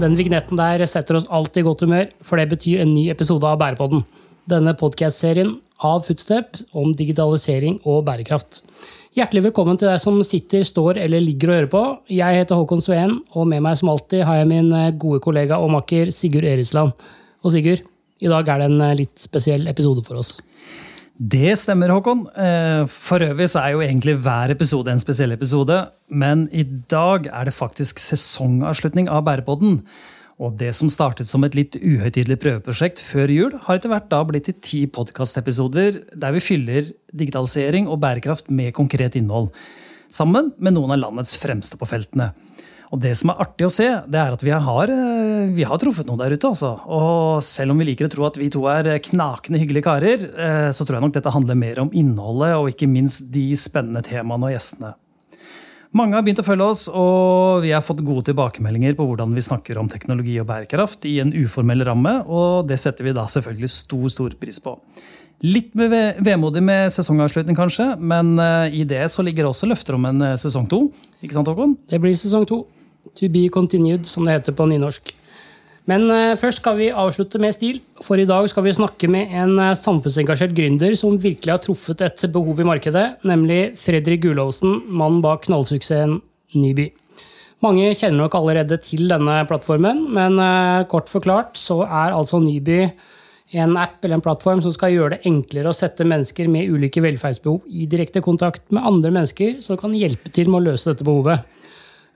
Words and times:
den 0.00 0.16
vignetten 0.16 0.56
der 0.56 0.82
setter 0.88 1.18
oss 1.18 1.28
alltid 1.28 1.62
i 1.62 1.66
godt 1.66 1.84
humør, 1.84 2.08
for 2.24 2.40
det 2.40 2.48
betyr 2.50 2.80
en 2.82 2.94
ny 2.94 3.10
episode 3.12 3.44
av 3.46 3.58
Bærepodden. 3.60 4.02
Denne 4.48 4.72
podkast-serien 4.78 5.58
av 5.84 6.06
Footstep 6.06 6.56
om 6.76 6.94
digitalisering 6.96 7.78
og 7.88 8.06
bærekraft. 8.08 8.62
Hjertelig 9.16 9.48
velkommen 9.48 9.78
til 9.80 9.90
deg 9.90 10.00
som 10.00 10.20
sitter, 10.24 10.64
står 10.64 11.00
eller 11.02 11.22
ligger 11.24 11.50
og 11.50 11.56
hører 11.58 11.70
på. 11.72 11.82
Jeg 12.16 12.40
heter 12.40 12.60
Håkon 12.60 12.82
Sveen, 12.84 13.16
og 13.34 13.48
med 13.50 13.64
meg 13.66 13.76
som 13.80 13.90
alltid 13.92 14.24
har 14.28 14.40
jeg 14.40 14.50
min 14.52 14.70
eh, 14.76 14.92
gode 14.94 15.20
kollega 15.24 15.58
og 15.60 15.72
makker 15.74 16.12
Sigurd 16.14 16.46
Erisland. 16.48 16.94
Og 17.44 17.52
Sigurd, 17.52 17.82
i 18.20 18.30
dag 18.30 18.48
er 18.48 18.62
det 18.62 18.70
en 18.70 18.84
eh, 18.86 18.96
litt 19.02 19.20
spesiell 19.20 19.68
episode 19.68 20.06
for 20.06 20.22
oss. 20.22 20.38
Det 21.20 21.52
stemmer, 21.60 21.90
Håkon. 21.92 22.22
Eh, 22.32 22.86
for 22.88 23.20
øvrig 23.20 23.50
så 23.52 23.60
er 23.60 23.74
jo 23.74 23.82
egentlig 23.84 24.14
hver 24.24 24.54
episode 24.54 24.88
en 24.88 25.02
spesiell 25.02 25.34
episode. 25.34 25.76
Men 26.08 26.46
i 26.48 26.62
dag 26.64 27.26
er 27.28 27.44
det 27.44 27.52
faktisk 27.52 28.00
sesongavslutning 28.00 29.10
av 29.12 29.26
Bærepodden. 29.26 29.82
Og 30.40 30.56
det 30.56 30.72
som 30.72 30.88
startet 30.88 31.28
som 31.28 31.44
et 31.44 31.58
litt 31.58 31.76
uhøytidelig 31.76 32.38
prøveprosjekt 32.40 33.02
før 33.04 33.28
jul, 33.28 33.58
har 33.66 33.76
etter 33.76 33.92
hvert 33.92 34.08
da 34.08 34.22
blitt 34.24 34.48
til 34.48 34.56
ti 34.64 34.80
podkastepisoder 34.88 36.00
der 36.16 36.32
vi 36.32 36.40
fyller 36.40 36.88
digitalisering 37.12 37.84
og 37.84 38.00
bærekraft 38.00 38.48
med 38.48 38.72
konkret 38.72 39.20
innhold. 39.20 39.52
Sammen 40.08 40.54
med 40.56 40.78
noen 40.78 40.96
av 40.96 41.02
landets 41.04 41.36
fremste 41.36 41.76
på 41.76 41.90
feltene. 41.90 42.32
Og 42.90 42.98
det 42.98 43.12
som 43.14 43.30
er 43.30 43.42
artig 43.44 43.68
å 43.68 43.70
se, 43.70 43.86
det 44.10 44.18
er 44.18 44.34
at 44.34 44.42
vi 44.42 44.50
har, 44.50 44.90
eh, 44.90 45.50
vi 45.54 45.66
har 45.66 45.78
truffet 45.78 46.08
noen 46.08 46.18
der 46.18 46.34
ute. 46.34 46.48
Altså. 46.48 46.72
Og 46.90 47.42
selv 47.46 47.70
om 47.70 47.78
vi 47.78 47.86
liker 47.86 48.08
å 48.08 48.10
tro 48.10 48.26
at 48.26 48.38
vi 48.40 48.50
to 48.50 48.64
er 48.66 48.98
knakende 48.98 49.60
hyggelige 49.62 49.86
karer, 49.86 50.24
eh, 50.26 50.70
så 50.74 50.82
tror 50.82 50.98
jeg 50.98 51.04
nok 51.06 51.14
dette 51.14 51.30
handler 51.30 51.54
mer 51.54 51.78
om 51.78 51.92
innholdet 51.94 52.56
og 52.58 52.72
ikke 52.72 52.90
minst 52.90 53.30
de 53.30 53.54
spennende 53.54 54.02
temaene 54.02 54.50
og 54.50 54.56
gjestene. 54.56 54.94
Mange 55.94 56.14
har 56.14 56.22
begynt 56.22 56.42
å 56.42 56.46
følge 56.46 56.66
oss, 56.66 56.88
og 56.88 57.62
vi 57.62 57.70
har 57.74 57.82
fått 57.82 58.02
gode 58.06 58.28
tilbakemeldinger 58.28 58.94
på 58.94 59.06
hvordan 59.06 59.34
vi 59.34 59.42
snakker 59.42 59.78
om 59.78 59.88
teknologi 59.90 60.36
og 60.38 60.46
bærekraft 60.46 61.06
i 61.06 61.16
en 61.22 61.32
uformell 61.34 61.82
ramme, 61.86 62.24
og 62.30 62.68
det 62.70 62.78
setter 62.78 63.06
vi 63.06 63.14
da 63.14 63.26
selvfølgelig 63.26 63.70
stor, 63.74 64.06
stor 64.10 64.36
pris 64.38 64.62
på. 64.62 64.76
Litt 65.42 65.72
vemodig 65.74 66.62
med 66.62 66.92
sesongavslutning, 66.94 67.58
kanskje, 67.58 67.96
men 67.98 68.36
eh, 68.38 68.82
i 68.82 68.84
det 68.86 69.06
så 69.10 69.22
ligger 69.22 69.46
det 69.46 69.54
også 69.54 69.70
løfter 69.70 69.98
om 69.98 70.10
en 70.10 70.22
sesong 70.38 70.68
to. 70.70 70.84
Ikke 71.22 71.38
sant, 71.38 71.50
Håkon? 71.50 71.78
Det 71.90 72.02
blir 72.02 72.14
sesong 72.18 72.46
to. 72.46 72.64
To 73.18 73.28
be 73.32 73.48
continued, 73.52 74.06
som 74.06 74.26
det 74.26 74.38
heter 74.38 74.56
på 74.56 74.68
nynorsk. 74.70 75.14
Men 75.90 76.06
uh, 76.12 76.36
først 76.38 76.60
skal 76.60 76.76
vi 76.78 76.90
avslutte 76.92 77.40
med 77.42 77.56
stil, 77.56 77.80
for 78.04 78.20
i 78.20 78.28
dag 78.28 78.46
skal 78.52 78.66
vi 78.66 78.76
snakke 78.76 79.08
med 79.10 79.32
en 79.34 79.56
uh, 79.58 79.74
samfunnsengasjert 79.78 80.54
gründer 80.54 80.94
som 80.98 81.18
virkelig 81.18 81.54
har 81.54 81.62
truffet 81.64 82.04
et 82.06 82.26
behov 82.32 82.60
i 82.60 82.68
markedet, 82.68 83.06
nemlig 83.26 83.74
Fredrik 83.80 84.22
Gulovsen, 84.26 84.82
mannen 84.86 85.22
bak 85.24 85.48
knallsuksessen 85.48 86.20
Nyby. 86.54 86.90
Mange 87.64 87.90
kjenner 87.92 88.22
nok 88.22 88.34
allerede 88.38 88.78
til 88.82 89.08
denne 89.10 89.40
plattformen, 89.48 90.06
men 90.14 90.38
uh, 90.40 90.86
kort 90.90 91.10
forklart 91.12 91.58
så 91.60 91.82
er 91.86 92.14
altså 92.16 92.40
Nyby 92.44 92.84
en 93.50 93.74
app 93.80 94.04
eller 94.04 94.20
en 94.20 94.22
plattform 94.22 94.60
som 94.62 94.72
skal 94.74 94.94
gjøre 94.94 95.16
det 95.16 95.24
enklere 95.26 95.72
å 95.72 95.76
sette 95.76 96.06
mennesker 96.06 96.46
med 96.52 96.70
ulike 96.70 97.02
velferdsbehov 97.02 97.64
i 97.66 97.88
direkte 97.90 98.22
kontakt 98.22 98.62
med 98.70 98.86
andre 98.86 99.10
mennesker 99.16 99.58
som 99.64 99.78
kan 99.80 99.96
hjelpe 99.96 100.30
til 100.30 100.50
med 100.50 100.60
å 100.60 100.70
løse 100.70 100.92
dette 100.92 101.06
behovet. 101.06 101.42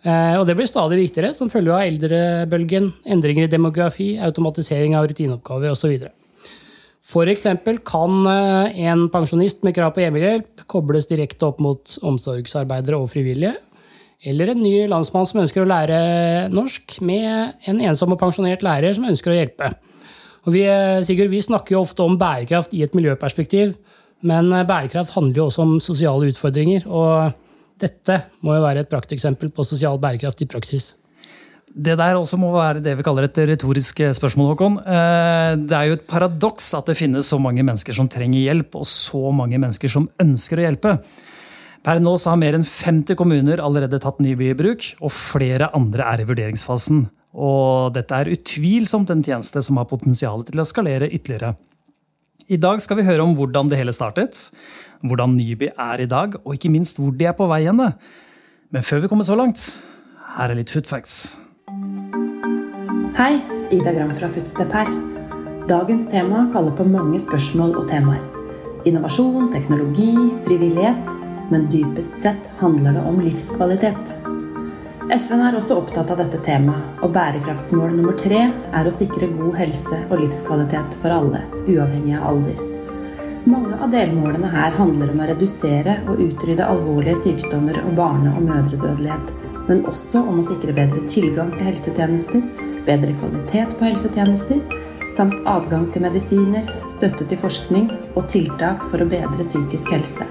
Eh, 0.05 0.35
og 0.37 0.45
det 0.45 0.57
blir 0.59 0.69
stadig 0.69 0.99
viktigere 1.01 1.33
som 1.33 1.49
følge 1.53 1.73
av 1.73 1.87
eldrebølgen, 1.87 2.91
endringer 3.09 3.47
i 3.47 3.53
demografi, 3.53 4.11
automatisering 4.21 4.97
av 4.99 5.07
rutineoppgaver 5.09 5.73
osv. 5.73 5.95
F.eks. 7.05 7.47
kan 7.89 8.19
eh, 8.29 8.83
en 8.91 9.07
pensjonist 9.13 9.65
med 9.65 9.77
krav 9.77 9.95
på 9.97 10.03
hjemmehjelp 10.05 10.67
kobles 10.69 11.09
direkte 11.09 11.49
opp 11.49 11.63
mot 11.65 11.97
omsorgsarbeidere 12.05 12.99
og 13.01 13.09
frivillige. 13.15 13.57
Eller 14.25 14.53
en 14.53 14.61
ny 14.61 14.75
landsmann 14.89 15.29
som 15.29 15.41
ønsker 15.43 15.65
å 15.65 15.69
lære 15.69 15.97
norsk, 16.53 16.99
med 17.05 17.65
en 17.69 17.81
ensom 17.89 18.13
og 18.13 18.21
pensjonert 18.21 18.65
lærer 18.65 18.97
som 18.97 19.09
ønsker 19.09 19.33
å 19.33 19.39
hjelpe. 19.39 19.71
Vi, 20.53 20.67
eh, 20.69 21.01
Sigurd, 21.09 21.33
vi 21.33 21.41
snakker 21.41 21.79
jo 21.79 21.85
ofte 21.87 22.05
om 22.05 22.19
bærekraft 22.21 22.77
i 22.77 22.85
et 22.85 22.93
miljøperspektiv, 22.93 23.73
men 24.25 24.53
bærekraft 24.69 25.17
handler 25.17 25.41
jo 25.41 25.49
også 25.49 25.65
om 25.65 25.81
sosiale 25.81 26.29
utfordringer. 26.29 26.85
og 26.89 27.33
dette 27.83 28.21
må 28.45 28.55
jo 28.57 28.65
være 28.65 28.85
et 28.85 28.91
prakteksempel 28.91 29.51
på 29.55 29.67
sosial 29.67 29.99
bærekraft 30.03 30.45
i 30.45 30.49
praksis. 30.51 30.93
Det 31.75 31.97
der 31.99 32.15
også 32.15 32.39
må 32.39 32.53
være 32.55 32.83
det 32.85 32.93
vi 33.01 33.03
kaller 33.03 33.27
et 33.27 33.39
retorisk 33.51 33.99
spørsmål, 34.15 34.53
Håkon. 34.53 34.77
Eh, 34.79 35.55
det 35.59 35.75
er 35.75 35.89
jo 35.89 35.97
et 35.99 36.07
paradoks 36.07 36.69
at 36.79 36.87
det 36.87 36.99
finnes 37.01 37.27
så 37.27 37.41
mange 37.43 37.65
mennesker 37.67 37.97
som 37.97 38.11
trenger 38.11 38.45
hjelp, 38.45 38.79
og 38.79 38.87
så 38.87 39.33
mange 39.35 39.59
mennesker 39.59 39.91
som 39.91 40.07
ønsker 40.23 40.63
å 40.63 40.69
hjelpe. 40.69 40.95
Per 41.85 42.01
nå 42.01 42.15
har 42.17 42.39
mer 42.41 42.57
enn 42.57 42.65
50 42.65 43.19
kommuner 43.19 43.61
allerede 43.61 43.99
tatt 44.01 44.23
Nyby 44.23 44.53
i 44.53 44.57
bruk, 44.57 44.87
og 45.03 45.13
flere 45.13 45.69
andre 45.77 46.07
er 46.15 46.23
i 46.23 46.29
vurderingsfasen. 46.31 47.09
Og 47.35 47.93
dette 47.97 48.17
er 48.17 48.31
utvilsomt 48.33 49.11
en 49.11 49.25
tjeneste 49.27 49.61
som 49.67 49.81
har 49.81 49.91
potensial 49.91 50.47
til 50.47 50.63
å 50.63 50.69
skalere 50.69 51.11
ytterligere. 51.11 51.57
I 52.49 52.61
dag 52.61 52.81
skal 52.85 53.01
vi 53.01 53.07
høre 53.09 53.25
om 53.25 53.35
hvordan 53.37 53.71
det 53.71 53.81
hele 53.81 53.93
startet, 53.97 54.39
hvordan 55.05 55.37
Nyby 55.37 55.69
er 55.77 56.01
i 56.01 56.09
dag, 56.11 56.37
og 56.45 56.57
ikke 56.57 56.73
minst 56.73 56.99
hvor 56.99 57.13
de 57.13 57.29
er 57.29 57.37
på 57.37 57.49
vei 57.51 57.65
hen. 57.67 57.81
Men 58.71 58.83
før 58.83 59.05
vi 59.05 59.09
kommer 59.13 59.25
så 59.25 59.37
langt, 59.39 59.67
her 60.37 60.51
er 60.51 60.59
litt 60.59 60.73
food 60.73 60.89
facts. 60.91 61.37
Hei, 63.15 63.39
Ida 63.71 63.93
Gram 63.95 64.15
fra 64.17 64.31
Footstep 64.33 64.73
her. 64.75 64.91
Dagens 65.69 66.09
tema 66.11 66.49
kaller 66.53 66.75
på 66.77 66.85
mange 66.89 67.21
spørsmål 67.23 67.77
og 67.79 67.87
temaer. 67.89 68.25
Innovasjon, 68.85 69.53
teknologi, 69.53 70.13
frivillighet. 70.49 71.15
Men 71.53 71.69
dypest 71.69 72.17
sett 72.25 72.47
handler 72.59 72.97
det 72.97 73.05
om 73.05 73.21
livskvalitet. 73.21 74.15
FN 75.13 75.45
er 75.45 75.59
også 75.59 75.77
opptatt 75.77 76.11
av 76.11 76.23
dette 76.23 76.41
temaet, 76.47 77.01
og 77.05 77.13
bærekraftsmål 77.13 77.93
nummer 77.93 78.17
tre 78.17 78.47
er 78.49 78.89
å 78.89 78.99
sikre 78.99 79.29
god 79.37 79.59
helse 79.61 80.05
og 80.09 80.23
livskvalitet 80.25 80.97
for 81.05 81.13
alle, 81.13 81.45
uavhengig 81.69 82.17
av 82.17 82.31
alder. 82.33 82.74
Mange 83.45 83.77
av 83.77 83.91
delmålene 83.93 84.49
her 84.49 84.73
handler 84.79 85.11
om 85.13 85.19
å 85.21 85.27
redusere 85.29 85.99
og 86.09 86.21
utrydde 86.25 86.65
alvorlige 86.65 87.19
sykdommer 87.27 87.77
og 87.83 87.91
barne- 87.99 88.33
og 88.33 88.47
mødredødelighet, 88.47 89.33
men 89.69 89.83
også 89.91 90.23
om 90.25 90.39
å 90.41 90.45
sikre 90.49 90.73
bedre 90.73 91.03
tilgang 91.13 91.51
til 91.53 91.69
helsetjenester, 91.69 92.41
bedre 92.87 93.13
kvalitet 93.21 93.77
på 93.77 93.85
helsetjenester, 93.85 94.63
samt 95.19 95.45
adgang 95.45 95.85
til 95.93 96.07
medisiner, 96.07 96.73
støtte 96.97 97.29
til 97.29 97.43
forskning 97.45 97.93
og 98.15 98.25
tiltak 98.33 98.89
for 98.89 99.05
å 99.05 99.11
bedre 99.13 99.45
psykisk 99.45 99.93
helse. 99.93 100.31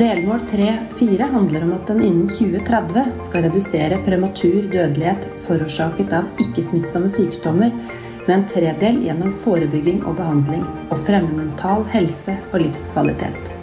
Delmål 0.00 0.48
3-4 0.48 1.28
handler 1.36 1.68
om 1.68 1.76
at 1.76 1.92
den 1.92 2.02
innen 2.08 2.32
2030 2.32 3.20
skal 3.28 3.44
redusere 3.50 4.00
prematur 4.08 4.64
dødelighet 4.72 5.28
forårsaket 5.44 6.16
av 6.16 6.32
ikke-smittsomme 6.40 7.12
sykdommer 7.12 7.76
med 8.28 8.36
en 8.36 8.48
tredel 8.48 9.00
gjennom 9.06 9.32
forebygging 9.42 10.02
og 10.04 10.18
behandling, 10.20 10.66
og 10.92 11.00
fremme 11.00 11.32
mental 11.32 11.86
helse 11.94 12.36
og 12.52 12.60
livskvalitet. 12.60 13.54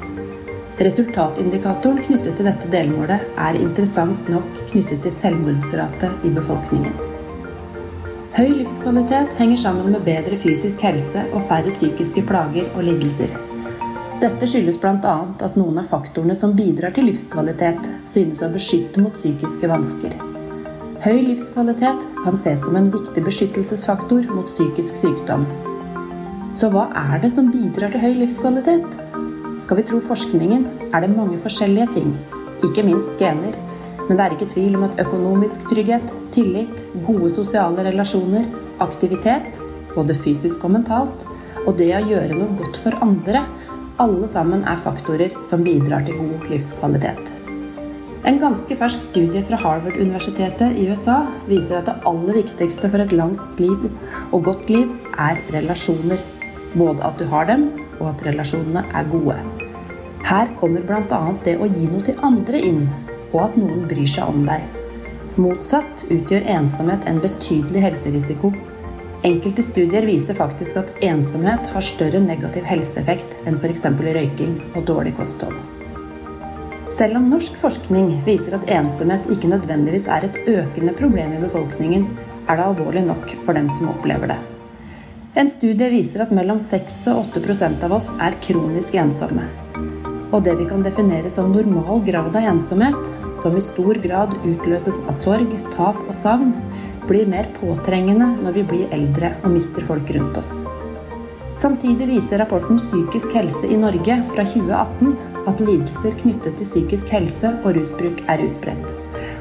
Resultatindikatoren 0.81 2.01
knyttet 2.03 2.33
til 2.35 2.49
dette 2.49 2.67
delmålet 2.73 3.29
er 3.39 3.59
interessant 3.61 4.27
nok 4.27 4.49
knyttet 4.73 5.05
til 5.05 5.13
selvmordsrate 5.21 6.09
i 6.25 6.33
befolkningen. 6.35 6.97
Høy 8.35 8.49
livskvalitet 8.57 9.37
henger 9.37 9.61
sammen 9.61 9.93
med 9.93 10.03
bedre 10.03 10.35
fysisk 10.41 10.81
helse 10.83 11.23
og 11.29 11.45
færre 11.47 11.71
psykiske 11.71 12.25
plager 12.27 12.67
og 12.73 12.83
lidelser. 12.89 13.31
Dette 14.19 14.49
skyldes 14.49 14.81
bl.a. 14.81 15.17
at 15.45 15.55
noen 15.59 15.79
av 15.79 15.87
faktorene 15.93 16.35
som 16.35 16.57
bidrar 16.57 16.95
til 16.95 17.07
livskvalitet, 17.07 17.85
synes 18.11 18.43
å 18.43 18.51
beskytte 18.51 19.03
mot 19.03 19.15
psykiske 19.15 19.69
vansker. 19.71 20.34
Høy 21.05 21.19
livskvalitet 21.21 21.99
kan 22.23 22.33
ses 22.41 22.63
som 22.63 22.73
en 22.79 22.87
viktig 22.89 23.21
beskyttelsesfaktor 23.27 24.23
mot 24.33 24.47
psykisk 24.49 24.95
sykdom. 24.97 25.43
Så 26.57 26.71
hva 26.73 26.87
er 26.97 27.21
det 27.21 27.29
som 27.35 27.51
bidrar 27.53 27.93
til 27.93 28.01
høy 28.01 28.15
livskvalitet? 28.23 28.87
Skal 29.61 29.77
vi 29.77 29.83
tro 29.85 29.99
forskningen, 30.07 30.65
er 30.89 31.05
det 31.05 31.11
mange 31.11 31.37
forskjellige 31.43 31.91
ting, 31.93 32.15
ikke 32.65 32.87
minst 32.89 33.13
gener. 33.21 33.53
Men 34.07 34.17
det 34.17 34.25
er 34.25 34.33
ikke 34.33 34.49
tvil 34.55 34.79
om 34.79 34.87
at 34.89 34.97
økonomisk 35.05 35.69
trygghet, 35.69 36.09
tillit, 36.33 36.83
gode 37.05 37.29
sosiale 37.37 37.85
relasjoner, 37.85 38.49
aktivitet, 38.81 39.61
både 39.93 40.17
fysisk 40.25 40.65
og 40.65 40.73
mentalt, 40.79 41.29
og 41.67 41.73
det 41.77 41.93
å 41.99 42.05
gjøre 42.15 42.33
noe 42.33 42.57
godt 42.65 42.81
for 42.81 42.97
andre, 43.05 43.45
alle 44.01 44.25
sammen 44.33 44.65
er 44.65 44.81
faktorer 44.89 45.37
som 45.45 45.61
bidrar 45.69 46.09
til 46.09 46.17
god 46.17 46.49
livskvalitet. 46.49 47.34
En 48.25 48.39
ganske 48.41 48.73
fersk 48.79 49.03
studie 49.05 49.43
fra 49.45 49.59
Harvard-universitetet 49.61 50.77
i 50.79 50.87
USA 50.89 51.19
viser 51.45 51.77
at 51.77 51.89
det 51.89 51.99
aller 52.09 52.39
viktigste 52.39 52.89
for 52.89 53.03
et 53.03 53.13
langt 53.13 53.59
liv 53.61 53.85
og 54.31 54.47
godt 54.47 54.71
liv 54.73 54.93
er 55.21 55.41
relasjoner. 55.53 56.23
Både 56.73 57.05
at 57.05 57.19
du 57.21 57.27
har 57.29 57.45
dem, 57.51 57.67
og 57.99 58.09
at 58.11 58.25
relasjonene 58.25 58.81
er 58.97 59.11
gode. 59.11 59.37
Her 60.25 60.49
kommer 60.59 60.81
bl.a. 60.83 61.21
det 61.45 61.53
å 61.61 61.69
gi 61.69 61.85
noe 61.91 62.03
til 62.07 62.17
andre 62.25 62.59
inn, 62.65 62.87
og 63.31 63.43
at 63.45 63.59
noen 63.61 63.85
bryr 63.91 64.09
seg 64.09 64.33
om 64.33 64.41
deg. 64.49 64.65
Motsatt 65.37 66.07
utgjør 66.09 66.49
ensomhet 66.57 67.05
en 67.07 67.21
betydelig 67.23 67.83
helserisiko 67.85 68.51
Enkelte 69.25 69.63
studier 69.65 70.05
viser 70.05 70.37
faktisk 70.37 70.77
at 70.77 70.91
ensomhet 71.05 71.65
har 71.73 71.85
større 71.85 72.19
negativ 72.21 72.67
helseeffekt 72.69 73.33
enn 73.49 73.57
f.eks. 73.57 73.87
røyking 73.87 74.59
og 74.75 74.85
dårlig 74.85 75.15
kosthold. 75.17 75.74
Selv 76.95 77.17
om 77.19 77.25
norsk 77.27 77.57
forskning 77.59 78.21
viser 78.23 78.53
at 78.55 78.69
ensomhet 78.71 79.25
ikke 79.33 79.49
nødvendigvis 79.51 80.05
er 80.07 80.29
et 80.29 80.37
økende 80.47 80.93
problem 80.95 81.33
i 81.35 81.41
befolkningen, 81.41 82.05
er 82.47 82.55
det 82.55 82.67
alvorlig 82.69 83.03
nok 83.03 83.33
for 83.43 83.57
dem 83.57 83.67
som 83.73 83.89
opplever 83.91 84.31
det. 84.31 84.37
En 85.35 85.51
studie 85.51 85.89
viser 85.91 86.23
at 86.23 86.31
mellom 86.31 86.61
6 86.61 86.95
og 87.11 87.35
8% 87.35 87.83
av 87.83 87.97
oss 87.97 88.07
er 88.23 88.39
kronisk 88.45 88.95
ensomme. 89.01 89.49
Og 90.31 90.45
det 90.47 90.55
vi 90.61 90.69
kan 90.69 90.87
definere 90.87 91.27
som 91.33 91.51
normal 91.51 91.99
grad 92.07 92.31
av 92.31 92.47
ensomhet, 92.53 93.11
som 93.43 93.59
i 93.59 93.67
stor 93.67 93.99
grad 93.99 94.39
utløses 94.45 94.95
av 95.03 95.19
sorg, 95.19 95.51
tap 95.75 95.99
og 95.99 96.15
savn, 96.15 96.55
blir 97.09 97.27
mer 97.27 97.51
påtrengende 97.59 98.31
når 98.39 98.61
vi 98.61 98.67
blir 98.71 98.95
eldre 98.95 99.35
og 99.43 99.51
mister 99.51 99.83
folk 99.83 100.15
rundt 100.15 100.39
oss. 100.39 100.61
Samtidig 101.59 102.07
viser 102.07 102.39
rapporten 102.39 102.79
Psykisk 102.79 103.35
helse 103.35 103.67
i 103.67 103.83
Norge 103.83 104.21
fra 104.31 104.47
2018 104.47 105.34
at 105.49 105.61
lidelser 105.61 106.15
knyttet 106.21 106.57
til 106.57 106.67
psykisk 106.67 107.11
helse 107.13 107.51
og 107.61 107.75
rusbruk 107.77 108.23
er 108.31 108.43
utbredt, 108.47 108.95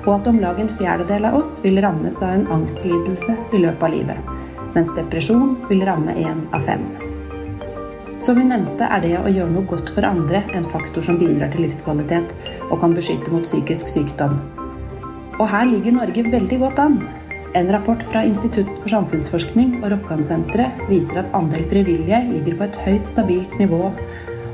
og 0.05 0.11
at 0.19 0.29
om 0.31 0.41
lag 0.43 0.61
en 0.61 0.71
fjerdedel 0.71 1.29
av 1.31 1.39
oss 1.41 1.56
vil 1.65 1.81
rammes 1.85 2.21
av 2.23 2.37
en 2.37 2.47
angstlidelse 2.59 3.39
i 3.53 3.62
løpet 3.65 3.89
av 3.89 3.95
livet, 3.95 4.31
mens 4.77 4.93
depresjon 4.99 5.56
vil 5.71 5.85
ramme 5.89 6.17
én 6.21 6.45
av 6.55 6.67
fem. 6.69 6.87
Som 8.25 8.39
vi 8.41 8.45
nevnte, 8.49 8.87
er 8.87 9.03
det 9.05 9.17
å 9.19 9.29
gjøre 9.29 9.53
noe 9.53 9.69
godt 9.69 9.91
for 9.93 10.06
andre 10.09 10.45
en 10.56 10.65
faktor 10.65 11.05
som 11.05 11.19
bidrar 11.21 11.51
til 11.53 11.67
livskvalitet 11.67 12.31
og 12.71 12.79
kan 12.81 12.95
beskytte 12.97 13.33
mot 13.33 13.45
psykisk 13.45 13.91
sykdom. 13.91 14.39
Og 15.35 15.49
her 15.51 15.67
ligger 15.69 15.97
Norge 15.99 16.23
veldig 16.33 16.61
godt 16.62 16.81
an. 16.81 17.01
En 17.59 17.69
rapport 17.71 18.01
fra 18.11 18.23
Institutt 18.27 18.71
for 18.81 18.91
samfunnsforskning 18.91 19.77
og 19.83 19.91
Rokkansenteret 19.93 20.87
viser 20.89 21.21
at 21.21 21.37
andel 21.37 21.67
frivillige 21.71 22.23
ligger 22.31 22.56
på 22.59 22.67
et 22.67 22.79
høyt 22.87 23.11
stabilt 23.12 23.59
nivå, 23.61 23.91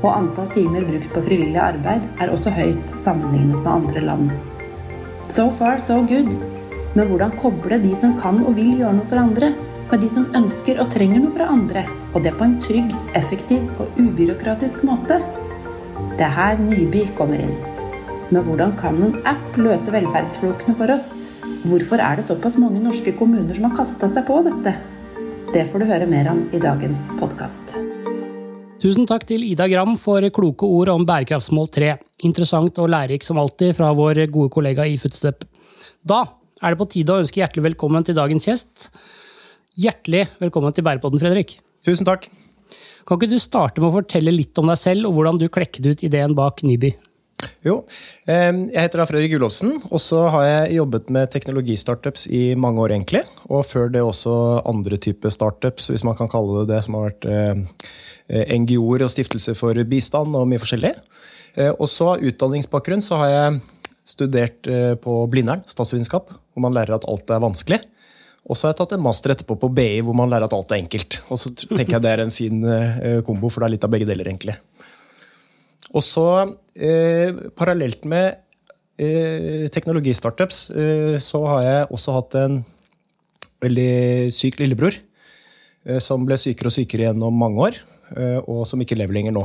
og 0.01 0.09
antall 0.13 0.49
timer 0.53 0.85
brukt 0.87 1.11
på 1.13 1.23
frivillig 1.25 1.59
arbeid 1.61 2.07
er 2.21 2.31
også 2.33 2.53
høyt 2.55 2.95
sammenlignet 2.99 3.59
med 3.61 3.71
andre 3.71 4.03
land. 4.05 4.31
So 5.29 5.49
far, 5.53 5.79
so 5.79 6.01
good. 6.07 6.31
Men 6.95 7.07
hvordan 7.07 7.37
koble 7.39 7.77
de 7.79 7.93
som 7.95 8.17
kan 8.19 8.41
og 8.43 8.57
vil 8.57 8.73
gjøre 8.79 8.97
noe 8.97 9.07
for 9.07 9.21
andre, 9.21 9.53
med 9.91 10.01
de 10.03 10.09
som 10.11 10.27
ønsker 10.35 10.79
og 10.79 10.91
trenger 10.91 11.21
noe 11.23 11.33
fra 11.35 11.49
andre, 11.51 11.85
og 12.15 12.23
det 12.25 12.33
på 12.39 12.47
en 12.47 12.57
trygg, 12.63 12.93
effektiv 13.19 13.67
og 13.79 13.99
ubyråkratisk 13.99 14.85
måte? 14.87 15.19
Det 16.17 16.27
er 16.27 16.35
her 16.35 16.59
Nyby 16.59 17.05
kommer 17.17 17.43
inn. 17.43 17.55
Men 18.31 18.45
hvordan 18.47 18.75
kan 18.79 18.99
en 19.03 19.17
app 19.27 19.59
løse 19.59 19.91
velferdsflokene 19.91 20.77
for 20.79 20.95
oss? 20.95 21.11
Hvorfor 21.67 22.01
er 22.01 22.17
det 22.17 22.27
såpass 22.27 22.57
mange 22.59 22.81
norske 22.83 23.13
kommuner 23.19 23.53
som 23.55 23.69
har 23.69 23.77
kasta 23.83 24.09
seg 24.11 24.27
på 24.27 24.41
dette? 24.47 24.75
Det 25.51 25.67
får 25.67 25.83
du 25.83 25.89
høre 25.91 26.07
mer 26.09 26.31
om 26.31 26.45
i 26.55 26.63
dagens 26.63 27.11
podkast. 27.19 27.90
Tusen 28.81 29.05
takk 29.05 29.27
til 29.29 29.43
Ida 29.45 29.67
Gram 29.69 29.91
for 30.01 30.25
kloke 30.33 30.65
ord 30.65 30.89
om 30.89 31.03
bærekraftsmål 31.05 31.67
3. 31.69 31.89
Interessant 32.25 32.79
og 32.81 32.89
lærerikt 32.89 33.27
som 33.27 33.37
alltid 33.37 33.75
fra 33.77 33.91
vår 33.93 34.23
gode 34.33 34.49
kollega 34.55 34.87
i 34.89 34.95
Footstep. 34.97 35.45
Da 36.01 36.23
er 36.57 36.73
det 36.73 36.79
på 36.79 36.87
tide 36.89 37.13
å 37.13 37.21
ønske 37.21 37.43
hjertelig 37.43 37.67
velkommen 37.67 38.07
til 38.07 38.17
dagens 38.17 38.49
gjest. 38.49 38.87
Hjertelig 39.77 40.23
velkommen 40.41 40.73
til 40.73 40.87
Bærepodden, 40.87 41.21
Fredrik. 41.21 41.59
Tusen 41.85 42.09
takk. 42.09 42.25
Kan 43.05 43.21
ikke 43.21 43.29
du 43.29 43.37
starte 43.43 43.83
med 43.83 43.91
å 43.91 43.99
fortelle 43.99 44.33
litt 44.33 44.57
om 44.57 44.73
deg 44.73 44.81
selv, 44.81 45.11
og 45.11 45.19
hvordan 45.19 45.37
du 45.37 45.45
klekket 45.53 45.85
ut 45.85 46.05
ideen 46.09 46.33
bak 46.33 46.65
Nyby? 46.65 46.95
Jo, 47.65 47.83
jeg 48.25 48.73
heter 48.73 49.01
da 49.01 49.05
Fredrik 49.05 49.35
Gullåsen, 49.35 49.75
og 49.93 50.01
så 50.01 50.23
har 50.33 50.45
jeg 50.47 50.79
jobbet 50.79 51.09
med 51.13 51.29
teknologistartups 51.33 52.25
i 52.33 52.43
mange 52.57 52.81
år, 52.81 52.95
egentlig. 52.97 53.21
Og 53.53 53.61
før 53.65 53.93
det 53.93 54.01
også 54.01 54.33
andre 54.65 54.97
typer 55.01 55.33
startups, 55.33 55.91
hvis 55.93 56.05
man 56.05 56.17
kan 56.17 56.29
kalle 56.33 56.63
det 56.63 56.73
det, 56.73 56.81
som 56.85 56.97
har 56.97 57.11
vært 57.11 57.29
eh, 57.29 57.85
NGO-er 58.31 59.05
og 59.05 59.11
stiftelser 59.11 59.57
for 59.57 59.77
bistand 59.87 60.35
og 60.37 60.47
mye 60.49 60.61
forskjellig. 60.61 60.93
Eh, 61.57 61.71
og 61.71 61.87
så 61.91 62.13
av 62.13 62.25
utdanningsbakgrunn 62.27 63.03
så 63.03 63.19
har 63.21 63.31
jeg 63.31 63.61
studert 64.11 64.69
eh, 64.71 64.93
på 64.99 65.17
Blindern, 65.31 65.65
statsvitenskap, 65.69 66.31
hvor 66.31 66.65
man 66.65 66.75
lærer 66.75 66.95
at 66.97 67.07
alt 67.11 67.33
er 67.33 67.43
vanskelig. 67.43 67.81
Og 68.49 68.57
så 68.57 68.67
har 68.67 68.73
jeg 68.73 68.81
tatt 68.81 68.95
en 68.97 69.03
master 69.05 69.35
etterpå 69.35 69.57
på 69.61 69.69
BI, 69.75 70.01
hvor 70.05 70.17
man 70.17 70.31
lærer 70.31 70.47
at 70.47 70.55
alt 70.57 70.71
er 70.73 70.81
enkelt. 70.81 71.19
Og 71.29 71.37
så 71.37 71.51
tenker 71.53 71.97
jeg 71.97 72.05
det 72.05 72.13
er 72.15 72.23
en 72.23 72.33
fin 72.33 72.63
kombo, 73.27 73.51
for 73.51 73.61
det 73.61 73.67
er 73.67 73.73
litt 73.75 73.85
av 73.85 73.91
begge 73.93 74.07
deler, 74.09 74.31
egentlig. 74.31 74.55
Og 75.91 76.01
så, 76.01 76.25
eh, 76.73 77.37
parallelt 77.53 78.07
med 78.09 78.39
eh, 78.97 79.67
teknologistartups, 79.69 80.71
eh, 80.71 81.15
så 81.21 81.43
har 81.45 81.63
jeg 81.67 81.87
også 81.93 82.17
hatt 82.17 82.37
en 82.41 82.59
veldig 83.61 84.33
syk 84.33 84.57
lillebror. 84.57 84.97
Eh, 85.85 85.99
som 86.03 86.25
ble 86.27 86.37
sykere 86.37 86.69
og 86.69 86.75
sykere 86.75 87.07
gjennom 87.07 87.33
mange 87.33 87.57
år, 87.65 87.79
eh, 87.81 87.90
og 88.11 88.65
som 88.67 88.81
ikke 88.83 88.97
lever 88.99 89.15
lenger 89.15 89.35
nå. 89.35 89.43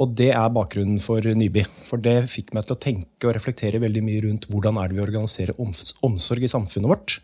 Og 0.00 0.12
det 0.16 0.30
er 0.32 0.52
bakgrunnen 0.54 1.00
for 1.02 1.20
Nyby. 1.20 1.64
For 1.84 2.00
det 2.00 2.30
fikk 2.32 2.52
meg 2.56 2.64
til 2.64 2.76
å 2.76 2.80
tenke 2.80 3.28
og 3.28 3.34
reflektere 3.36 3.82
veldig 3.82 4.04
mye 4.04 4.22
rundt 4.24 4.46
hvordan 4.48 4.78
er 4.80 4.88
det 4.88 4.96
vi 4.96 5.04
organiserer 5.04 5.58
omsorg 5.60 6.46
i 6.46 6.52
samfunnet 6.52 6.92
vårt. 6.94 7.18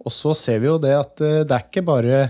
Og 0.00 0.14
så 0.14 0.32
ser 0.38 0.62
vi 0.62 0.70
jo 0.70 0.78
det 0.80 0.94
at 0.96 1.20
eh, 1.24 1.42
det 1.44 1.56
er 1.56 1.66
ikke 1.66 1.84
bare 1.84 2.22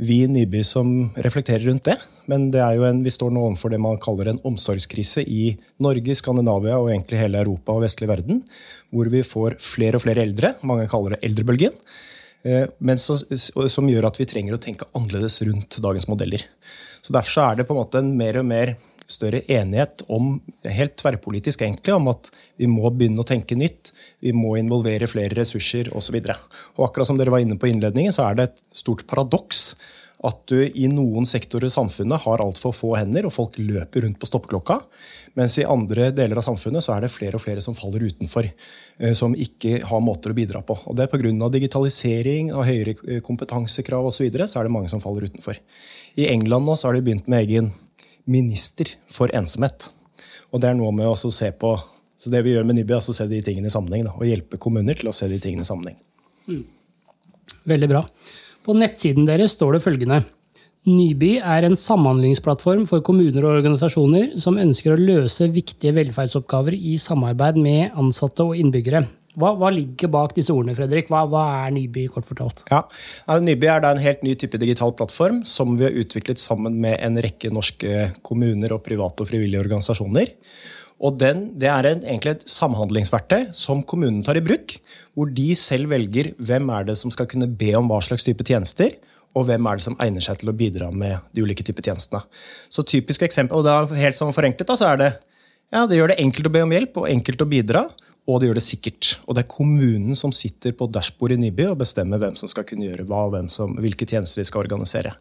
vi 0.00 0.22
i 0.24 0.30
Nyby 0.32 0.62
som 0.64 1.10
reflekterer 1.20 1.66
rundt 1.68 1.84
det. 1.90 1.98
Men 2.32 2.48
det 2.54 2.62
er 2.64 2.78
jo 2.78 2.86
en, 2.88 3.02
vi 3.04 3.12
står 3.12 3.34
nå 3.34 3.42
overfor 3.50 3.74
det 3.74 3.82
man 3.84 4.00
kaller 4.00 4.30
en 4.30 4.40
omsorgskrise 4.48 5.26
i 5.28 5.50
Norge, 5.84 6.16
Skandinavia 6.16 6.78
og 6.80 6.88
egentlig 6.88 7.20
hele 7.20 7.42
Europa 7.42 7.76
og 7.76 7.84
vestlig 7.84 8.08
verden. 8.08 8.40
Hvor 8.88 9.10
vi 9.12 9.20
får 9.26 9.58
flere 9.60 10.00
og 10.00 10.06
flere 10.06 10.24
eldre. 10.24 10.54
Mange 10.64 10.88
kaller 10.88 11.18
det 11.18 11.24
eldrebølgen. 11.28 11.76
Eh, 12.48 12.70
men 12.80 13.02
så, 13.02 13.20
som 13.20 13.92
gjør 13.92 14.08
at 14.08 14.16
vi 14.22 14.28
trenger 14.30 14.56
å 14.56 14.62
tenke 14.62 14.88
annerledes 14.96 15.42
rundt 15.44 15.82
dagens 15.84 16.08
modeller. 16.08 16.48
Så 17.00 17.14
Derfor 17.16 17.44
er 17.44 17.60
det 17.60 17.68
på 17.68 17.76
en 17.76 17.82
måte 17.82 18.02
en 18.02 18.14
mer 18.16 18.40
og 18.40 18.48
mer 18.48 18.74
større 19.10 19.42
enighet 19.50 20.04
om, 20.12 20.36
helt 20.64 20.96
tverrpolitisk 21.00 21.64
egentlig, 21.66 21.94
om 21.96 22.10
at 22.12 22.30
vi 22.60 22.68
må 22.70 22.90
begynne 22.94 23.24
å 23.24 23.26
tenke 23.26 23.58
nytt. 23.58 23.92
Vi 24.22 24.34
må 24.36 24.54
involvere 24.60 25.10
flere 25.10 25.34
ressurser 25.38 25.90
osv. 25.96 26.20
Akkurat 26.20 27.08
som 27.08 27.18
dere 27.18 27.34
var 27.34 27.42
inne 27.42 27.58
på 27.58 27.70
innledningen, 27.70 28.14
så 28.14 28.28
er 28.28 28.38
det 28.38 28.50
et 28.50 28.62
stort 28.82 29.06
paradoks 29.10 29.72
at 30.26 30.42
du 30.52 30.58
i 30.60 30.84
noen 30.92 31.24
sektorer 31.24 31.70
i 31.70 31.72
samfunnet 31.72 32.20
har 32.26 32.42
altfor 32.44 32.74
få 32.76 32.90
hender, 32.98 33.24
og 33.24 33.32
folk 33.32 33.56
løper 33.56 34.04
rundt 34.04 34.18
på 34.20 34.28
stoppeklokka. 34.28 34.76
Mens 35.38 35.56
i 35.62 35.64
andre 35.64 36.10
deler 36.12 36.40
av 36.40 36.44
samfunnet 36.44 36.84
så 36.84 36.92
er 36.96 37.06
det 37.06 37.12
flere 37.14 37.38
og 37.38 37.44
flere 37.44 37.62
som 37.64 37.76
faller 37.78 38.04
utenfor. 38.04 38.50
Eh, 39.00 39.14
som 39.16 39.32
ikke 39.32 39.78
har 39.88 40.02
måter 40.04 40.34
å 40.34 40.36
bidra 40.36 40.60
på. 40.66 40.76
Og 40.90 40.98
det 40.98 41.06
er 41.06 41.12
Pga. 41.12 41.48
digitalisering, 41.54 42.52
av 42.52 42.66
høyere 42.68 43.20
kompetansekrav 43.24 44.10
osv. 44.10 44.18
Så, 44.20 44.26
videre, 44.26 44.48
så 44.50 44.60
er 44.60 44.68
det 44.68 44.74
mange 44.74 44.92
som 44.92 45.00
faller 45.00 45.24
utenfor. 45.24 45.56
I 46.18 46.26
England 46.32 46.66
nå 46.66 46.76
så 46.76 46.88
har 46.88 46.98
de 46.98 47.04
begynt 47.06 47.30
med 47.30 47.44
egen 47.44 47.70
minister 48.30 48.90
for 49.10 49.32
ensomhet. 49.36 49.90
Og 50.50 50.62
det 50.62 50.70
er 50.70 50.78
noe 50.78 50.92
med 50.94 51.08
å 51.10 51.16
se 51.16 51.50
på 51.54 51.76
så 52.20 52.28
det 52.28 52.42
vi 52.44 52.52
gjør 52.52 52.66
med 52.68 52.76
Nibby, 52.76 52.92
er 52.92 53.00
å 53.00 53.14
se 53.16 53.24
de 53.30 53.38
tingene 53.40 53.70
i 53.70 53.72
sammenheng. 53.72 54.04
Da, 54.04 54.12
og 54.12 54.28
hjelpe 54.28 54.58
kommuner 54.60 54.98
til 54.98 55.08
å 55.08 55.14
se 55.16 55.28
de 55.30 55.38
tingene 55.40 55.64
i 55.64 55.68
sammenheng. 55.68 55.96
Mm. 56.50 56.66
Veldig 57.70 57.88
bra. 57.88 58.02
På 58.66 58.74
nettsiden 58.76 59.24
deres 59.28 59.54
står 59.56 59.78
det 59.78 59.84
følgende. 59.86 60.18
Nyby 60.88 61.30
er 61.40 61.64
en 61.64 61.78
samhandlingsplattform 61.80 62.86
for 62.88 63.04
kommuner 63.04 63.44
og 63.44 63.58
organisasjoner 63.58 64.34
som 64.40 64.60
ønsker 64.60 64.94
å 64.94 65.00
løse 65.00 65.48
viktige 65.52 65.94
velferdsoppgaver 65.96 66.76
i 66.76 66.98
samarbeid 67.00 67.56
med 67.60 67.96
ansatte 68.00 68.44
og 68.44 68.60
innbyggere. 68.60 69.06
Hva, 69.40 69.54
hva, 69.58 69.70
ligger 69.74 70.10
bak 70.12 70.34
disse 70.36 70.52
ordene, 70.54 70.76
Fredrik? 70.78 71.08
Hva, 71.12 71.24
hva 71.30 71.44
er 71.64 71.74
Nyby, 71.76 72.06
kort 72.12 72.28
fortalt? 72.28 72.64
Ja, 72.70 72.84
Nyby 73.40 73.70
er 73.72 73.86
en 73.88 74.02
helt 74.02 74.24
ny 74.26 74.34
type 74.38 74.60
digital 74.60 74.92
plattform 74.96 75.42
som 75.48 75.78
vi 75.80 75.88
har 75.88 75.96
utviklet 76.02 76.40
sammen 76.42 76.76
med 76.82 76.98
en 77.00 77.16
rekke 77.24 77.52
norske 77.54 78.10
kommuner 78.26 78.76
og 78.76 78.84
private 78.86 79.24
og 79.24 79.32
frivillige 79.32 79.62
organisasjoner. 79.64 80.34
Og 81.00 81.16
den, 81.16 81.46
Det 81.58 81.68
er 81.68 81.86
en, 81.88 82.02
egentlig 82.04 82.36
et 82.36 82.48
samhandlingsverktøy 82.48 83.54
som 83.56 83.80
kommunen 83.82 84.22
tar 84.22 84.36
i 84.36 84.44
bruk. 84.44 84.76
Hvor 85.16 85.32
de 85.32 85.54
selv 85.56 85.88
velger 85.88 86.34
hvem 86.36 86.68
er 86.76 86.84
det 86.90 86.98
som 87.00 87.10
skal 87.10 87.26
kunne 87.26 87.48
be 87.48 87.72
om 87.78 87.88
hva 87.88 88.02
slags 88.04 88.26
type 88.26 88.44
tjenester. 88.44 88.92
Og 89.34 89.46
hvem 89.46 89.66
er 89.66 89.78
det 89.78 89.86
som 89.86 89.96
egner 90.02 90.20
seg 90.20 90.40
til 90.40 90.50
å 90.50 90.56
bidra 90.56 90.90
med 90.92 91.22
de 91.32 91.42
ulike 91.42 91.64
typer 91.64 91.86
tjenestene. 91.86 92.20
Så 92.68 92.84
typisk 92.84 93.22
eksempel, 93.22 93.60
og 93.60 93.64
da 93.64 93.86
helt 93.96 94.18
sånn 94.18 94.34
forenklet 94.34 94.68
da, 94.68 94.76
så 94.76 94.92
er 94.92 95.00
det 95.00 95.10
ja, 95.70 95.84
det 95.86 96.00
gjør 96.00 96.10
det 96.10 96.18
enkelt 96.18 96.48
å 96.48 96.52
be 96.52 96.62
om 96.66 96.72
hjelp 96.74 96.96
og 96.98 97.06
enkelt 97.06 97.42
å 97.44 97.46
bidra 97.46 97.84
og 98.28 98.40
det 98.40 98.50
gjør 98.50 98.58
det 98.60 98.64
sikkert. 98.64 99.10
Og 99.26 99.36
det 99.36 99.44
er 99.44 99.50
kommunen 99.50 100.18
som 100.18 100.32
sitter 100.34 100.74
på 100.76 100.88
dashbordet 100.92 101.38
i 101.38 101.44
Nyby 101.46 101.70
og 101.70 101.80
bestemmer 101.80 102.20
hvem 102.20 102.36
som 102.38 102.50
skal 102.50 102.66
kunne 102.68 102.90
gjøre 102.90 103.06
hva, 103.08 103.26
og 103.28 103.52
som, 103.52 103.72
hvilke 103.80 104.08
tjenester 104.08 104.42
de 104.42 104.48
skal 104.48 104.66
organisere. 104.66 105.14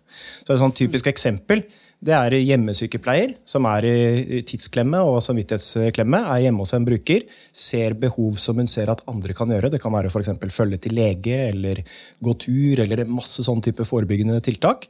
Så 0.44 0.54
Et 0.54 0.62
sånn 0.62 0.76
typisk 0.76 1.08
eksempel 1.12 1.64
det 2.00 2.14
er 2.16 2.32
hjemmesykepleier 2.32 3.34
som 3.50 3.66
er 3.68 3.86
i 3.90 4.40
tidsklemme 4.48 5.02
og 5.04 5.18
samvittighetsklemme. 5.26 6.22
Er 6.32 6.46
hjemme 6.46 6.64
hos 6.64 6.72
en 6.78 6.86
bruker, 6.88 7.26
ser 7.52 7.98
behov 8.00 8.38
som 8.40 8.62
hun 8.62 8.72
ser 8.72 8.92
at 8.92 9.04
andre 9.12 9.36
kan 9.36 9.52
gjøre. 9.52 9.72
Det 9.74 9.82
kan 9.84 9.92
være 9.92 10.08
f.eks. 10.08 10.32
følge 10.56 10.80
til 10.80 10.96
lege 10.96 11.42
eller 11.50 11.84
gå 12.24 12.36
tur 12.40 12.80
eller 12.86 13.04
masse 13.04 13.44
sånn 13.44 13.60
type 13.66 13.84
forebyggende 13.84 14.40
tiltak. 14.48 14.88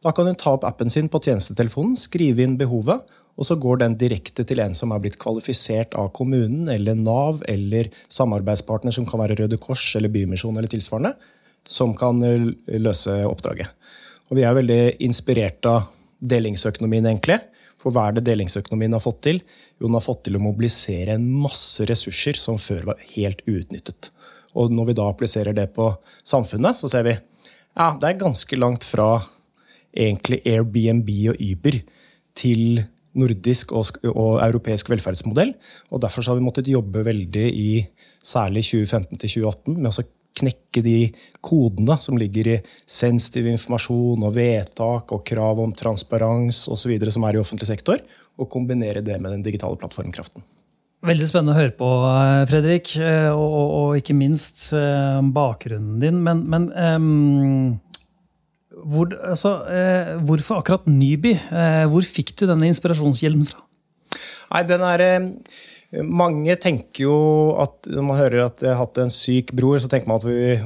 Da 0.00 0.14
kan 0.16 0.28
hun 0.28 0.40
ta 0.40 0.54
opp 0.56 0.64
appen 0.64 0.88
sin 0.92 1.10
på 1.12 1.20
tjenestetelefonen, 1.26 1.92
skrive 2.00 2.44
inn 2.44 2.56
behovet, 2.56 3.04
og 3.36 3.44
så 3.44 3.56
går 3.60 3.82
den 3.82 3.96
direkte 4.00 4.46
til 4.48 4.62
en 4.64 4.74
som 4.76 4.92
er 4.94 5.02
blitt 5.02 5.18
kvalifisert 5.20 5.94
av 6.00 6.08
kommunen 6.16 6.70
eller 6.72 6.96
Nav 6.96 7.42
eller 7.48 7.90
samarbeidspartner 8.08 8.94
som 8.96 9.06
kan 9.08 9.20
være 9.20 9.36
Røde 9.42 9.58
Kors 9.60 9.84
eller 9.98 10.12
Bymisjon 10.12 10.56
eller 10.56 10.72
tilsvarende, 10.72 11.12
som 11.68 11.92
kan 11.98 12.22
eh, 12.24 12.48
løse 12.80 13.18
oppdraget. 13.28 13.68
Og 14.30 14.40
vi 14.40 14.46
er 14.46 14.56
veldig 14.56 14.80
inspirert 15.04 15.68
av 15.68 15.90
delingsøkonomien, 16.18 17.06
egentlig. 17.06 17.38
For 17.76 17.94
hva 17.94 18.08
er 18.08 18.16
det 18.16 18.26
delingsøkonomien 18.26 18.96
har 18.96 19.04
fått 19.04 19.20
til? 19.28 19.42
Jo, 19.76 19.86
den 19.86 19.98
har 19.98 20.06
fått 20.06 20.24
til 20.26 20.38
å 20.38 20.42
mobilisere 20.42 21.14
en 21.14 21.28
masse 21.44 21.84
ressurser 21.86 22.40
som 22.40 22.58
før 22.58 22.88
var 22.92 23.04
helt 23.12 23.44
uutnyttet. 23.46 24.10
Og 24.56 24.72
når 24.72 24.90
vi 24.90 24.96
da 24.96 25.06
appliserer 25.12 25.54
det 25.54 25.68
på 25.76 25.90
samfunnet, 26.24 26.80
så 26.80 26.88
ser 26.90 27.04
vi 27.06 27.14
ja, 27.76 27.92
det 28.00 28.08
er 28.08 28.22
ganske 28.22 28.56
langt 28.56 28.86
fra 28.88 29.20
egentlig 29.92 30.40
Airbnb 30.48 31.10
og 31.34 31.40
Uber 31.44 31.82
til 32.36 32.80
nordisk 33.18 33.72
og, 33.76 33.96
og 34.12 34.40
europeisk 34.44 34.90
velferdsmodell. 34.92 35.54
Og 35.90 36.02
derfor 36.04 36.26
har 36.30 36.38
vi 36.38 36.44
måttet 36.46 36.70
jobbe 36.72 37.04
veldig 37.06 37.46
i 37.50 37.70
særlig 38.26 38.64
2015-2018 38.68 39.76
med 39.78 39.90
å 39.90 40.06
knekke 40.36 40.82
de 40.84 40.98
kodene 41.44 41.96
som 42.02 42.18
ligger 42.20 42.50
i 42.50 42.58
sensitiv 42.84 43.48
informasjon 43.48 44.26
og 44.26 44.34
vedtak 44.36 45.14
og 45.16 45.24
krav 45.26 45.62
om 45.62 45.72
transparens 45.76 46.66
osv. 46.72 46.98
som 47.08 47.24
er 47.24 47.38
i 47.38 47.40
offentlig 47.40 47.70
sektor, 47.70 48.02
og 48.36 48.52
kombinere 48.52 49.00
det 49.04 49.16
med 49.20 49.32
den 49.32 49.46
digitale 49.46 49.78
plattformkraften. 49.80 50.44
Veldig 51.06 51.26
spennende 51.28 51.54
å 51.54 51.60
høre 51.60 51.74
på, 51.76 51.88
eh, 52.08 52.44
Fredrik, 52.50 52.90
eh, 52.98 53.28
og, 53.30 53.46
og, 53.46 53.72
og 53.78 53.98
ikke 54.00 54.16
minst 54.16 54.70
eh, 54.74 55.20
bakgrunnen 55.36 56.00
din. 56.02 56.22
Men, 56.24 56.42
men 56.50 56.70
um, 56.72 57.76
hvor, 58.86 59.14
altså, 59.26 59.52
eh, 59.72 60.12
hvorfor 60.26 60.60
akkurat 60.60 60.86
Nyby? 60.90 61.32
Eh, 61.34 61.84
hvor 61.90 62.06
fikk 62.06 62.34
du 62.38 62.46
denne 62.48 62.68
inspirasjonskilden 62.70 63.48
fra? 63.50 63.64
Nei, 64.52 64.62
den 64.68 64.84
er... 64.86 65.06
Uh, 65.06 65.72
mange 65.94 66.56
tenker 66.58 67.04
jo 67.04 67.16
at 67.62 67.86
når 67.86 68.04
man 68.04 68.18
hører 68.18 68.40
at 68.48 68.62
jeg 68.64 68.72
har 68.72 68.80
hatt 68.80 68.98
en 68.98 69.12
syk 69.12 69.52
bror, 69.56 69.78
så 69.78 69.88
tenker 69.90 70.10
man 70.10 70.18
at 70.18 70.26
vi, 70.26 70.56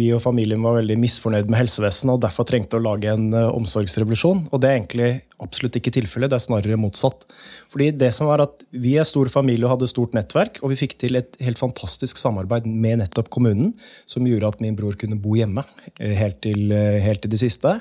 vi 0.00 0.06
og 0.16 0.22
familien 0.24 0.62
var 0.64 0.78
veldig 0.78 0.96
misfornøyd 1.02 1.50
med 1.52 1.60
helsevesenet 1.60 2.14
og 2.14 2.22
derfor 2.24 2.48
trengte 2.48 2.78
å 2.78 2.84
lage 2.84 3.10
en 3.12 3.28
uh, 3.36 3.50
omsorgsrevolusjon. 3.52 4.46
Og 4.48 4.62
det 4.62 4.70
er 4.70 4.78
egentlig 4.78 5.10
absolutt 5.44 5.76
ikke 5.76 5.92
tilfellet. 5.98 6.32
Det 6.32 6.38
er 6.38 6.46
snarere 6.46 6.80
motsatt. 6.80 7.26
Fordi 7.72 7.90
det 8.00 8.10
som 8.16 8.30
var 8.30 8.44
at 8.46 8.64
Vi 8.70 8.96
er 8.98 9.08
stor 9.08 9.28
familie 9.32 9.66
og 9.66 9.74
hadde 9.74 9.90
stort 9.90 10.14
nettverk, 10.16 10.62
og 10.62 10.72
vi 10.72 10.78
fikk 10.80 10.96
til 11.00 11.18
et 11.20 11.36
helt 11.44 11.60
fantastisk 11.60 12.18
samarbeid 12.20 12.68
med 12.70 13.02
nettopp 13.02 13.28
kommunen, 13.34 13.74
som 14.08 14.26
gjorde 14.26 14.54
at 14.54 14.64
min 14.64 14.78
bror 14.78 14.96
kunne 14.96 15.18
bo 15.20 15.36
hjemme 15.36 15.64
eh, 15.98 16.16
helt 16.16 16.40
til, 16.44 16.70
eh, 16.72 17.00
helt 17.04 17.22
til 17.24 17.34
det 17.34 17.42
siste. 17.42 17.76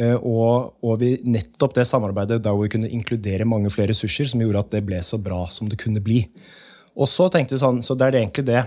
Eh, 0.00 0.16
og, 0.16 0.80
og 0.80 0.98
vi, 1.02 1.14
nettopp 1.28 1.76
det 1.76 1.86
samarbeidet 1.88 2.40
der 2.44 2.56
vi 2.56 2.72
kunne 2.72 2.90
inkludere 2.90 3.48
mange 3.48 3.72
flere 3.72 3.92
ressurser, 3.92 4.30
som 4.30 4.42
gjorde 4.42 4.64
at 4.64 4.74
det 4.74 4.84
ble 4.86 5.00
så 5.04 5.20
bra 5.20 5.44
som 5.52 5.68
det 5.68 5.80
kunne 5.82 6.02
bli. 6.04 6.24
Og 6.96 7.08
så 7.08 7.28
tenkte 7.32 7.56
vi 7.56 7.62
sånn, 7.62 7.82
så 7.84 7.96
det 7.98 8.08
er 8.08 8.22
egentlig 8.22 8.46
det 8.48 8.64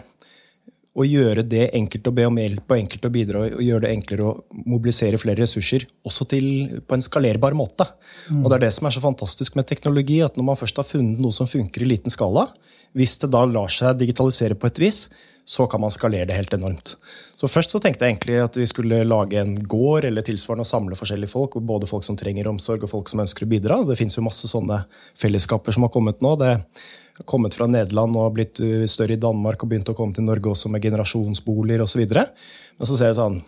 å 0.94 1.06
gjøre 1.08 1.42
det 1.50 1.72
enkelt 1.74 2.06
å 2.06 2.14
be 2.14 2.26
om 2.30 2.36
hjelp 2.38 2.70
og 2.70 2.78
enkelt 2.78 3.06
å 3.08 3.12
bidra 3.14 3.40
og 3.48 3.62
gjøre 3.66 3.88
det 3.88 3.94
enklere 3.96 4.26
å 4.30 4.62
mobilisere 4.70 5.18
flere 5.18 5.42
ressurser, 5.42 5.88
også 6.06 6.28
til, 6.30 6.46
på 6.86 6.98
en 6.98 7.02
skalerbar 7.02 7.58
måte. 7.58 7.88
Mm. 8.30 8.44
Og 8.44 8.52
Det 8.52 8.58
er 8.60 8.66
det 8.68 8.74
som 8.76 8.88
er 8.88 8.94
så 8.94 9.02
fantastisk 9.02 9.58
med 9.58 9.68
teknologi, 9.70 10.20
at 10.22 10.38
når 10.38 10.52
man 10.52 10.60
først 10.60 10.78
har 10.78 10.86
funnet 10.86 11.22
noe 11.24 11.34
som 11.34 11.50
funker 11.50 11.82
i 11.82 11.90
liten 11.96 12.14
skala, 12.14 12.52
hvis 12.94 13.18
det 13.24 13.32
da 13.34 13.42
lar 13.50 13.74
seg 13.74 13.98
digitalisere 14.04 14.58
på 14.60 14.70
et 14.70 14.84
vis, 14.84 15.08
så 15.46 15.68
kan 15.68 15.82
man 15.82 15.92
skalere 15.92 16.26
det 16.26 16.38
helt 16.38 16.54
enormt. 16.56 16.96
Så 17.36 17.50
Først 17.52 17.74
så 17.74 17.80
tenkte 17.84 18.06
jeg 18.06 18.14
egentlig 18.14 18.38
at 18.40 18.56
vi 18.56 18.66
skulle 18.70 19.02
lage 19.04 19.40
en 19.42 19.58
gård 19.68 20.06
eller 20.08 20.24
tilsvarende 20.24 20.64
og 20.64 20.70
samle 20.70 20.96
forskjellige 20.96 21.34
folk. 21.34 21.58
Både 21.60 21.90
folk 21.90 22.06
som 22.08 22.16
trenger 22.20 22.48
omsorg 22.48 22.86
og 22.86 22.92
folk 22.92 23.12
som 23.12 23.20
ønsker 23.24 23.44
å 23.44 23.50
bidra. 23.52 23.82
Det 23.88 23.98
fins 24.00 24.16
masse 24.24 24.48
sånne 24.48 24.84
fellesskaper 25.20 25.76
som 25.76 25.84
har 25.84 25.92
kommet 25.92 26.24
nå. 26.24 26.36
Det 26.40 26.54
har 26.54 27.26
kommet 27.28 27.58
fra 27.58 27.68
Nederland 27.68 28.16
og 28.20 28.38
blitt 28.38 28.62
uh, 28.64 28.86
større 28.88 29.18
i 29.18 29.20
Danmark 29.20 29.66
og 29.66 29.74
begynt 29.74 29.92
å 29.92 29.98
komme 29.98 30.16
til 30.16 30.24
Norge 30.28 30.54
også 30.54 30.72
med 30.72 30.86
generasjonsboliger 30.86 31.84
osv. 31.84 32.06
Men 32.08 32.88
så 32.88 32.96
ser 32.96 33.12
jeg 33.12 33.20
sånn 33.20 33.44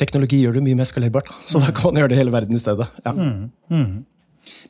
Teknologi 0.00 0.38
gjør 0.40 0.56
det 0.56 0.62
mye 0.64 0.76
mer 0.78 0.88
skalerbart, 0.88 1.28
så 1.44 1.60
da 1.60 1.68
kan 1.68 1.92
man 1.92 2.00
gjøre 2.00 2.14
det 2.14 2.16
i 2.16 2.20
hele 2.22 2.32
verden 2.32 2.56
i 2.56 2.60
stedet. 2.62 2.86
Ja. 3.04 3.12
Mm, 3.12 3.50
mm. 3.68 3.90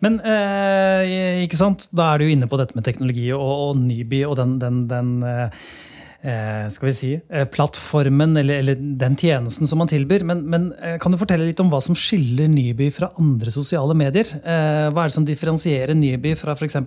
Men 0.02 0.16
eh, 0.26 1.44
ikke 1.44 1.60
sant? 1.60 1.86
da 1.94 2.08
er 2.10 2.18
du 2.18 2.26
jo 2.26 2.32
inne 2.34 2.48
på 2.50 2.58
dette 2.58 2.74
med 2.74 2.82
teknologi 2.84 3.28
og, 3.30 3.44
og 3.46 3.78
Nyby 3.78 4.24
og 4.26 4.34
den, 4.40 4.56
den, 4.60 4.80
den 4.90 5.12
eh, 5.22 5.62
Eh, 5.91 5.91
skal 6.22 6.86
vi 6.86 6.94
si, 6.94 7.12
eh, 7.18 7.46
plattformen 7.50 8.36
eller, 8.38 8.60
eller, 8.62 8.76
den 8.78 9.16
tjenesten 9.18 9.66
som 9.66 9.80
man 9.82 9.90
tilbyr. 9.90 10.22
Men, 10.28 10.44
men, 10.50 10.68
eh, 10.78 10.94
kan 11.02 11.10
du 11.10 11.18
fortelle 11.18 11.48
litt 11.48 11.60
om 11.60 11.70
hva 11.72 11.80
som 11.82 11.98
skiller 11.98 12.46
Nyby 12.50 12.92
fra 12.94 13.10
andre 13.18 13.50
sosiale 13.50 13.96
medier? 13.98 14.30
Hva 14.42 15.02
er 15.02 15.10
det 15.10 15.16
som 15.16 15.26
differensierer 15.26 15.98
Nyby 15.98 16.36
fra 16.38 16.54
f.eks. 16.54 16.78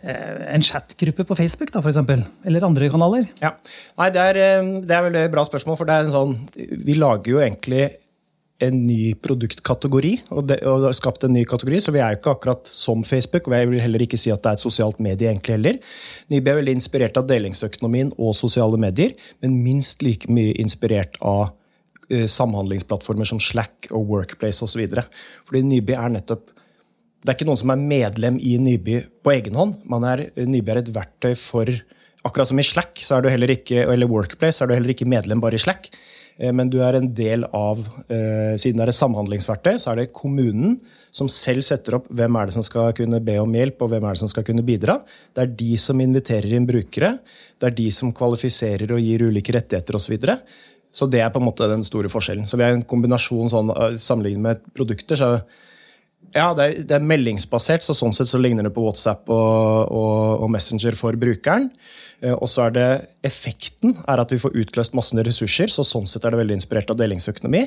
En 0.00 0.64
chatgruppe 0.64 1.26
på 1.28 1.36
Facebook, 1.36 1.70
da, 1.74 1.82
for 1.82 1.92
eksempel, 1.92 2.24
eller 2.48 2.64
andre 2.66 2.88
kanaler? 2.90 3.26
Ja. 3.42 3.52
Nei, 4.00 4.08
det 4.14 4.26
er, 4.32 4.38
det 4.82 4.96
er 4.96 5.06
veldig 5.06 5.26
bra 5.34 5.44
spørsmål. 5.46 5.76
for 5.76 5.86
det 5.86 5.96
er 5.96 6.08
en 6.08 6.14
sånn, 6.14 6.38
Vi 6.56 6.96
lager 6.98 7.36
jo 7.36 7.42
egentlig 7.44 7.90
en 8.64 8.80
ny 8.84 9.14
produktkategori 9.24 10.12
og, 10.28 10.42
det, 10.50 10.58
og 10.68 10.86
har 10.88 10.96
skapt 10.96 11.24
en 11.26 11.32
ny 11.34 11.44
kategori, 11.48 11.80
så 11.80 11.94
vi 11.94 12.02
er 12.02 12.14
jo 12.14 12.20
ikke 12.20 12.34
akkurat 12.34 12.70
som 12.70 13.04
Facebook. 13.06 13.48
og 13.48 13.56
Jeg 13.56 13.70
vil 13.70 13.82
heller 13.82 14.04
ikke 14.04 14.20
si 14.20 14.32
at 14.32 14.42
det 14.44 14.52
er 14.52 14.58
et 14.58 14.64
sosialt 14.64 15.00
medie 15.02 15.30
egentlig 15.30 15.56
heller. 15.56 15.78
Nybø 16.32 16.52
er 16.52 16.60
veldig 16.60 16.76
inspirert 16.78 17.20
av 17.20 17.28
delingsøkonomien 17.30 18.12
og 18.18 18.36
sosiale 18.38 18.80
medier, 18.80 19.14
men 19.40 19.60
minst 19.64 20.04
like 20.04 20.28
mye 20.32 20.52
inspirert 20.60 21.16
av 21.20 21.50
uh, 21.50 22.26
samhandlingsplattformer 22.28 23.28
som 23.28 23.40
Slack 23.42 23.90
og 23.90 24.10
Workplace 24.12 24.64
osv. 24.66 24.84
Fordi 25.48 25.64
Nyby 25.66 25.96
er 25.96 26.18
nettopp 26.18 26.48
Det 27.20 27.28
er 27.28 27.36
ikke 27.36 27.50
noen 27.50 27.60
som 27.60 27.70
er 27.74 27.80
medlem 27.84 28.38
i 28.40 28.54
Nyby 28.56 29.02
på 29.20 29.32
egen 29.34 29.56
hånd. 29.58 29.74
Er, 30.08 30.22
Nyby 30.40 30.72
er 30.72 30.78
et 30.80 30.94
verktøy 30.94 31.34
for 31.36 31.68
Akkurat 32.20 32.48
som 32.50 32.58
i 32.60 32.64
Slack 32.64 33.00
så 33.00 33.16
er 33.16 33.24
du 33.24 33.30
heller 33.32 33.48
ikke, 33.54 33.86
eller 33.88 34.08
Workplace 34.08 34.58
så 34.58 34.66
er 34.66 34.70
du 34.70 34.74
heller 34.76 34.92
ikke 34.92 35.08
medlem 35.08 35.40
bare 35.40 35.56
i 35.56 35.62
Slack. 35.62 35.88
Eh, 36.38 36.52
men 36.52 36.70
du 36.72 36.78
er 36.84 36.98
en 36.98 37.10
del 37.16 37.46
av 37.56 37.82
eh, 38.08 38.56
Siden 38.60 38.80
det 38.80 38.86
er 38.86 38.92
et 38.92 39.00
samhandlingsverktøy, 39.00 39.76
så 39.80 39.92
er 39.92 40.02
det 40.02 40.12
kommunen 40.16 40.78
som 41.10 41.28
selv 41.30 41.64
setter 41.66 41.98
opp 41.98 42.08
hvem 42.14 42.36
er 42.38 42.48
det 42.48 42.54
som 42.54 42.64
skal 42.64 42.92
kunne 42.96 43.18
be 43.24 43.36
om 43.42 43.54
hjelp, 43.56 43.80
og 43.82 43.92
hvem 43.92 44.06
er 44.06 44.16
det 44.16 44.22
som 44.22 44.30
skal 44.30 44.46
kunne 44.46 44.64
bidra. 44.66 45.00
Det 45.34 45.44
er 45.44 45.54
de 45.62 45.70
som 45.80 46.00
inviterer 46.02 46.54
inn 46.54 46.68
brukere. 46.68 47.16
Det 47.58 47.70
er 47.70 47.78
de 47.80 47.88
som 47.94 48.12
kvalifiserer 48.14 48.94
og 48.94 49.02
gir 49.02 49.26
ulike 49.26 49.54
rettigheter 49.56 49.98
osv. 49.98 50.14
Så, 50.20 50.36
så 51.00 51.10
det 51.10 51.24
er 51.24 51.32
på 51.34 51.42
en 51.42 51.48
måte 51.48 51.68
den 51.70 51.82
store 51.86 52.12
forskjellen. 52.12 52.46
Så 52.46 52.60
vi 52.60 52.66
er 52.66 52.76
en 52.76 52.86
kombinasjon 52.86 53.50
sånn, 53.50 53.74
eh, 53.74 53.98
sammenlignet 54.00 54.46
med 54.46 54.70
produkter. 54.76 55.18
så 55.18 55.32
ja, 56.30 56.52
det 56.54 56.64
er, 56.64 56.74
det 56.86 56.94
er, 56.94 57.06
meldingsbasert, 57.10 57.82
så 57.82 57.94
sånn 57.96 58.12
sett 58.14 58.28
så 58.30 58.38
ligner 58.38 58.66
det 58.66 58.74
på 58.76 58.84
WhatsApp 58.84 59.30
og, 59.34 59.90
og, 59.90 60.44
og 60.44 60.50
Messenger 60.52 60.94
for 60.98 61.16
brukeren. 61.18 61.70
Eh, 62.20 62.34
og 62.36 62.48
så 62.50 62.66
er 62.66 62.74
det 62.76 62.88
effekten 63.26 63.94
er 64.08 64.20
at 64.20 64.32
vi 64.32 64.40
får 64.40 64.56
utløst 64.62 64.96
massene 64.96 65.24
ressurser, 65.26 65.72
så 65.72 65.84
sånn 65.86 66.08
sett 66.08 66.26
er 66.26 66.34
det 66.34 66.40
veldig 66.42 66.58
inspirert 66.58 66.92
av 66.92 66.98
delingsøkonomi. 67.00 67.62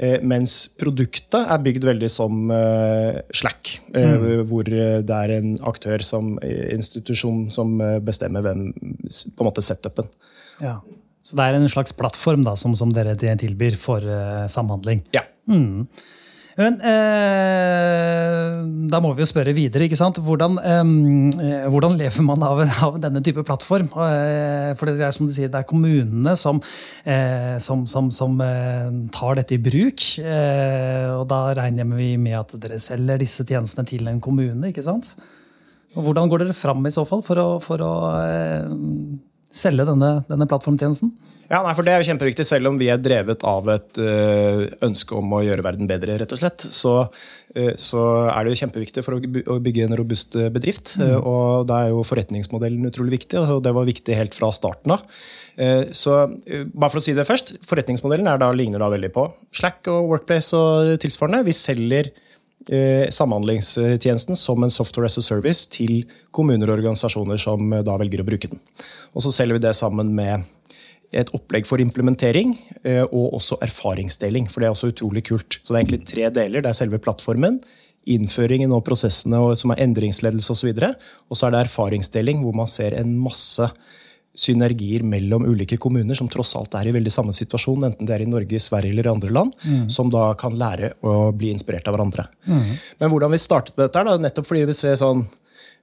Eh, 0.00 0.16
mens 0.24 0.62
produktet 0.80 1.40
er 1.40 1.64
bygd 1.64 1.86
veldig 1.88 2.10
som 2.12 2.52
eh, 2.54 3.20
Slack, 3.36 3.74
mm. 3.92 4.46
hvor 4.48 4.68
det 4.70 5.16
er 5.16 5.34
en 5.36 5.52
aktør 5.68 6.04
som 6.06 6.36
institusjon 6.40 7.48
som 7.52 7.76
bestemmer 8.04 8.44
hvem 8.46 8.70
på 8.72 9.44
en 9.44 9.48
måte 9.48 9.64
setupen. 9.64 10.08
Ja. 10.62 10.78
Så 11.20 11.36
det 11.36 11.44
er 11.44 11.58
en 11.58 11.68
slags 11.68 11.92
plattform 11.92 12.46
da, 12.46 12.54
som, 12.56 12.72
som 12.78 12.94
dere 12.96 13.12
tilbyr 13.18 13.76
for 13.76 14.04
samhandling? 14.48 15.02
Ja. 15.12 15.26
Mm. 15.50 15.84
Men 16.60 16.76
eh, 16.84 18.56
da 18.92 19.00
må 19.00 19.12
vi 19.14 19.24
jo 19.24 19.28
spørre 19.30 19.54
videre. 19.56 19.86
ikke 19.86 19.98
sant? 19.98 20.20
Hvordan, 20.24 20.58
eh, 20.60 21.68
hvordan 21.72 21.96
lever 22.00 22.26
man 22.26 22.44
av, 22.44 22.60
av, 22.86 22.98
denne 23.00 23.22
type 23.24 23.44
plattform? 23.48 23.88
Eh, 23.88 24.72
for 24.76 24.90
det 24.90 25.06
er 25.06 25.14
som 25.16 25.28
du 25.28 25.32
sier, 25.34 25.50
det 25.52 25.62
er 25.62 25.68
kommunene 25.70 26.36
som, 26.36 26.60
eh, 27.08 27.56
som, 27.64 27.86
som, 27.90 28.10
som 28.12 28.36
eh, 28.44 28.90
tar 29.16 29.40
dette 29.40 29.56
i 29.56 29.62
bruk. 29.62 30.04
Eh, 30.20 31.08
og 31.14 31.24
da 31.32 31.42
regner 31.56 31.88
vi 31.96 32.12
med 32.20 32.40
at 32.42 32.54
dere 32.60 32.80
selger 32.82 33.22
disse 33.24 33.46
tjenestene 33.48 33.88
til 33.88 34.10
en 34.10 34.20
kommune. 34.20 34.68
ikke 34.68 34.84
sant? 34.84 35.14
Og 35.96 36.04
hvordan 36.06 36.30
går 36.30 36.44
dere 36.44 36.54
fram 36.54 36.84
i 36.86 36.94
så 36.94 37.06
fall 37.08 37.24
for 37.26 37.40
å, 37.40 37.48
for 37.64 37.82
å 37.82 37.94
selge 39.50 39.86
denne, 39.88 40.20
denne 40.30 40.46
plattformtjenesten? 40.50 41.10
Ja, 41.50 41.64
nei, 41.64 41.72
for 41.74 41.82
Det 41.82 41.90
er 41.90 41.98
jo 41.98 42.06
kjempeviktig. 42.06 42.44
Selv 42.46 42.70
om 42.70 42.76
vi 42.78 42.86
er 42.92 43.00
drevet 43.02 43.42
av 43.48 43.66
et 43.72 43.98
uh, 43.98 44.62
ønske 44.86 45.16
om 45.18 45.32
å 45.34 45.42
gjøre 45.42 45.64
verden 45.66 45.90
bedre, 45.90 46.14
rett 46.20 46.34
og 46.36 46.38
slett, 46.38 46.62
så, 46.62 46.94
uh, 47.10 47.72
så 47.74 48.04
er 48.30 48.46
det 48.46 48.52
jo 48.52 48.60
kjempeviktig 48.62 49.02
for 49.02 49.18
å 49.18 49.58
bygge 49.58 49.88
en 49.88 49.96
robust 49.98 50.38
eh, 50.38 50.46
bedrift. 50.54 50.94
Mm. 51.00 51.16
Og 51.18 51.66
Da 51.66 51.82
er 51.82 51.90
jo 51.90 52.06
forretningsmodellen 52.06 52.86
utrolig 52.86 53.18
viktig, 53.18 53.42
og 53.42 53.64
det 53.66 53.74
var 53.74 53.88
viktig 53.88 54.14
helt 54.14 54.36
fra 54.38 54.52
starten 54.54 54.94
av. 54.94 55.04
Så 55.92 56.14
bare 56.40 56.88
for 56.88 57.00
å 57.00 57.02
si 57.04 57.12
det 57.12 57.26
først, 57.28 57.50
Forretningsmodellen 57.66 58.30
da, 58.40 58.46
ligner 58.54 58.80
da 58.80 58.86
veldig 58.88 59.10
på 59.12 59.26
Slack 59.52 59.90
og 59.92 60.06
Workplace 60.08 60.56
og 60.56 60.94
tilsvarende. 61.02 61.42
Vi 61.44 61.56
selger 61.58 62.08
samhandlingstjenesten 62.68 64.36
som 64.36 64.62
en 64.62 64.70
software 64.70 65.08
as 65.08 65.16
a 65.18 65.22
service 65.24 65.64
til 65.72 66.04
kommuner 66.30 66.68
og 66.68 66.76
organisasjoner 66.76 67.40
som 67.40 67.72
da 67.86 67.94
velger 67.98 68.20
å 68.20 68.26
bruke 68.28 68.50
den. 68.52 68.60
Og 69.16 69.24
så 69.24 69.32
selger 69.34 69.56
vi 69.56 69.64
det 69.64 69.72
sammen 69.78 70.12
med 70.14 70.44
et 71.10 71.30
opplegg 71.34 71.66
for 71.66 71.82
implementering 71.82 72.54
eh, 72.86 73.02
og 73.02 73.34
også 73.38 73.58
erfaringsdeling. 73.64 74.46
For 74.50 74.62
det 74.62 74.68
er 74.68 74.74
også 74.74 74.92
utrolig 74.92 75.24
kult. 75.26 75.58
Så 75.62 75.72
det 75.72 75.76
er 75.76 75.82
egentlig 75.82 76.06
tre 76.08 76.28
deler. 76.34 76.62
Det 76.62 76.70
er 76.70 76.78
selve 76.78 77.00
plattformen, 77.02 77.58
innføringen 78.10 78.72
og 78.74 78.84
prosessene 78.86 79.40
som 79.58 79.74
er 79.74 79.82
endringsledelse 79.84 80.54
osv. 80.54 80.70
Og, 80.70 80.78
så 80.78 80.92
og 81.28 81.40
så 81.40 81.48
er 81.48 81.54
det 81.54 81.64
erfaringsdeling, 81.66 82.44
hvor 82.44 82.56
man 82.62 82.70
ser 82.70 82.96
en 82.98 83.16
masse 83.20 83.66
synergier 84.36 85.02
mellom 85.02 85.44
ulike 85.48 85.76
kommuner, 85.82 86.14
som 86.14 86.28
tross 86.30 86.54
alt 86.56 86.74
er 86.78 86.86
i 86.88 86.94
veldig 86.94 87.10
samme 87.12 87.32
situasjon, 87.36 87.84
enten 87.88 88.06
det 88.08 88.14
er 88.14 88.22
i 88.24 88.30
Norge, 88.30 88.60
Sverige 88.62 88.94
eller 88.94 89.10
andre 89.10 89.30
land, 89.34 89.52
som 89.90 90.10
da 90.12 90.30
kan 90.38 90.54
lære 90.56 90.92
å 91.02 91.32
bli 91.36 91.50
inspirert 91.50 91.88
av 91.90 91.96
hverandre. 91.96 92.28
Men 92.46 93.10
hvordan 93.10 93.34
vi 93.34 93.42
startet 93.42 93.76
med 93.76 93.88
dette, 93.88 94.04
da, 94.06 94.16
nettopp 94.22 94.46
fordi 94.46 94.64
vi 94.70 94.76
ser 94.78 94.94
sånn 95.00 95.26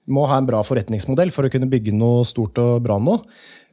må 0.07 0.23
ha 0.29 0.37
en 0.39 0.47
bra 0.47 0.61
forretningsmodell 0.63 1.31
for 1.35 1.47
å 1.47 1.51
kunne 1.51 1.67
bygge 1.67 1.91
noe 1.95 2.23
stort 2.27 2.57
og 2.63 2.81
bra 2.85 2.95
nå. 3.01 3.17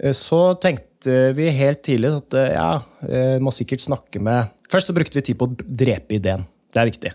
Eh, 0.03 0.13
Så 0.13 0.59
tenkte 0.63 1.33
vi 1.37 1.51
helt 1.55 1.83
tidlig 1.87 2.11
at 2.17 2.35
eh, 2.35 2.55
ja, 2.57 2.83
eh, 3.07 3.37
må 3.39 3.53
sikkert 3.55 3.85
snakke 3.85 4.19
med 4.23 4.51
Først 4.73 4.89
så 4.91 4.95
brukte 4.97 5.15
vi 5.15 5.23
tid 5.23 5.39
på 5.39 5.47
å 5.47 5.55
drepe 5.55 6.17
ideen. 6.17 6.47
Det 6.75 6.81
er 6.81 6.89
viktig. 6.89 7.11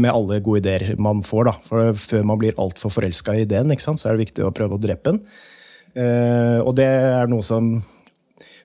Med 0.00 0.08
alle 0.08 0.38
gode 0.40 0.62
ideer 0.62 0.94
man 0.96 1.18
får. 1.20 1.44
da. 1.44 1.52
For 1.66 1.98
Før 2.00 2.22
man 2.24 2.38
blir 2.40 2.54
altfor 2.56 2.88
forelska 2.94 3.34
i 3.36 3.42
ideen, 3.44 3.68
ikke 3.74 3.84
sant? 3.84 4.00
så 4.00 4.08
er 4.08 4.16
det 4.16 4.22
viktig 4.30 4.46
å 4.46 4.52
prøve 4.54 4.78
å 4.78 4.80
drepe 4.80 5.12
den. 5.12 5.18
Eh, 5.94 6.60
og 6.60 6.74
det 6.78 6.88
er 6.88 7.30
noe 7.30 7.44
som 7.46 7.76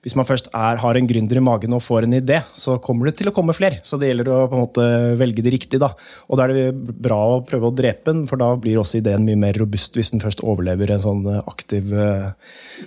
hvis 0.00 0.16
man 0.16 0.24
først 0.24 0.48
er, 0.56 0.78
har 0.80 0.96
en 0.96 1.08
gründer 1.08 1.36
i 1.36 1.42
magen 1.44 1.76
og 1.76 1.82
får 1.84 2.06
en 2.06 2.16
idé, 2.16 2.38
så 2.56 2.78
kommer 2.80 3.10
det 3.10 3.18
til 3.18 3.28
å 3.28 3.34
komme 3.36 3.52
flere. 3.56 3.82
Så 3.84 3.98
det 4.00 4.08
gjelder 4.08 4.30
å 4.32 4.38
på 4.48 4.56
en 4.56 4.62
måte 4.62 4.86
velge 5.20 5.44
det 5.44 5.52
riktig. 5.52 5.80
da. 5.82 5.90
Og 6.28 6.40
da 6.40 6.46
er 6.46 6.54
det 6.56 6.94
bra 7.04 7.18
å 7.34 7.42
prøve 7.44 7.68
å 7.68 7.74
drepe 7.76 8.08
den, 8.08 8.24
for 8.30 8.40
da 8.40 8.54
blir 8.60 8.80
også 8.80 9.00
ideen 9.00 9.26
mye 9.26 9.38
mer 9.40 9.60
robust 9.60 9.98
hvis 9.98 10.14
den 10.14 10.24
først 10.24 10.40
overlever 10.40 10.94
en 10.94 11.04
sånn 11.04 11.28
eh, 11.28 11.42
aktiv 11.52 11.92
eh, 11.92 12.30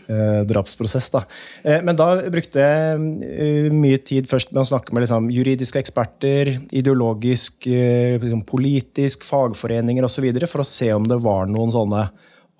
eh, 0.07 0.41
drapsprosess. 0.49 1.11
da. 1.13 1.23
Eh, 1.61 1.85
men 1.85 1.99
da 1.99 2.09
brukte 2.33 2.65
jeg 2.65 3.69
mye 3.77 4.01
tid 4.01 4.29
først 4.31 4.53
med 4.55 4.63
å 4.63 4.67
snakke 4.73 4.95
med 4.95 5.05
liksom, 5.05 5.29
juridiske 5.33 5.85
eksperter, 5.85 6.55
ideologisk, 6.73 7.69
eh, 7.69 8.17
liksom, 8.17 8.41
politisk, 8.49 9.27
fagforeninger 9.29 10.09
osv. 10.09 10.31
for 10.49 10.65
å 10.65 10.67
se 10.67 10.89
om 10.97 11.05
det 11.05 11.21
var 11.21 11.45
noen 11.51 11.77
sånne 11.77 12.07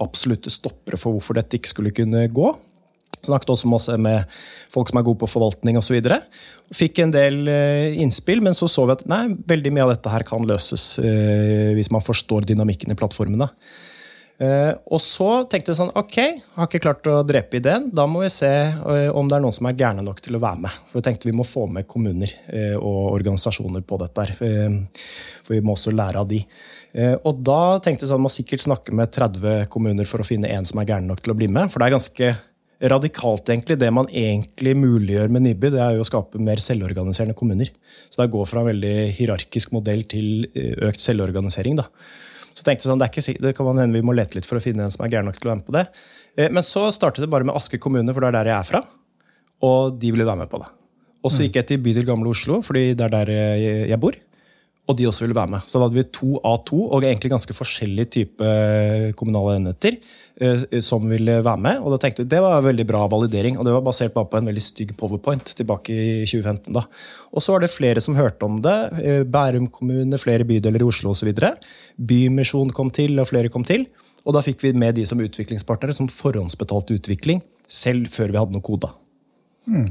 absolutte 0.06 0.52
stoppere 0.54 1.00
for 1.00 1.16
hvorfor 1.16 1.40
dette 1.40 1.60
ikke 1.60 1.72
skulle 1.72 1.96
kunne 1.96 2.28
gå. 2.34 2.52
Snakket 3.24 3.54
også 3.54 3.70
masse 3.72 3.96
med 4.02 4.28
folk 4.74 4.90
som 4.92 5.00
er 5.00 5.06
gode 5.08 5.22
på 5.22 5.30
forvaltning 5.32 5.80
osv. 5.80 5.96
Fikk 6.76 7.00
en 7.06 7.14
del 7.14 7.48
eh, 7.52 7.96
innspill, 8.04 8.44
men 8.44 8.56
så 8.58 8.68
så 8.72 8.88
vi 8.90 8.98
at 8.98 9.06
nei, 9.10 9.24
veldig 9.48 9.72
mye 9.72 9.88
av 9.88 9.94
dette 9.94 10.12
her 10.12 10.26
kan 10.28 10.44
løses 10.48 10.98
eh, 11.00 11.72
hvis 11.78 11.92
man 11.94 12.04
forstår 12.04 12.50
dynamikken 12.50 12.92
i 12.92 13.00
plattformene. 13.00 13.48
Eh, 14.44 14.74
og 14.92 15.00
så 15.00 15.30
tenkte 15.48 15.72
vi 15.72 15.78
sånn, 15.78 15.94
ok, 15.96 16.20
har 16.58 16.68
ikke 16.68 16.84
klart 16.84 17.08
å 17.08 17.22
drepe 17.28 17.62
ideen. 17.62 17.88
Da 17.96 18.10
må 18.12 18.26
vi 18.26 18.32
se 18.34 18.52
om 19.16 19.32
det 19.32 19.40
er 19.40 19.46
noen 19.46 19.56
som 19.56 19.72
er 19.72 19.80
gærne 19.80 20.04
nok 20.04 20.20
til 20.26 20.36
å 20.36 20.44
være 20.44 20.66
med. 20.66 20.84
For 20.92 21.00
vi 21.00 21.08
tenkte 21.08 21.32
vi 21.32 21.38
må 21.38 21.48
få 21.48 21.70
med 21.72 21.88
kommuner 21.88 22.34
og 22.82 23.14
organisasjoner 23.14 23.86
på 23.88 24.02
dette. 24.04 24.26
her, 24.26 24.80
For 25.46 25.56
vi 25.56 25.64
må 25.64 25.78
også 25.78 25.96
lære 25.96 26.26
av 26.26 26.28
de. 26.34 26.42
Eh, 26.94 27.16
Og 27.26 27.40
da 27.44 27.80
tenkte 27.82 28.06
jeg 28.06 28.12
sånn, 28.12 28.22
må 28.22 28.30
sikkert 28.32 28.62
snakke 28.62 28.94
med 28.94 29.12
30 29.12 29.68
kommuner 29.74 30.06
for 30.06 30.22
å 30.22 30.28
finne 30.28 30.50
en 30.54 30.66
som 30.66 30.80
er 30.80 30.86
gæren 30.86 31.08
nok 31.10 31.22
til 31.26 31.34
å 31.34 31.38
bli 31.38 31.48
med. 31.48 31.72
For 31.74 31.80
det 31.82 31.88
er 31.90 31.96
ganske 31.98 32.34
radikalt, 32.94 33.48
egentlig. 33.50 33.78
Det 33.80 33.90
man 33.96 34.10
egentlig 34.12 34.76
muliggjør 34.76 35.30
med 35.32 35.46
Nyby, 35.48 35.72
det 35.72 35.80
er 35.82 35.96
jo 35.98 36.04
å 36.04 36.10
skape 36.10 36.42
mer 36.44 36.60
selvorganiserende 36.62 37.36
kommuner. 37.40 37.70
Så 38.12 38.20
det 38.20 38.26
er 38.26 38.32
å 38.32 38.36
gå 38.38 38.46
fra 38.50 38.62
en 38.62 38.70
veldig 38.70 38.96
hierarkisk 39.18 39.72
modell 39.76 40.04
til 40.12 40.50
eh, 40.54 40.74
økt 40.90 41.02
selvorganisering. 41.02 41.78
da. 41.80 41.88
Så 42.54 42.62
tenkte 42.68 42.84
jeg 42.86 42.92
sånn, 42.92 43.00
det, 43.02 43.08
er 43.10 43.16
ikke, 43.24 43.42
det 43.42 43.56
kan 43.58 43.66
man 43.66 43.80
hende 43.82 43.98
vi 43.98 44.06
må 44.06 44.14
lete 44.14 44.38
litt 44.38 44.46
for 44.46 44.60
å 44.60 44.64
finne 44.64 44.86
en 44.86 44.94
som 44.94 45.06
er 45.06 45.14
gæren 45.16 45.26
nok 45.32 45.40
til 45.40 45.48
å 45.50 45.54
være 45.54 45.62
med 45.64 45.70
på 45.70 45.78
det. 45.80 45.86
Eh, 46.38 46.50
Men 46.54 46.64
så 46.68 46.90
startet 46.94 47.24
det 47.26 47.32
bare 47.32 47.48
med 47.48 47.56
Asker 47.56 47.82
kommune, 47.82 48.14
for 48.14 48.22
det 48.22 48.30
er 48.34 48.38
der 48.42 48.52
jeg 48.52 48.60
er 48.60 48.70
fra. 48.70 48.84
Og 49.64 49.98
de 49.98 50.12
ville 50.12 50.28
være 50.28 50.44
med 50.44 50.52
på 50.52 50.60
det. 50.62 50.70
Og 51.24 51.32
så 51.32 51.46
gikk 51.46 51.56
jeg 51.56 51.68
til 51.70 51.78
bydel 51.80 52.04
Gamle 52.06 52.28
Oslo, 52.36 52.58
fordi 52.62 52.90
det 53.00 53.06
er 53.08 53.14
der 53.14 53.30
jeg 53.88 54.00
bor. 54.04 54.12
Og 54.84 54.98
de 55.00 55.06
også 55.08 55.24
ville 55.24 55.36
være 55.38 55.48
med. 55.48 55.64
Så 55.64 55.80
da 55.80 55.86
hadde 55.86 55.96
vi 55.96 56.04
to 56.12 56.42
A2 56.44 56.76
og 56.76 57.06
egentlig 57.06 57.30
ganske 57.32 57.56
forskjellige 57.56 58.10
typer 58.18 59.14
kommunale 59.16 59.54
enheter 59.56 59.96
eh, 60.44 60.66
som 60.84 61.06
ville 61.08 61.38
være 61.46 61.62
med. 61.64 61.78
Og 61.80 61.94
da 61.94 62.00
tenkte 62.04 62.26
vi 62.26 62.34
Det 62.34 62.42
var 62.44 62.66
veldig 62.66 62.86
bra 62.90 63.06
validering, 63.08 63.56
og 63.56 63.64
det 63.64 63.72
var 63.78 63.86
basert 63.86 64.12
bare 64.14 64.28
på 64.28 64.42
en 64.42 64.50
veldig 64.52 64.64
stygg 64.66 64.92
powerpoint 65.00 65.54
tilbake 65.56 65.96
i 65.96 66.26
2015. 66.28 66.74
da. 66.76 66.84
Og 67.32 67.46
så 67.46 67.56
var 67.56 67.64
det 67.64 67.72
flere 67.72 68.04
som 68.04 68.18
hørte 68.20 68.44
om 68.44 68.60
det. 68.66 68.76
eh, 69.00 69.24
Bærum 69.24 69.70
kommune, 69.72 70.20
flere 70.20 70.44
bydeler 70.44 70.84
i 70.84 70.90
Oslo 70.90 71.12
osv. 71.16 71.32
Bymisjon 71.96 72.76
kom 72.76 72.92
til, 72.92 73.16
og 73.24 73.32
flere 73.32 73.48
kom 73.48 73.64
til. 73.64 73.88
Og 74.28 74.36
da 74.36 74.44
fikk 74.44 74.68
vi 74.68 74.74
med 74.74 74.96
de 74.96 75.06
som 75.06 75.20
utviklingspartnere, 75.24 75.96
som 75.96 76.12
forhåndsbetalte 76.12 77.00
utvikling, 77.00 77.42
selv 77.68 78.12
før 78.12 78.36
vi 78.36 78.38
hadde 78.38 78.52
noe 78.52 78.62
koda. 78.62 78.92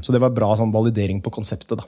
Så 0.05 0.13
det 0.13 0.21
var 0.21 0.29
bra 0.29 0.53
sånn 0.55 0.73
validering 0.73 1.17
på 1.21 1.33
konseptet. 1.33 1.77
da. 1.81 1.83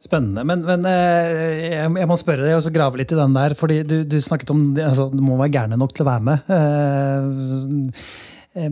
Spennende. 0.00 0.40
Men, 0.48 0.62
men 0.64 0.86
eh, 0.88 1.76
jeg, 1.76 2.06
må 2.08 2.16
spørre 2.16 2.46
deg 2.46 2.54
og 2.56 2.72
grave 2.72 2.96
litt 3.02 3.12
i 3.12 3.18
den 3.18 3.34
der. 3.36 3.52
fordi 3.58 3.82
Du, 3.84 3.98
du 4.08 4.16
snakket 4.24 4.48
om 4.54 4.62
altså, 4.80 5.10
du 5.12 5.20
må 5.20 5.36
være 5.36 5.52
gærne 5.58 5.76
nok 5.80 5.92
til 5.92 6.06
å 6.06 6.10
være 6.10 6.24
med. 6.30 6.38
Eh, 6.56 7.20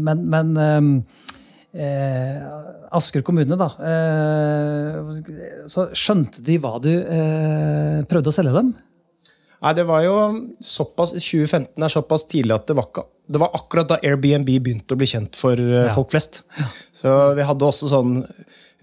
Men, 0.08 0.18
men 0.32 0.48
eh, 1.76 2.40
Asker 2.98 3.22
kommune, 3.22 3.56
da. 3.60 3.68
Eh, 3.92 4.94
så 5.70 5.84
skjønte 5.96 6.40
de 6.46 6.56
hva 6.62 6.78
du 6.82 6.90
eh, 6.96 7.98
prøvde 8.08 8.32
å 8.32 8.34
selge 8.34 8.54
dem? 8.56 8.72
Nei, 9.58 9.72
det 9.74 9.84
var 9.88 10.00
jo 10.06 10.14
såpass, 10.62 11.12
2015 11.18 11.82
er 11.84 11.90
såpass 11.92 12.24
tidlig 12.30 12.54
at 12.56 12.68
det 12.70 12.76
var, 12.78 12.86
ikke, 12.88 13.04
det 13.34 13.40
var 13.42 13.50
akkurat 13.58 13.88
da 13.90 13.96
Airbnb 14.06 14.46
begynte 14.62 14.94
å 14.94 14.98
bli 15.00 15.08
kjent 15.10 15.34
for 15.38 15.58
Ja. 15.58 15.88
folk 15.94 16.10
flest. 16.14 16.40
Så 16.96 17.08
vi 17.36 17.42
hadde 17.46 17.66
også 17.68 17.90
sånn 17.90 18.12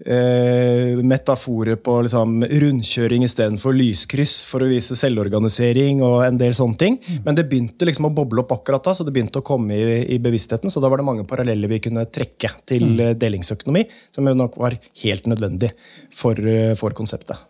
eh, 0.04 0.98
metaforer 1.02 1.78
på 1.80 1.96
liksom, 2.06 2.42
rundkjøring 2.44 3.24
istedenfor 3.26 3.76
lyskryss 3.76 4.38
for 4.48 4.64
å 4.64 4.70
vise 4.70 4.96
selvorganisering 4.98 6.02
og 6.06 6.24
en 6.26 6.40
del 6.40 6.56
sånne 6.56 6.80
ting. 6.80 6.98
Men 7.24 7.38
det 7.38 7.46
begynte 7.50 7.88
liksom 7.88 8.10
å 8.10 8.14
boble 8.16 8.44
opp 8.44 8.56
akkurat 8.58 8.84
da, 8.84 8.96
så 8.96 9.06
det 9.06 9.14
begynte 9.16 9.40
å 9.40 9.46
komme 9.46 9.76
i, 9.76 10.00
i 10.16 10.20
bevisstheten. 10.22 10.72
Så 10.72 10.82
da 10.82 10.90
var 10.92 11.00
det 11.00 11.08
mange 11.08 11.26
paralleller 11.28 11.70
vi 11.72 11.82
kunne 11.88 12.06
trekke 12.10 12.52
til 12.68 12.88
mm. 12.96 13.04
delingsøkonomi, 13.20 13.86
som 14.14 14.28
jo 14.28 14.36
nok 14.36 14.58
var 14.60 14.78
helt 15.04 15.30
nødvendig 15.30 15.72
for, 16.14 16.40
eh, 16.40 16.74
for 16.78 16.96
konseptet. 16.96 17.40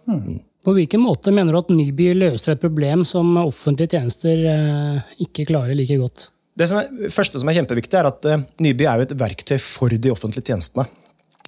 På 0.66 0.74
hvilken 0.74 0.98
måte 0.98 1.30
mener 1.30 1.54
du 1.54 1.60
at 1.60 1.68
Nyby 1.70 2.10
løser 2.18 2.56
et 2.56 2.62
problem 2.62 3.04
som 3.06 3.36
offentlige 3.38 3.94
tjenester 3.94 4.40
eh, 4.50 5.12
ikke 5.22 5.46
klarer 5.52 5.78
like 5.78 5.98
godt? 6.00 6.30
Det 6.56 6.66
som 6.70 6.80
er, 6.80 7.10
første 7.12 7.38
som 7.38 7.50
er 7.50 7.58
kjempeviktig, 7.58 7.98
er 8.00 8.08
at 8.08 8.26
eh, 8.26 8.46
Nyby 8.64 8.88
er 8.88 8.98
jo 8.98 9.06
et 9.06 9.18
verktøy 9.20 9.58
for 9.62 9.92
de 9.92 10.10
offentlige 10.10 10.50
tjenestene. 10.50 10.88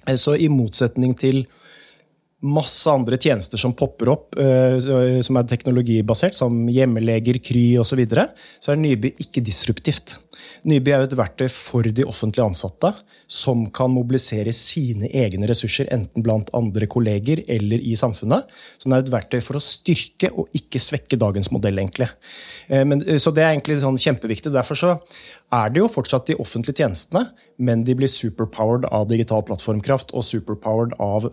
Eh, 0.07 0.15
Så 0.15 0.35
i 0.35 0.49
motsetning 0.49 1.15
til 1.17 1.45
masse 2.39 2.87
andre 2.87 3.17
tjenester 3.19 3.59
som 3.59 3.73
popper 3.75 4.13
opp, 4.13 4.37
eh, 4.39 4.79
som 5.21 5.37
er 5.37 5.43
teknologibasert, 5.43 6.35
som 6.35 6.67
hjemmeleger, 6.71 7.41
Kry 7.43 7.77
osv., 7.77 7.89
så, 7.91 7.99
videre, 7.99 8.29
så 8.63 8.71
er 8.71 8.79
Nyby 8.79 9.11
ikke 9.19 9.43
disruptivt. 9.43 10.17
Nyby 10.69 10.91
er 10.91 11.03
jo 11.03 11.09
et 11.09 11.17
verktøy 11.19 11.47
for 11.51 11.85
de 11.85 12.05
offentlige 12.07 12.45
ansatte, 12.45 12.91
som 13.29 13.65
kan 13.75 13.91
mobilisere 13.93 14.53
sine 14.55 15.09
egne 15.13 15.47
ressurser, 15.49 15.89
enten 15.93 16.25
blant 16.25 16.49
andre 16.57 16.87
kolleger 16.89 17.43
eller 17.47 17.81
i 17.81 17.95
samfunnet. 17.99 18.49
Så 18.77 18.87
den 18.87 18.97
er 18.97 19.03
et 19.03 19.11
verktøy 19.13 19.39
for 19.45 19.59
å 19.59 19.63
styrke 19.63 20.31
og 20.33 20.49
ikke 20.57 20.81
svekke 20.81 21.19
dagens 21.19 21.51
modell, 21.53 21.79
egentlig. 21.81 22.09
Eh, 22.67 22.83
Men, 22.83 23.01
eh, 23.07 23.17
så 23.17 23.33
det 23.33 23.43
er 23.43 23.53
egentlig 23.53 23.81
sånn 23.81 23.97
kjempeviktig. 23.97 24.51
Derfor 24.53 24.75
så 24.75 24.99
er 25.51 25.69
det 25.69 25.81
jo 25.81 25.87
fortsatt 25.89 26.27
de 26.27 26.35
offentlige 26.35 26.83
tjenestene, 26.83 27.31
men 27.57 27.83
de 27.83 27.95
blir 27.97 28.07
superpowered 28.07 28.85
av 28.91 29.07
digital 29.09 29.41
plattformkraft 29.43 30.13
og 30.13 30.23
superpowered 30.23 30.93
av 30.99 31.31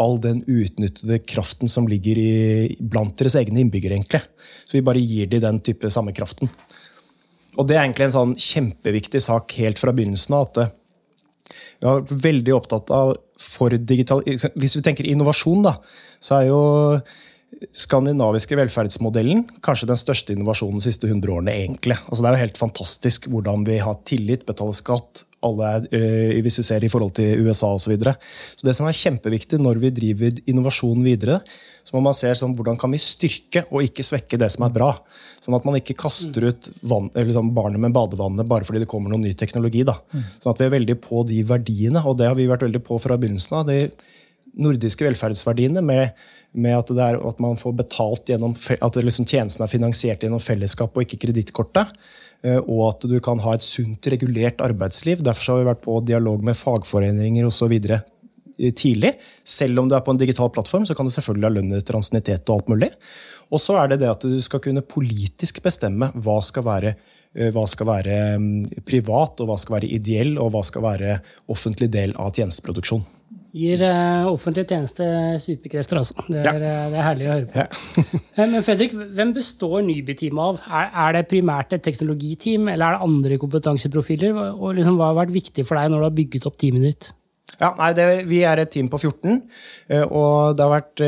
all 0.00 0.18
den 0.18 0.42
utnyttede 0.48 1.20
kraften 1.28 1.68
som 1.68 1.88
ligger 1.88 2.18
i, 2.18 2.76
blant 2.80 3.16
deres 3.20 3.36
egne 3.36 3.60
innbyggere, 3.60 3.98
egentlig. 3.98 4.22
Så 4.64 4.78
vi 4.78 4.86
bare 4.86 5.02
gir 5.02 5.28
de 5.30 5.42
den 5.42 5.60
type 5.60 5.90
samme 5.92 6.14
kraften. 6.16 6.48
Og 7.58 7.66
det 7.66 7.76
er 7.76 7.84
egentlig 7.84 8.08
en 8.08 8.16
sånn 8.16 8.36
kjempeviktig 8.38 9.22
sak 9.24 9.56
helt 9.58 9.80
fra 9.80 9.94
begynnelsen 9.94 10.36
av. 10.36 10.50
at 10.50 10.58
det, 10.60 10.68
vi 11.80 11.88
har 11.88 12.02
vært 12.02 12.14
veldig 12.28 12.54
opptatt 12.54 12.92
av 12.94 13.16
for 13.40 13.74
digital... 13.74 14.22
Hvis 14.26 14.76
vi 14.76 14.84
tenker 14.84 15.08
innovasjon, 15.08 15.64
da, 15.64 15.78
så 16.22 16.38
er 16.40 16.50
jo 16.50 16.60
skandinaviske 17.76 18.56
velferdsmodellen 18.56 19.42
kanskje 19.64 19.88
den 19.90 19.98
største 19.98 20.34
innovasjonen 20.36 20.78
de 20.78 20.86
siste 20.86 21.08
100 21.08 21.32
årene. 21.34 21.56
egentlig. 21.64 21.96
Altså, 22.06 22.22
det 22.22 22.30
er 22.30 22.36
jo 22.36 22.44
helt 22.44 22.60
fantastisk 22.60 23.26
hvordan 23.32 23.66
vi 23.66 23.80
har 23.82 23.98
tillit, 24.08 24.46
betaler 24.48 24.76
skatt, 24.76 25.24
alle 25.44 25.72
er, 25.74 25.88
hvis 26.44 26.60
vi 26.60 26.66
ser 26.68 26.84
i 26.84 26.92
forhold 26.92 27.14
til 27.16 27.46
USA 27.46 27.72
osv. 27.72 27.86
Så, 27.86 27.92
videre. 27.94 28.14
så 28.54 28.68
det 28.68 28.76
som 28.76 28.88
er 28.88 28.96
kjempeviktig 28.96 29.60
når 29.60 29.80
vi 29.82 29.92
driver 29.96 30.40
innovasjon 30.52 31.04
videre, 31.04 31.40
så 31.90 31.96
må 31.96 32.04
man 32.06 32.14
se 32.14 32.30
sånn, 32.38 32.52
hvordan 32.54 32.78
kan 32.78 32.92
vi 32.94 33.00
styrke 33.02 33.64
og 33.72 33.82
ikke 33.82 34.04
svekke 34.06 34.38
det 34.38 34.46
som 34.54 34.62
er 34.62 34.70
bra. 34.70 34.92
Sånn 35.42 35.56
at 35.56 35.64
man 35.66 35.74
ikke 35.80 35.96
kaster 35.98 36.44
ut 36.46 36.68
vann, 36.86 37.08
sånn 37.10 37.50
barnet 37.56 37.82
med 37.82 37.96
badevannet 37.96 38.46
bare 38.46 38.68
fordi 38.68 38.84
det 38.84 38.90
kommer 38.92 39.10
noen 39.10 39.24
ny 39.26 39.32
teknologi. 39.34 39.82
da. 39.88 39.96
Sånn 40.38 40.54
at 40.54 40.62
vi 40.62 40.68
er 40.68 40.76
veldig 40.76 40.96
på 41.02 41.24
de 41.26 41.40
verdiene, 41.48 42.04
og 42.06 42.20
det 42.20 42.28
har 42.30 42.38
vi 42.38 42.46
vært 42.46 42.62
veldig 42.68 42.82
på 42.86 43.00
fra 43.02 43.18
begynnelsen 43.18 43.58
av. 43.58 43.66
de 43.66 43.90
nordiske 44.54 45.06
velferdsverdiene 45.06 45.82
med, 45.82 46.14
med 46.52 46.78
at, 46.78 46.94
det 46.94 47.04
er, 47.04 47.18
at 47.26 47.42
man 47.42 47.58
får 47.58 47.76
betalt 47.82 48.30
gjennom 48.30 48.54
at 48.54 48.98
liksom 49.02 49.26
tjenesten 49.26 49.66
er 49.66 49.70
finansiert 49.70 50.22
gjennom 50.24 50.42
fellesskap 50.42 50.94
og 50.94 51.06
ikke 51.06 51.20
kredittkortet. 51.26 51.92
eh, 52.42 52.58
Og 52.58 52.86
at 52.88 53.08
du 53.10 53.18
kan 53.20 53.42
ha 53.42 53.54
et 53.54 53.66
sunt, 53.66 54.06
regulert 54.06 54.62
arbeidsliv. 54.62 55.22
Derfor 55.22 55.42
så 55.42 55.52
har 55.56 55.62
vi 55.62 55.70
vært 55.70 55.84
på 55.86 56.00
dialog 56.06 56.42
med 56.42 56.58
fagforeninger 56.58 57.46
osv. 57.46 57.76
tidlig. 58.76 59.14
Selv 59.44 59.80
om 59.82 59.88
du 59.88 59.96
er 59.96 60.04
på 60.04 60.14
en 60.14 60.20
digital 60.20 60.50
plattform, 60.52 60.84
så 60.88 60.96
kan 60.96 61.08
du 61.08 61.14
selvfølgelig 61.14 61.48
ha 61.48 61.54
lønn 61.56 61.78
etter 61.78 61.98
ansiennitet 61.98 62.48
og 62.48 62.60
alt 62.60 62.74
mulig. 62.74 62.90
Og 63.50 63.62
så 63.62 63.78
er 63.80 63.92
det 63.92 64.02
det 64.02 64.10
at 64.12 64.26
du 64.26 64.36
skal 64.44 64.62
kunne 64.62 64.84
politisk 64.86 65.62
bestemme 65.64 66.12
hva 66.14 66.40
skal 66.44 66.66
være 66.68 66.94
hva 67.54 67.62
skal 67.70 67.86
være 67.86 68.14
mm, 68.42 68.82
privat, 68.82 69.38
og 69.38 69.46
hva 69.46 69.56
skal 69.62 69.76
være 69.76 69.90
ideell, 69.94 70.32
og 70.42 70.50
hva 70.50 70.64
skal 70.66 70.82
være 70.82 71.12
offentlig 71.54 71.86
del 71.94 72.10
av 72.18 72.32
tjenesteproduksjon. 72.34 73.04
Gir 73.50 73.80
uh, 73.82 74.28
offentlig 74.30 74.62
tjeneste 74.70 75.06
superkrefter, 75.42 75.98
altså. 75.98 76.14
Det 76.28 76.38
er, 76.38 76.46
ja. 76.46 76.74
det 76.90 76.98
er, 76.98 77.02
herlig 77.02 77.26
å 77.26 77.32
høre 77.32 77.48
på. 77.50 77.62
Ja. 77.62 78.46
Men 78.52 78.66
Fredrik, 78.66 78.94
hvem 78.94 79.32
består 79.34 79.80
Nyby-teamet 79.86 80.42
av? 80.44 80.60
Er, 80.68 80.90
er, 81.04 81.16
det 81.16 81.24
primært 81.32 81.74
et 81.74 81.82
teknologiteam, 81.86 82.68
eller 82.70 82.86
er 82.86 82.98
det 82.98 83.08
andre 83.08 83.40
kompetanseprofiler? 83.42 84.38
Og 84.52 84.78
liksom, 84.78 85.00
Hva 85.00 85.10
har 85.10 85.18
vært 85.22 85.34
viktig 85.34 85.66
for 85.66 85.80
deg 85.80 85.90
når 85.90 86.02
du 86.02 86.06
har 86.06 86.18
bygget 86.20 86.46
opp 86.50 86.60
teamet 86.62 86.86
ditt? 86.86 87.10
Ja, 87.58 87.74
nei, 87.76 87.92
det, 87.96 88.08
Vi 88.30 88.44
er 88.46 88.62
et 88.62 88.70
team 88.72 88.88
på 88.92 89.00
14, 89.00 89.40
og 90.06 90.56
det 90.56 90.64
har 90.64 90.74
vært 90.78 91.02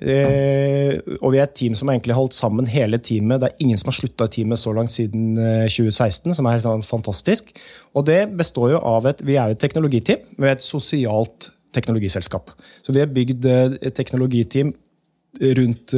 Eh, 0.00 0.96
og 1.20 1.34
vi 1.34 1.38
er 1.38 1.44
et 1.44 1.54
team 1.54 1.74
som 1.76 1.88
har 1.88 1.98
egentlig 1.98 2.16
holdt 2.16 2.34
sammen 2.34 2.68
hele 2.70 2.98
teamet. 2.98 3.42
Det 3.42 3.50
er 3.50 3.64
ingen 3.64 3.78
som 3.78 3.90
har 3.90 3.98
slutta 3.98 4.26
i 4.26 4.34
teamet 4.38 4.60
så 4.60 4.72
langt 4.72 4.92
siden 4.92 5.36
2016, 5.36 6.30
eh, 6.30 6.36
som 6.38 6.48
er 6.48 6.62
sånn 6.64 6.86
fantastisk. 6.86 7.52
Og 7.94 8.06
det 8.08 8.22
består 8.38 8.72
jo 8.74 8.80
av 8.80 9.06
et 9.10 9.20
Vi 9.22 9.36
er 9.36 9.50
jo 9.50 9.58
et 9.58 9.62
teknologiteam, 9.62 10.24
vi 10.38 10.48
er 10.48 10.56
et 10.56 10.64
sosialt 10.64 11.50
teknologiselskap. 11.74 12.50
Så 12.82 12.92
vi 12.92 13.00
har 13.00 13.12
bygd 13.12 13.44
eh, 13.44 13.78
et 13.82 13.94
teknologiteam 13.94 14.72
rundt 15.42 15.94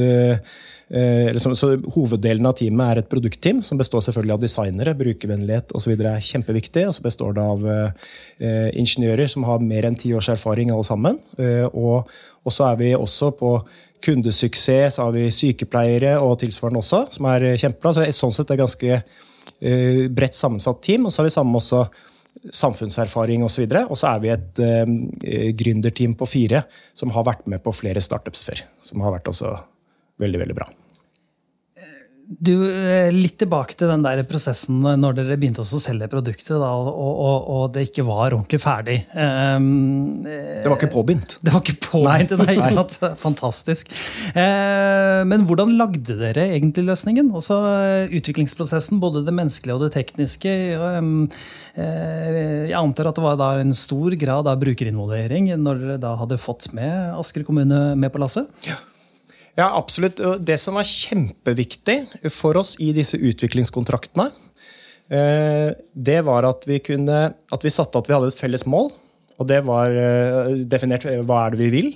så, 0.89 1.53
så 1.57 1.71
Hoveddelen 1.95 2.47
av 2.47 2.57
teamet 2.59 2.93
er 2.93 3.01
et 3.01 3.09
produktteam, 3.11 3.63
som 3.65 3.79
består 3.81 4.05
selvfølgelig 4.05 4.35
av 4.37 4.43
designere. 4.43 4.97
Brukervennlighet 4.99 5.73
osv. 5.75 5.95
er 5.97 6.21
kjempeviktig. 6.23 6.85
Og 6.91 6.97
så 6.97 7.07
består 7.07 7.35
det 7.37 7.47
av 7.55 7.65
eh, 7.73 8.69
ingeniører 8.77 9.31
som 9.31 9.47
har 9.49 9.65
mer 9.65 9.89
enn 9.89 9.99
ti 9.99 10.13
års 10.15 10.29
erfaring, 10.35 10.73
alle 10.75 10.87
sammen. 10.87 11.19
Eh, 11.41 11.65
og, 11.73 12.13
og 12.45 12.55
så 12.55 12.69
er 12.71 12.81
vi 12.83 12.93
også 12.99 13.33
på 13.41 13.57
kundesuksess, 14.05 14.99
så 14.99 15.07
har 15.07 15.15
vi 15.17 15.31
sykepleiere 15.33 16.19
og 16.21 16.39
tilsvarende 16.43 16.83
også, 16.83 17.07
som 17.17 17.29
er 17.33 17.55
kjempebra. 17.61 17.95
Så 17.97 18.09
sånn 18.21 18.35
sett 18.37 18.51
er 18.51 18.59
det 18.59 18.65
ganske 18.65 18.97
eh, 18.99 20.03
bredt 20.13 20.37
sammensatt 20.37 20.83
team. 20.85 21.07
Og 21.07 21.15
så 21.15 21.23
har 21.23 21.31
vi 21.31 21.37
sammen 21.39 21.61
også 21.61 21.87
samfunnserfaring 22.53 23.45
osv. 23.47 23.65
Og 23.87 23.97
så 23.99 24.11
er 24.11 24.25
vi 24.25 24.33
et 24.35 24.65
eh, 24.65 25.53
gründerteam 25.57 26.17
på 26.19 26.29
fire 26.29 26.65
som 26.97 27.13
har 27.15 27.27
vært 27.27 27.47
med 27.51 27.63
på 27.65 27.73
flere 27.75 28.03
startups 28.05 28.45
før. 28.49 28.67
Som 28.85 29.05
har 29.05 29.17
vært 29.17 29.31
også 29.33 29.55
veldig, 30.23 30.43
veldig 30.45 30.59
bra. 30.59 30.71
Du, 32.25 32.55
eh, 32.73 33.13
litt 33.13 33.37
tilbake 33.37 33.75
til 33.77 33.91
den 33.91 34.05
der 34.05 34.23
prosessen 34.25 34.79
når 34.81 35.17
dere 35.19 35.37
begynte 35.37 35.61
å 35.61 35.81
selge 35.81 36.07
produktet, 36.09 36.55
da, 36.57 36.71
og, 36.73 36.89
og, 36.89 37.49
og, 37.53 37.65
det 37.75 37.85
ikke 37.91 38.05
var 38.07 38.33
ordentlig 38.33 38.61
ferdig. 38.63 38.97
Um, 39.13 40.25
det 40.25 40.65
var 40.65 40.79
ikke 40.79 40.93
påbegynt? 40.95 41.37
Det 41.45 41.53
var 41.53 41.61
ikke 41.61 41.77
påbegynt, 41.85 42.33
nei, 42.41 42.55
ikke 42.57 42.71
sant? 42.79 42.97
Fantastisk. 43.27 43.93
Uh, 44.33 45.21
men 45.29 45.45
hvordan 45.49 45.75
lagde 45.77 46.17
dere 46.23 46.47
egentlig 46.55 46.87
løsningen? 46.89 47.29
Også 47.37 47.59
uh, 47.61 48.17
utviklingsprosessen, 48.17 49.03
både 49.05 49.25
det 49.27 49.37
menneskelige 49.37 49.77
og 49.77 49.85
det 49.85 49.93
tekniske. 49.99 50.57
Um, 50.81 51.29
uh, 51.77 52.41
jeg 52.71 52.79
antar 52.81 53.13
at 53.13 53.21
det 53.21 53.27
var 53.27 53.37
da 53.41 53.53
en 53.61 53.77
stor 53.77 54.17
grad 54.17 54.49
av 54.49 54.65
brukerinvolvering 54.65 55.53
når 55.61 55.85
dere 55.85 56.01
da 56.09 56.17
hadde 56.23 56.41
fått 56.41 56.73
med 56.73 57.13
Asker 57.21 57.45
kommune 57.45 57.91
med 58.01 58.15
på 58.15 58.25
lasset? 58.25 58.49
Ja. 58.65 58.81
Ja, 59.55 59.69
absolutt. 59.79 60.19
Det 60.43 60.57
som 60.59 60.79
var 60.79 60.87
kjempeviktig 60.89 61.99
for 62.35 62.59
oss 62.59 62.75
i 62.83 62.91
disse 62.97 63.19
utviklingskontraktene, 63.21 64.31
eh, 65.15 65.71
det 65.95 66.21
var 66.27 66.49
at 66.49 66.67
vi 66.67 66.81
kunne 66.83 67.35
At 67.53 67.65
vi 67.65 67.71
satte 67.71 67.99
at 67.99 68.09
vi 68.09 68.15
hadde 68.15 68.33
et 68.33 68.41
felles 68.41 68.67
mål. 68.67 68.91
Og 69.39 69.47
det 69.47 69.65
var 69.67 69.91
eh, 69.91 70.65
definert 70.67 71.07
eh, 71.07 71.23
hva 71.23 71.47
er 71.47 71.55
det 71.55 71.63
vi 71.63 71.71
vil. 71.71 71.93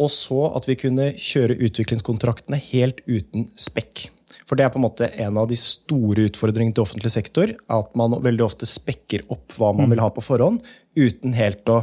Og 0.00 0.08
så 0.08 0.54
at 0.56 0.64
vi 0.64 0.76
kunne 0.78 1.10
kjøre 1.20 1.58
utviklingskontraktene 1.66 2.56
helt 2.70 3.02
uten 3.04 3.50
spekk. 3.58 4.06
For 4.48 4.56
det 4.56 4.64
er 4.64 4.70
på 4.72 4.80
en 4.80 4.86
måte 4.86 5.10
en 5.20 5.36
av 5.36 5.50
de 5.50 5.58
store 5.58 6.24
utfordringene 6.30 6.72
til 6.72 6.86
offentlig 6.86 7.12
sektor. 7.12 7.52
At 7.68 7.92
man 7.98 8.16
veldig 8.24 8.46
ofte 8.46 8.64
spekker 8.64 9.26
opp 9.28 9.52
hva 9.58 9.74
man 9.74 9.90
mm. 9.90 9.92
vil 9.92 10.00
ha 10.00 10.08
på 10.16 10.24
forhånd, 10.24 10.64
uten 10.96 11.36
helt 11.36 11.68
å 11.68 11.82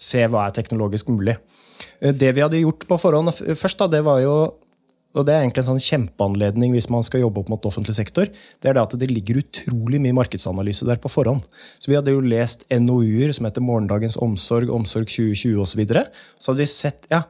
se 0.00 0.24
hva 0.26 0.46
er 0.46 0.56
teknologisk 0.56 1.12
mulig. 1.12 1.36
Eh, 2.00 2.14
det 2.16 2.32
vi 2.36 2.44
hadde 2.44 2.62
gjort 2.62 2.88
på 2.88 3.00
forhånd 3.00 3.32
først, 3.36 3.80
da, 3.82 3.90
det 3.98 4.04
var 4.06 4.24
jo 4.24 4.34
og 5.10 5.24
det 5.26 5.32
er 5.34 5.42
egentlig 5.42 5.64
en 5.64 5.72
sånn 5.72 5.82
kjempeanledning 5.82 6.74
hvis 6.76 6.86
man 6.92 7.02
skal 7.02 7.24
jobbe 7.24 7.42
opp 7.42 7.48
mot 7.50 7.64
offentlig 7.66 7.96
sektor. 7.96 8.28
Det 8.30 8.70
er 8.70 8.76
det 8.76 8.82
at 8.84 8.92
det 9.00 9.08
ligger 9.10 9.40
utrolig 9.40 9.98
mye 10.02 10.14
markedsanalyse 10.14 10.86
der 10.86 11.00
på 11.02 11.10
forhånd. 11.10 11.42
Så 11.82 11.90
vi 11.90 11.96
hadde 11.98 12.14
jo 12.14 12.22
lest 12.22 12.62
NOU-er 12.70 13.34
som 13.34 13.48
heter 13.48 13.64
Morgendagens 13.64 14.20
omsorg, 14.22 14.70
Omsorg 14.70 15.10
2020 15.10 15.58
osv. 15.58 15.72
Så, 15.72 15.80
videre. 15.80 16.04
så 16.38 16.52
hadde 16.52 16.62
vi 16.62 16.70
sett 16.70 17.10
ja, 17.10 17.24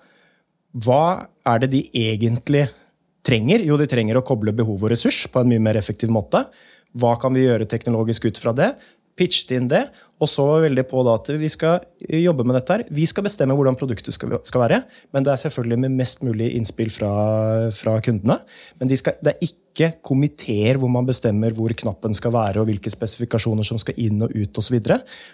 hva 0.84 1.30
er 1.48 1.64
det 1.64 1.70
de 1.72 1.80
egentlig 1.96 2.66
trenger? 3.26 3.64
Jo, 3.64 3.80
de 3.80 3.88
trenger 3.88 4.20
å 4.20 4.26
koble 4.28 4.52
behov 4.56 4.84
og 4.84 4.92
ressurs 4.92 5.24
på 5.32 5.40
en 5.40 5.48
mye 5.48 5.64
mer 5.64 5.80
effektiv 5.80 6.12
måte. 6.12 6.44
Hva 7.00 7.14
kan 7.22 7.32
vi 7.32 7.46
gjøre 7.46 7.68
teknologisk 7.70 8.28
ut 8.28 8.38
fra 8.42 8.52
det? 8.56 8.74
Pitchet 9.18 9.52
inn 9.56 9.68
det, 9.70 9.84
og 10.20 10.28
så 10.28 10.44
var 10.44 10.60
vi 10.60 10.68
veldig 10.68 10.84
på 10.90 11.02
da 11.06 11.14
at 11.16 11.30
vi 11.40 11.48
skal 11.48 11.84
jobbe 12.20 12.44
med 12.44 12.58
dette. 12.58 12.76
her. 12.76 12.84
Vi 12.92 13.06
skal 13.08 13.24
bestemme 13.24 13.56
hvordan 13.56 13.78
produktet 13.80 14.16
skal, 14.16 14.36
skal 14.44 14.64
være, 14.64 14.82
men 15.14 15.24
det 15.24 15.32
er 15.32 15.42
selvfølgelig 15.44 15.78
med 15.86 15.96
mest 15.96 16.24
mulig 16.26 16.50
innspill 16.58 16.92
fra, 16.92 17.12
fra 17.72 17.96
kundene. 18.04 18.40
Men 18.80 18.90
de 18.90 18.98
skal, 19.00 19.16
det 19.24 19.32
er 19.32 19.48
ikke 19.48 19.92
komiteer 20.04 20.76
hvor 20.80 20.92
man 20.92 21.08
bestemmer 21.08 21.54
hvor 21.56 21.72
knappen 21.72 22.16
skal 22.16 22.34
være, 22.36 22.60
og 22.60 22.68
hvilke 22.68 22.92
spesifikasjoner 22.92 23.64
som 23.66 23.80
skal 23.80 23.96
inn 24.00 24.20
og 24.26 24.34
ut 24.36 24.60
osv. 24.60 24.80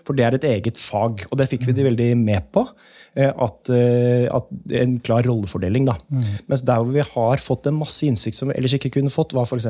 For 0.06 0.14
det 0.14 0.26
er 0.26 0.38
et 0.38 0.48
eget 0.54 0.78
fag, 0.78 1.26
og 1.30 1.40
det 1.40 1.50
fikk 1.50 1.66
vi 1.66 1.74
de 1.74 1.88
veldig 1.90 2.12
med 2.22 2.46
på. 2.54 2.68
Eh, 3.16 3.32
at, 3.32 3.70
eh, 3.72 4.26
at 4.28 4.46
En 4.76 4.98
klar 5.00 5.24
rollefordeling. 5.24 5.86
da. 5.86 5.96
Mm. 6.10 6.24
Mens 6.48 6.62
der 6.62 6.76
hvor 6.76 6.92
vi 6.92 7.00
har 7.00 7.36
fått 7.38 7.66
en 7.66 7.78
masse 7.78 8.04
innsikt 8.04 8.36
som 8.36 8.48
vi 8.48 8.54
ellers 8.58 8.74
ikke 8.76 8.92
kunne 8.92 9.10
fått, 9.10 9.32
var 9.32 9.46
f.eks. 9.46 9.66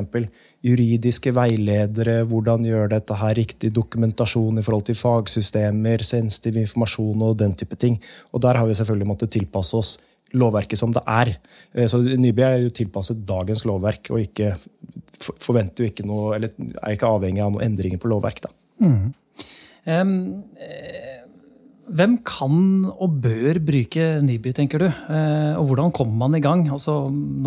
juridiske 0.65 1.31
veiledere, 1.33 2.25
hvordan 2.27 2.67
gjør 2.67 2.91
dette 2.91 3.15
her 3.15 3.35
riktig 3.39 3.73
dokumentasjon 3.73 4.59
i 4.59 4.63
forhold 4.67 4.87
til 4.87 4.99
fagsystemer, 4.99 6.03
sensitiv 6.03 6.57
informasjon 6.57 7.23
og 7.23 7.39
den 7.39 7.55
type 7.55 7.77
ting. 7.77 8.01
Og 8.35 8.43
der 8.43 8.59
har 8.59 8.67
vi 8.67 8.75
selvfølgelig 8.75 9.07
måttet 9.07 9.31
tilpasse 9.31 9.77
oss 9.77 9.99
lovverket 10.35 10.79
som 10.79 10.91
det 10.93 11.05
er. 11.07 11.37
Eh, 11.73 11.87
så 11.87 12.03
Nyby 12.03 12.43
er 12.43 12.59
jo 12.65 12.75
tilpasset 12.75 13.23
dagens 13.29 13.63
lovverk 13.65 14.11
og 14.11 14.25
ikke, 14.27 14.57
forventer 15.23 15.85
jo 15.85 15.93
ikke 15.93 16.07
noe, 16.09 16.35
eller 16.35 16.51
er 16.83 16.97
ikke 16.97 17.15
avhengig 17.15 17.45
av 17.45 17.55
noen 17.55 17.69
endringer 17.71 18.03
på 18.03 18.11
lovverk. 18.11 18.43
Da. 18.43 18.51
Mm. 18.83 19.15
Um, 19.87 20.43
hvem 21.87 22.17
kan 22.27 22.87
og 22.91 23.19
bør 23.23 23.61
bruke 23.63 24.07
Nyby, 24.25 24.53
tenker 24.57 24.83
du? 24.83 24.87
Eh, 24.89 25.55
og 25.59 25.71
hvordan 25.71 25.93
kommer 25.95 26.27
man 26.27 26.39
i 26.39 26.43
gang? 26.43 26.67
Altså, 26.73 26.99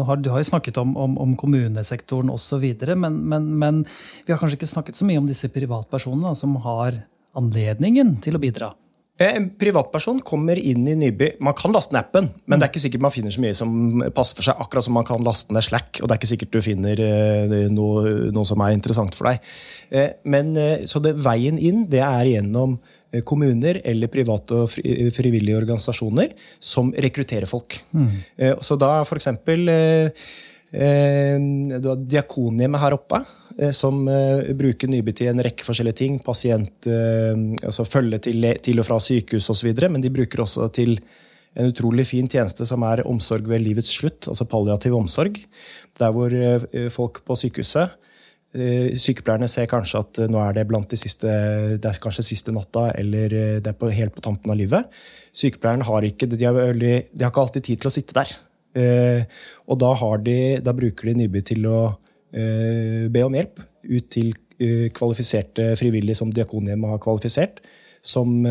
har, 0.07 0.19
du 0.19 0.31
har 0.31 0.41
jo 0.41 0.49
snakket 0.51 0.79
om, 0.81 0.95
om, 0.97 1.17
om 1.19 1.37
kommunesektoren 1.39 2.31
osv., 2.33 2.65
men, 2.95 3.21
men, 3.29 3.49
men 3.59 3.81
vi 4.25 4.33
har 4.33 4.39
kanskje 4.41 4.59
ikke 4.59 4.73
snakket 4.73 4.99
så 4.99 5.07
mye 5.07 5.21
om 5.21 5.27
disse 5.29 5.51
privatpersonene 5.53 6.35
som 6.37 6.55
har 6.63 7.01
anledningen 7.39 8.17
til 8.23 8.39
å 8.39 8.41
bidra? 8.41 8.71
Eh, 9.19 9.33
en 9.35 9.49
privatperson 9.59 10.21
kommer 10.23 10.59
inn 10.59 10.87
i 10.87 10.95
Nyby. 10.95 11.33
Man 11.43 11.57
kan 11.59 11.75
laste 11.75 11.95
ned 11.95 12.05
appen, 12.05 12.29
men 12.47 12.61
det 12.61 12.67
er 12.67 12.71
ikke 12.71 12.85
sikkert 12.85 13.03
man 13.03 13.15
finner 13.15 13.35
så 13.35 13.43
mye 13.43 13.57
som 13.57 14.05
passer 14.15 14.39
for 14.39 14.47
seg. 14.47 14.61
Akkurat 14.63 14.87
som 14.87 14.95
man 14.95 15.07
kan 15.07 15.25
laste 15.25 15.55
ned 15.55 15.67
Slack, 15.67 15.99
og 15.99 16.07
det 16.07 16.15
er 16.15 16.21
ikke 16.21 16.31
sikkert 16.31 16.55
du 16.55 16.61
finner 16.63 17.03
eh, 17.03 17.57
noe, 17.73 18.31
noe 18.31 18.47
som 18.47 18.63
er 18.63 18.77
interessant 18.77 19.19
for 19.19 19.33
deg. 19.33 19.43
Men, 20.29 20.53
så 20.87 21.01
det, 21.03 21.17
veien 21.19 21.57
inn 21.59 21.83
det 21.91 22.05
er 22.05 22.29
gjennom 22.29 22.77
kommuner 23.25 23.81
eller 23.83 24.11
private 24.11 24.63
og 24.63 24.69
frivillige 25.15 25.57
organisasjoner 25.57 26.35
som 26.61 26.91
rekrutterer 26.93 27.49
folk. 27.49 27.79
Mm. 27.91 28.09
Eh, 28.37 28.55
så 28.61 28.77
da 28.79 28.99
f.eks. 29.01 29.27
Eh, 29.27 30.11
du 30.69 31.87
har 31.89 32.03
Diakonhjemmet 32.05 32.83
her 32.83 32.93
oppe, 32.99 33.23
som 33.75 34.05
bruker 34.55 34.87
Nyby 34.87 35.11
til 35.17 35.31
en 35.31 35.41
rekke 35.43 35.65
forskjellige 35.65 35.97
ting. 35.99 36.19
Pasient, 36.23 36.87
altså 36.87 37.83
følge 37.83 38.21
til, 38.23 38.45
til 38.63 38.79
og 38.79 38.85
fra 38.87 38.99
sykehus 39.03 39.49
osv. 39.51 39.73
Men 39.89 39.99
de 39.99 40.13
bruker 40.13 40.45
også 40.45 40.69
til 40.77 40.93
en 41.57 41.73
utrolig 41.73 42.05
fin 42.07 42.29
tjeneste 42.29 42.63
som 42.69 42.85
er 42.87 43.01
omsorg 43.09 43.49
ved 43.51 43.65
livets 43.65 43.89
slutt, 43.97 44.29
altså 44.31 44.47
palliativ 44.47 44.95
omsorg. 44.95 45.41
Der 45.99 46.13
hvor 46.15 46.37
folk 46.93 47.19
på 47.25 47.35
sykehuset 47.41 47.89
Eh, 47.89 48.08
sykepleierne 48.49 49.45
ser 49.45 49.67
kanskje 49.69 49.99
at 50.01 50.19
eh, 50.23 50.29
nå 50.31 50.39
er 50.41 50.55
det 50.57 50.65
blant 50.69 50.89
de 50.89 50.97
siste 50.97 51.29
det 51.77 51.85
er 51.85 52.01
kanskje 52.01 52.25
siste 52.31 52.53
natta, 52.55 52.87
eller 52.97 53.33
eh, 53.35 53.57
det 53.61 53.69
er 53.69 53.77
på, 53.77 53.91
helt 53.93 54.15
på 54.15 54.23
tampen 54.25 54.49
av 54.49 54.57
livet. 54.57 54.89
Sykepleierne 55.37 55.85
har 55.85 56.07
ikke, 56.07 56.29
de 56.31 56.47
har, 56.47 56.57
de 56.73 56.93
har 57.21 57.29
ikke 57.29 57.43
alltid 57.43 57.67
tid 57.67 57.83
til 57.83 57.91
å 57.91 57.93
sitte 57.93 58.17
der. 58.17 58.37
Og 59.69 59.79
da, 59.81 59.89
de, 60.23 60.37
da 60.61 60.73
bruker 60.77 61.09
de 61.09 61.15
Nyby 61.17 61.41
til 61.45 61.65
å 61.67 61.79
be 62.29 63.23
om 63.25 63.33
hjelp 63.33 63.57
ut 63.89 64.09
til 64.13 64.29
kvalifiserte 64.93 65.71
frivillige 65.79 66.19
som 66.19 66.29
Diakonhjemmet 66.33 66.93
har 66.93 67.01
kvalifisert, 67.01 67.63
som, 68.05 68.45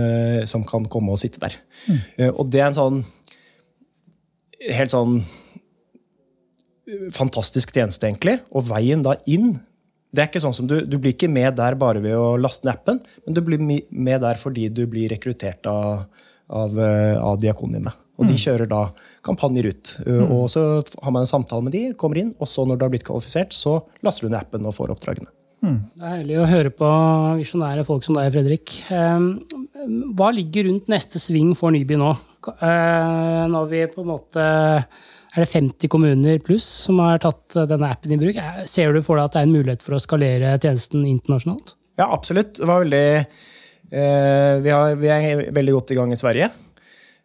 som, 0.51 0.67
kan 0.67 0.89
komme 0.91 1.15
og 1.15 1.23
sitte 1.23 1.41
der. 1.43 1.55
Mm. 1.87 2.01
Og 2.33 2.51
det 2.51 2.63
er 2.63 2.67
en 2.71 2.79
sånn 2.79 2.99
helt 4.75 4.95
sånn 4.95 5.21
fantastisk 7.15 7.73
tjeneste, 7.75 8.11
egentlig. 8.11 8.41
Og 8.51 8.67
veien 8.71 9.07
da 9.07 9.17
inn 9.31 9.55
det 10.15 10.23
er 10.23 10.29
ikke 10.31 10.41
sånn 10.41 10.57
som 10.57 10.69
du, 10.69 10.79
du 10.89 10.97
blir 10.97 11.13
ikke 11.13 11.29
med 11.31 11.57
der 11.59 11.77
bare 11.79 12.01
ved 12.05 12.17
å 12.17 12.37
laste 12.41 12.65
ned 12.67 12.79
appen, 12.79 13.01
men 13.27 13.37
du 13.37 13.43
blir 13.45 13.61
med 13.61 14.23
der 14.25 14.41
fordi 14.41 14.69
du 14.73 14.87
blir 14.91 15.11
rekruttert 15.13 15.69
av, 15.69 16.07
av, 16.49 16.79
eh, 16.81 17.17
av 17.21 17.37
diakonene. 17.43 17.93
Og 18.19 18.27
de 18.27 18.35
kjører 18.41 18.67
da 18.67 18.89
kampanjer 19.23 19.69
ut. 19.71 19.91
Mm. 20.03 20.31
Og 20.35 20.49
så 20.51 20.63
har 20.83 21.13
man 21.15 21.23
en 21.23 21.31
samtale 21.31 21.63
med 21.63 21.75
de, 21.77 21.83
kommer 21.99 22.19
inn, 22.19 22.33
og 22.41 22.49
så 22.51 22.65
når 22.67 22.79
du 22.81 22.87
har 22.87 22.91
blitt 22.91 23.07
kvalifisert, 23.07 23.55
så 23.55 23.77
laster 24.03 24.27
du 24.27 24.33
ned 24.33 24.41
appen 24.41 24.67
og 24.67 24.75
får 24.75 24.97
oppdragene. 24.97 25.31
Det 25.59 26.03
er 26.03 26.21
herlig 26.21 26.37
å 26.39 26.47
høre 26.47 26.71
på 26.71 26.89
visjonære 27.41 27.85
folk 27.87 28.05
som 28.07 28.19
deg, 28.19 28.31
Fredrik. 28.35 28.75
Eh, 28.95 29.87
Hva 30.19 30.33
ligger 30.35 30.69
rundt 30.69 30.91
neste 30.91 31.21
sving 31.23 31.53
for 31.59 31.75
Nyby 31.75 31.99
nå? 31.99 32.13
Eh, 32.55 33.45
Når 33.51 33.71
vi 33.71 33.85
på 33.91 34.05
en 34.05 34.13
måte 34.13 34.45
Er 35.35 35.45
det 35.45 35.51
50 35.53 35.91
kommuner 35.93 36.39
pluss 36.45 36.67
som 36.87 37.01
har 37.03 37.21
tatt 37.23 37.57
denne 37.69 37.91
appen 37.93 38.15
i 38.15 38.21
bruk? 38.21 38.39
Eh, 38.41 38.63
Ser 38.71 38.95
du 38.97 39.03
for 39.05 39.19
deg 39.19 39.29
at 39.29 39.37
det 39.37 39.43
er 39.43 39.49
en 39.49 39.57
mulighet 39.59 39.85
for 39.85 39.97
å 39.99 40.01
skalere 40.03 40.55
tjenesten 40.63 41.05
internasjonalt? 41.09 41.75
Ja, 41.99 42.07
absolutt. 42.15 42.55
Det 42.61 42.69
var 42.69 42.85
veldig 42.85 43.05
eh, 43.19 44.55
vi, 44.65 44.73
har, 44.73 44.97
vi 45.01 45.13
er 45.13 45.45
veldig 45.55 45.75
godt 45.77 45.93
i 45.93 45.99
gang 45.99 46.15
i 46.15 46.19
Sverige. 46.21 46.51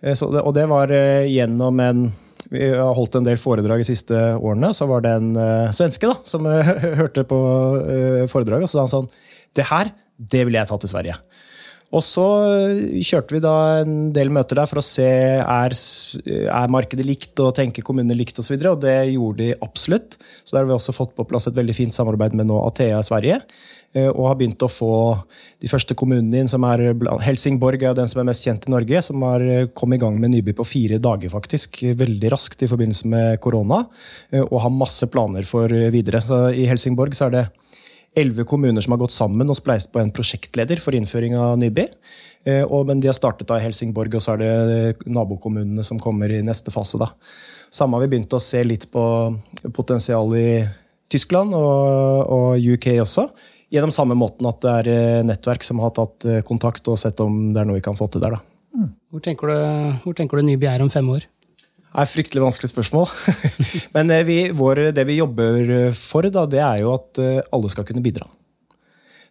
Eh, 0.04 0.18
det, 0.18 0.44
og 0.44 0.54
det 0.58 0.68
var 0.72 0.92
eh, 0.94 1.30
gjennom 1.32 1.80
en 1.84 2.06
Vi 2.54 2.68
har 2.76 2.92
holdt 2.94 3.16
en 3.18 3.26
del 3.26 3.40
foredrag 3.40 3.82
de 3.82 3.88
siste 3.88 4.18
årene. 4.36 4.74
Så 4.76 4.86
var 4.90 5.02
det 5.06 5.14
en 5.16 5.32
eh, 5.40 5.72
svenske 5.74 6.10
da, 6.10 6.18
som 6.28 6.46
eh, 6.50 6.74
hørte 7.02 7.24
på 7.30 7.40
eh, 7.88 8.26
foredraget, 8.30 8.68
og 8.68 8.74
så 8.74 8.82
sa 8.82 8.84
han 8.84 8.94
sånn 8.98 9.10
Det 9.56 9.70
her, 9.70 9.94
det 10.18 10.44
vil 10.50 10.60
jeg 10.60 10.70
ta 10.70 10.78
til 10.82 10.92
Sverige. 10.92 11.16
Og 11.94 12.02
så 12.02 12.24
eh, 12.50 13.02
kjørte 13.06 13.36
vi 13.36 13.42
da 13.44 13.56
en 13.84 14.08
del 14.16 14.32
møter 14.34 14.58
der 14.58 14.70
for 14.70 14.82
å 14.82 14.86
se 14.86 15.06
er, 15.06 15.76
er 15.76 16.74
markedet 16.74 17.06
likt 17.06 17.38
og 17.44 17.54
tenker 17.60 17.86
kommunene 17.86 18.18
likt 18.18 18.40
osv. 18.40 18.42
Og, 18.42 18.48
så 18.48 18.56
videre, 18.56 18.74
og 18.74 18.82
det 18.82 18.96
gjorde 19.14 19.44
de 19.44 19.52
absolutt. 19.62 20.18
Så 20.42 20.56
der 20.56 20.64
har 20.64 20.72
vi 20.72 20.76
også 20.78 20.96
fått 20.96 21.14
på 21.18 21.28
plass 21.30 21.48
et 21.50 21.58
veldig 21.58 21.78
fint 21.78 21.96
samarbeid 21.96 22.36
med 22.40 22.50
nå 22.50 22.58
Athea 22.66 22.98
i 22.98 23.06
Sverige. 23.06 23.40
eh, 23.94 24.10
Og 24.10 24.26
har 24.32 24.40
begynt 24.42 24.66
å 24.66 24.72
få 24.72 24.94
de 25.62 25.70
første 25.70 25.94
kommunene 25.96 26.42
inn, 26.42 26.52
som 26.52 26.66
er 26.68 26.90
Helsingborg 27.24 27.86
er 27.86 27.96
den 27.96 28.10
som 28.10 28.24
er 28.24 28.30
mest 28.32 28.44
kjent 28.44 28.66
i 28.68 28.74
Norge, 28.74 29.06
som 29.06 29.22
har 29.30 29.46
eh, 29.46 29.70
kommet 29.78 30.02
i 30.02 30.04
gang 30.04 30.18
med 30.20 30.34
Nyby 30.34 30.58
på 30.58 30.66
fire 30.66 30.98
dager, 30.98 31.30
faktisk. 31.30 31.84
Veldig 32.02 32.34
raskt 32.34 32.66
i 32.66 32.72
forbindelse 32.74 33.10
med 33.14 33.38
korona. 33.44 33.84
Og 34.48 34.58
har 34.66 34.74
masse 34.74 35.06
planer 35.14 35.46
for 35.46 35.70
videre. 35.94 36.26
Så 36.26 36.48
I 36.58 36.66
Helsingborg 36.74 37.14
så 37.14 37.30
er 37.30 37.38
det 37.38 37.50
elleve 38.16 38.46
kommuner 38.48 38.84
som 38.84 38.94
har 38.94 39.02
gått 39.02 39.16
sammen 39.16 39.50
og 39.50 39.58
spleist 39.58 39.92
på 39.94 40.02
en 40.02 40.12
prosjektleder 40.14 40.82
for 40.82 40.96
innføring 40.98 41.36
av 41.40 41.58
Nyby. 41.62 41.88
Eh, 42.44 42.64
og, 42.64 42.86
men 42.90 43.02
de 43.02 43.10
har 43.10 43.18
startet 43.18 43.48
da 43.50 43.58
i 43.60 43.64
Helsingborg, 43.64 44.14
og 44.18 44.24
så 44.24 44.36
er 44.36 44.42
det 44.44 44.52
eh, 44.52 45.04
nabokommunene 45.16 45.86
som 45.88 46.02
kommer 46.02 46.32
i 46.32 46.44
neste 46.46 46.74
fase. 46.74 47.00
da. 47.02 47.10
Samme 47.74 47.98
har 47.98 48.06
vi 48.06 48.14
begynt 48.14 48.36
å 48.36 48.42
se 48.44 48.62
litt 48.68 48.90
på 48.94 49.04
potensial 49.74 50.36
i 50.38 50.48
Tyskland 51.12 51.56
og, 51.58 52.32
og 52.34 52.74
UK 52.76 52.94
også. 53.04 53.28
Gjennom 53.74 53.94
samme 53.96 54.18
måten 54.18 54.46
at 54.50 54.62
det 54.62 54.74
er 54.82 54.92
eh, 54.94 55.22
nettverk 55.26 55.66
som 55.66 55.82
har 55.82 55.96
tatt 55.96 56.28
kontakt 56.46 56.90
og 56.92 57.00
sett 57.02 57.22
om 57.24 57.54
det 57.56 57.64
er 57.64 57.70
noe 57.70 57.80
vi 57.80 57.86
kan 57.86 57.98
få 57.98 58.12
til 58.12 58.26
der. 58.26 58.38
da. 58.38 58.90
Hvor 59.14 59.22
tenker 59.22 59.50
du, 59.50 59.58
hvor 60.04 60.18
tenker 60.18 60.40
du 60.40 60.46
Nyby 60.50 60.68
er 60.70 60.84
om 60.84 60.92
fem 60.94 61.10
år? 61.14 61.26
Er 61.94 62.08
et 62.08 62.10
fryktelig 62.10 62.42
vanskelig 62.42 62.72
spørsmål. 62.72 63.10
Men 63.96 64.14
vi, 64.26 64.38
vår, 64.58 64.88
det 64.98 65.06
vi 65.06 65.20
jobber 65.20 65.92
for, 65.98 66.26
da, 66.34 66.48
det 66.50 66.64
er 66.66 66.82
jo 66.82 66.96
at 66.96 67.22
eh, 67.22 67.44
alle 67.54 67.70
skal 67.70 67.86
kunne 67.86 68.02
bidra. 68.06 68.26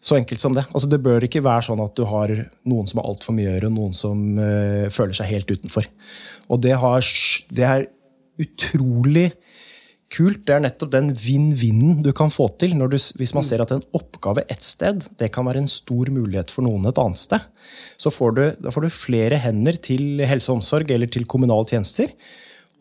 Så 0.02 0.16
enkelt 0.18 0.42
som 0.42 0.54
det. 0.54 0.64
Altså, 0.74 0.88
det 0.90 1.02
bør 1.02 1.22
ikke 1.26 1.44
være 1.44 1.68
sånn 1.68 1.82
at 1.82 1.94
du 1.98 2.02
har 2.10 2.32
noen 2.66 2.88
som 2.90 2.98
har 2.98 3.10
altfor 3.12 3.36
mye 3.36 3.46
å 3.46 3.52
gjøre, 3.54 3.68
og 3.70 3.76
noen 3.76 3.92
som 3.94 4.22
uh, 4.34 4.90
føler 4.90 5.14
seg 5.14 5.30
helt 5.30 5.52
utenfor. 5.52 5.86
Og 6.50 6.58
det, 6.64 6.72
har, 6.82 7.10
det 7.54 7.66
er 7.68 7.84
utrolig 8.42 9.28
kult. 10.12 10.42
Det 10.48 10.56
er 10.56 10.64
nettopp 10.64 10.90
den 10.92 11.12
vinn-vinnen 11.14 12.02
du 12.02 12.10
kan 12.18 12.34
få 12.34 12.48
til 12.58 12.74
du, 12.74 12.98
hvis 12.98 13.34
man 13.36 13.46
ser 13.46 13.62
at 13.62 13.72
en 13.74 13.84
oppgave 13.96 14.42
ett 14.50 14.66
sted 14.66 15.06
det 15.22 15.30
kan 15.34 15.46
være 15.46 15.62
en 15.62 15.70
stor 15.70 16.10
mulighet 16.12 16.50
for 16.50 16.66
noen 16.66 16.90
et 16.90 16.98
annet 16.98 17.22
sted. 17.22 17.46
Så 17.94 18.10
får 18.10 18.36
du, 18.36 18.44
da 18.66 18.74
får 18.74 18.86
du 18.86 18.94
flere 18.94 19.38
hender 19.38 19.78
til 19.86 20.24
helse 20.26 20.50
og 20.50 20.60
omsorg 20.60 20.90
eller 20.90 21.10
til 21.14 21.30
kommunale 21.30 21.70
tjenester. 21.70 22.10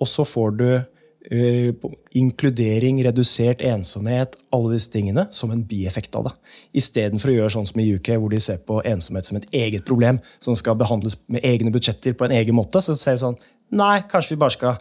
Og 0.01 0.09
så 0.09 0.25
får 0.27 0.55
du 0.57 0.67
uh, 0.81 1.89
inkludering, 2.17 3.01
redusert 3.05 3.63
ensomhet, 3.65 4.37
alle 4.53 4.73
disse 4.75 4.91
tingene 4.93 5.27
som 5.35 5.53
en 5.53 5.63
bieffekt 5.67 6.15
av 6.17 6.29
det. 6.29 6.35
Istedenfor 6.81 7.31
å 7.31 7.37
gjøre 7.37 7.55
sånn 7.55 7.69
som 7.69 7.81
i 7.83 7.87
UK, 7.95 8.13
hvor 8.17 8.33
de 8.33 8.41
ser 8.43 8.61
på 8.67 8.81
ensomhet 8.87 9.29
som 9.29 9.39
et 9.39 9.49
eget 9.63 9.85
problem 9.87 10.21
som 10.43 10.57
skal 10.59 10.79
behandles 10.79 11.19
med 11.31 11.45
egne 11.47 11.73
budsjetter 11.73 12.17
på 12.17 12.27
en 12.27 12.35
egen 12.39 12.57
måte. 12.57 12.83
Så 12.83 12.97
ser 12.99 13.17
vi 13.17 13.25
sånn 13.25 13.39
Nei, 13.71 14.01
kanskje 14.11 14.33
vi 14.33 14.41
bare 14.41 14.51
skal 14.51 14.79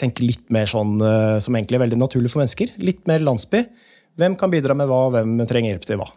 tenke 0.00 0.24
litt 0.26 0.48
mer 0.50 0.66
sånn 0.66 0.96
uh, 0.98 1.38
som 1.38 1.54
egentlig 1.54 1.78
er 1.78 1.84
veldig 1.84 2.00
naturlig 2.00 2.32
for 2.32 2.42
mennesker. 2.42 2.72
Litt 2.82 3.04
mer 3.06 3.22
landsby. 3.22 3.60
Hvem 4.18 4.34
kan 4.38 4.50
bidra 4.50 4.74
med 4.74 4.88
hva, 4.90 5.04
og 5.06 5.14
hvem 5.14 5.36
trenger 5.46 5.74
hjelp 5.74 5.86
til 5.86 6.00
hva? 6.00 6.08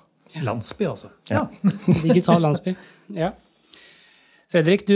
Landsby, 0.43 0.87
altså. 0.89 1.11
Ja. 1.29 1.45
Digital 2.01 2.41
landsby. 2.43 2.73
Ja. 3.21 3.31
Fredrik, 4.47 4.85
du, 4.87 4.95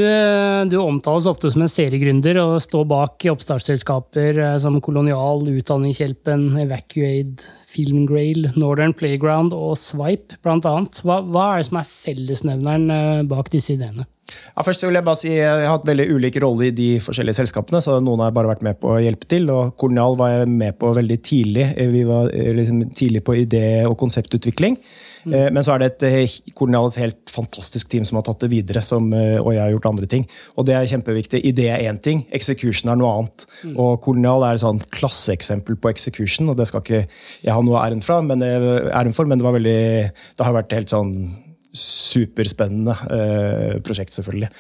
du 0.72 0.78
omtales 0.80 1.26
ofte 1.28 1.50
som 1.52 1.66
en 1.66 1.72
seriegründer 1.72 2.38
og 2.40 2.54
står 2.64 2.86
bak 2.88 3.26
oppstartsselskaper 3.34 4.38
eh, 4.40 4.54
som 4.64 4.78
Kolonial, 4.80 5.44
Utdanningshjelpen, 5.52 6.46
Evacuate, 6.62 7.50
Filmgrail, 7.68 8.48
Northern 8.56 8.96
Playground 8.96 9.52
og 9.52 9.76
Swipe, 9.82 10.40
annet. 10.48 11.04
Hva, 11.04 11.20
hva 11.28 11.50
er 11.50 11.60
det 11.60 11.68
som 11.68 11.82
er 11.82 11.92
fellesnevneren 11.92 12.88
eh, 12.96 13.26
bak 13.28 13.52
disse 13.52 13.76
ideene? 13.76 14.08
Ja, 14.56 14.64
først 14.64 14.84
vil 14.84 14.94
Jeg 14.98 15.04
bare 15.08 15.16
si 15.20 15.30
jeg 15.30 15.48
har 15.66 15.78
hatt 15.78 15.86
veldig 15.88 16.08
ulik 16.16 16.38
rolle 16.44 16.68
i 16.68 16.72
de 16.76 16.90
forskjellige 17.00 17.40
selskapene. 17.42 17.82
så 17.82 18.00
Noen 18.04 18.20
har 18.20 18.32
jeg 18.32 18.38
bare 18.40 18.52
vært 18.56 18.62
med 18.68 18.80
på 18.80 18.96
å 18.96 19.00
hjelpe 19.04 19.28
til. 19.28 19.50
og 19.50 19.76
Kolonial 19.78 20.16
var 20.18 20.30
jeg 20.34 20.48
med 20.50 20.78
på 20.80 20.94
veldig 20.96 21.20
tidlig. 21.22 21.68
Vi 21.92 22.04
var 22.04 22.30
eh, 22.34 22.52
liksom 22.54 22.84
tidlig 22.94 23.24
på 23.24 23.36
idé- 23.46 23.86
og 23.88 23.98
konseptutvikling. 23.98 24.78
Mm. 25.24 25.54
Men 25.54 25.62
så 25.62 25.76
er 25.76 25.80
det 25.84 25.88
et, 26.02 26.04
eh, 26.04 26.54
Kolonial 26.58 26.88
et 26.90 26.96
helt 26.98 27.30
fantastisk 27.30 27.90
team 27.92 28.04
som 28.04 28.16
har 28.18 28.24
tatt 28.26 28.40
det 28.42 28.50
videre, 28.50 28.82
som, 28.82 29.12
eh, 29.14 29.38
og 29.38 29.54
jeg 29.54 29.62
har 29.62 29.70
gjort 29.76 29.86
andre 29.92 30.08
ting. 30.08 30.26
Og 30.58 30.66
det 30.66 30.74
er 30.76 30.90
kjempeviktig. 30.90 31.44
Idé 31.46 31.68
er 31.70 31.84
én 31.92 32.02
ting, 32.02 32.26
execution 32.32 32.90
er 32.92 32.96
noe 32.98 33.12
annet. 33.20 33.46
Og 33.78 34.02
Kolonial 34.02 34.44
er 34.44 34.54
et 34.58 34.64
sånn 34.66 34.82
klasseeksempel 34.90 35.78
på 35.78 35.90
execution, 35.94 36.50
og 36.50 36.58
det 36.58 36.68
skal 36.68 36.82
ikke 36.82 37.08
jeg 37.44 37.54
ha 37.54 37.62
noe 37.62 37.78
æren, 37.86 38.02
fra, 38.04 38.22
men, 38.22 38.40
det- 38.40 38.92
æren 38.92 39.14
for, 39.14 39.26
men 39.26 39.38
det 39.38 39.44
var 39.46 39.54
veldig 39.54 40.12
Det 40.38 40.46
har 40.46 40.54
vært 40.54 40.72
helt 40.72 40.88
sånn 40.90 41.36
superspennende 41.74 42.96
eh, 43.16 43.80
prosjekt, 43.86 44.16
selvfølgelig. 44.18 44.52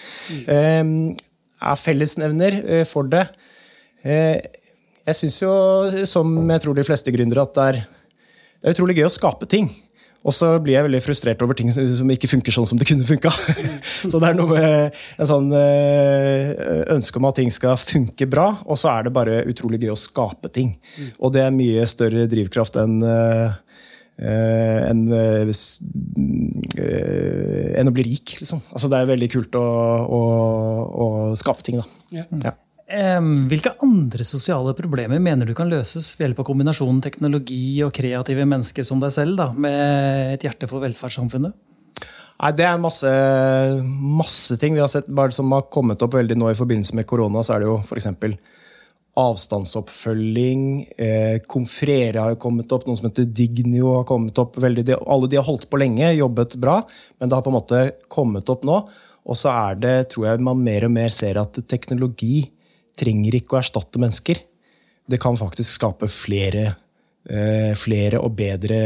Eh, 0.48 0.82
er 1.62 1.80
fellesnevner 1.80 2.60
eh, 2.62 2.84
for 2.90 3.10
det. 3.12 3.28
Eh, 4.04 4.40
jeg 5.02 5.18
syns 5.18 5.40
jo, 5.42 5.54
som 6.10 6.34
jeg 6.38 6.64
tror 6.64 6.78
de 6.78 6.86
fleste 6.86 7.14
gründere, 7.14 7.46
at 7.46 7.56
det 7.56 7.70
er, 7.70 7.80
det 8.62 8.70
er 8.70 8.76
utrolig 8.78 9.00
gøy 9.00 9.10
å 9.10 9.14
skape 9.14 9.50
ting. 9.50 9.72
Og 10.22 10.36
så 10.38 10.52
blir 10.62 10.76
jeg 10.76 10.86
veldig 10.86 11.02
frustrert 11.02 11.42
over 11.42 11.58
ting 11.58 11.72
som 11.74 12.10
ikke 12.14 12.30
funker 12.30 12.54
sånn 12.54 12.68
som 12.70 12.78
det 12.78 12.86
kunne 12.92 13.08
funka. 13.08 13.32
så 14.12 14.22
det 14.22 14.28
er 14.30 14.38
noe 14.38 14.52
med 14.52 15.00
en 15.18 15.30
sånn 15.30 15.50
eh, 15.58 16.52
ønske 16.94 17.18
om 17.18 17.26
at 17.32 17.40
ting 17.42 17.50
skal 17.54 17.80
funke 17.82 18.28
bra, 18.30 18.52
og 18.70 18.78
så 18.78 18.92
er 18.94 19.08
det 19.08 19.16
bare 19.16 19.42
utrolig 19.50 19.82
gøy 19.82 19.96
å 19.96 20.00
skape 20.00 20.52
ting. 20.54 20.76
Og 21.18 21.34
det 21.34 21.48
er 21.48 21.56
mye 21.56 21.88
større 21.90 22.28
drivkraft 22.30 22.78
enn 22.84 23.00
eh, 23.02 23.58
enn 24.22 25.06
eh, 25.18 25.50
eh, 26.78 27.88
å 27.88 27.94
bli 27.96 28.06
rik, 28.06 28.36
liksom. 28.42 28.62
Altså, 28.72 28.90
det 28.92 29.00
er 29.00 29.10
veldig 29.10 29.30
kult 29.34 29.56
å, 29.58 29.64
å, 30.06 30.20
å 31.06 31.08
skape 31.40 31.66
ting, 31.66 31.82
da. 31.82 31.88
Ja. 32.14 32.28
Ja. 32.44 32.54
Em, 32.92 33.48
Hvilke 33.48 33.72
andre 33.86 34.26
sosiale 34.28 34.74
problemer 34.76 35.22
mener 35.24 35.48
du 35.48 35.56
kan 35.56 35.70
løses 35.72 36.12
ved 36.20 36.28
hjelp 36.28 36.42
av 36.44 36.48
kombinasjonen 36.50 37.00
teknologi 37.04 37.80
og 37.86 37.94
kreative 37.96 38.46
mennesker 38.46 38.86
som 38.86 39.00
deg 39.02 39.14
selv, 39.16 39.38
da, 39.40 39.50
med 39.56 40.36
et 40.36 40.46
hjerte 40.46 40.70
for 40.70 40.84
velferdssamfunnet? 40.84 41.56
Nei, 42.42 42.52
Det 42.58 42.66
er 42.66 42.82
masse, 42.82 43.10
masse 44.22 44.58
ting 44.60 44.76
vi 44.76 44.82
har 44.84 44.90
sett 44.92 45.08
bare 45.08 45.34
som 45.34 45.52
har 45.56 45.70
kommet 45.72 46.02
opp 46.02 46.18
veldig 46.18 46.38
nå 46.42 46.50
i 46.52 46.58
forbindelse 46.58 46.98
med 46.98 47.08
korona. 47.08 47.44
Så 47.46 47.56
er 47.56 47.64
det 47.64 47.70
jo 47.70 47.78
f.eks. 47.86 48.10
avstandsoppfølging. 49.22 50.64
Eh, 50.98 51.38
Confrere 51.50 52.26
har 52.26 52.36
kommet 52.42 52.72
opp. 52.72 52.88
noen 52.88 52.98
som 53.00 53.10
heter 53.10 53.30
Dignio 53.30 53.96
har 53.98 54.06
kommet 54.10 54.38
opp. 54.42 54.58
veldig. 54.58 54.86
De, 54.86 54.98
alle 55.06 55.28
de 55.28 55.40
har 55.40 55.48
holdt 55.48 55.70
på 55.70 55.80
lenge, 55.82 56.14
jobbet 56.14 56.56
bra, 56.62 56.82
men 57.20 57.30
det 57.30 57.36
har 57.38 57.46
på 57.46 57.54
en 57.54 57.60
måte 57.60 57.82
kommet 58.08 58.50
opp 58.50 58.64
nå. 58.64 58.82
Og 59.26 59.38
så 59.38 59.52
er 59.54 59.76
det, 59.76 60.10
tror 60.10 60.28
jeg 60.28 60.42
man 60.42 60.64
mer 60.64 60.86
og 60.86 60.92
mer 60.92 61.10
ser 61.10 61.38
at 61.38 61.54
teknologi 61.70 62.50
trenger 62.98 63.38
ikke 63.38 63.58
å 63.58 63.62
erstatte 63.62 64.02
mennesker. 64.02 64.42
Det 65.08 65.20
kan 65.22 65.38
faktisk 65.38 65.78
skape 65.78 66.10
flere 66.12 66.76
flere 67.78 68.18
og 68.18 68.32
bedre 68.34 68.78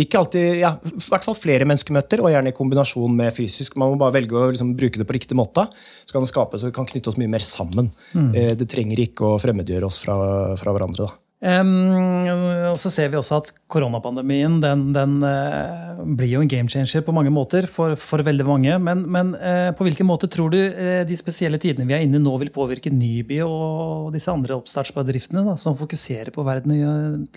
Ikke 0.00 0.16
alltid, 0.16 0.62
ja, 0.62 0.70
i 0.80 1.02
hvert 1.10 1.26
fall 1.26 1.36
flere 1.36 1.66
menneskemøter, 1.68 2.22
og 2.24 2.30
gjerne 2.32 2.48
i 2.48 2.56
kombinasjon 2.56 3.12
med 3.18 3.34
fysisk. 3.36 3.76
Man 3.76 3.92
må 3.92 4.00
bare 4.00 4.14
velge 4.16 4.38
å 4.38 4.46
liksom, 4.48 4.72
bruke 4.78 5.02
det 5.02 5.06
på 5.08 5.18
riktig 5.18 5.36
måte. 5.36 5.66
Så 6.08 6.16
kan 6.16 6.24
det 6.24 6.30
skape 6.32 6.56
så 6.56 6.70
vi 6.70 6.76
kan 6.78 6.88
knytte 6.88 7.12
oss 7.12 7.20
mye 7.20 7.34
mer 7.34 7.44
sammen. 7.44 7.92
Mm. 8.16 8.32
det 8.56 8.70
trenger 8.72 9.04
ikke 9.04 9.28
å 9.28 9.38
fremmedgjøre 9.42 9.90
oss 9.90 10.00
fra, 10.06 10.16
fra 10.56 10.72
hverandre. 10.72 11.10
da. 11.10 11.25
Og 11.36 12.78
så 12.80 12.88
ser 12.88 13.10
vi 13.12 13.18
også 13.18 13.40
at 13.42 13.50
koronapandemien 13.68 14.56
den, 14.62 14.86
den 14.96 15.18
eh, 15.28 15.98
blir 16.16 16.30
jo 16.32 16.40
en 16.40 16.48
game 16.48 16.72
changer 16.72 17.04
på 17.04 17.12
mange 17.12 17.32
måter 17.34 17.68
for, 17.68 17.92
for 18.00 18.24
veldig 18.24 18.46
mange. 18.48 18.78
Men, 18.80 19.04
men 19.12 19.34
eh, 19.36 19.68
på 19.76 19.84
hvilken 19.84 20.08
måte 20.08 20.30
tror 20.32 20.54
du 20.54 20.58
eh, 20.58 21.04
de 21.06 21.18
spesielle 21.18 21.60
tidene 21.60 21.88
vi 21.88 21.96
er 21.98 22.06
inne 22.06 22.16
i 22.16 22.24
nå, 22.24 22.32
vil 22.40 22.52
påvirke 22.54 22.92
Nyby 22.92 23.42
og 23.44 24.14
disse 24.16 24.32
andre 24.32 24.56
oppstartsbedriftene 24.56 25.44
da, 25.50 25.58
som 25.60 25.76
fokuserer 25.76 26.32
på, 26.32 26.44
verden, 26.46 27.28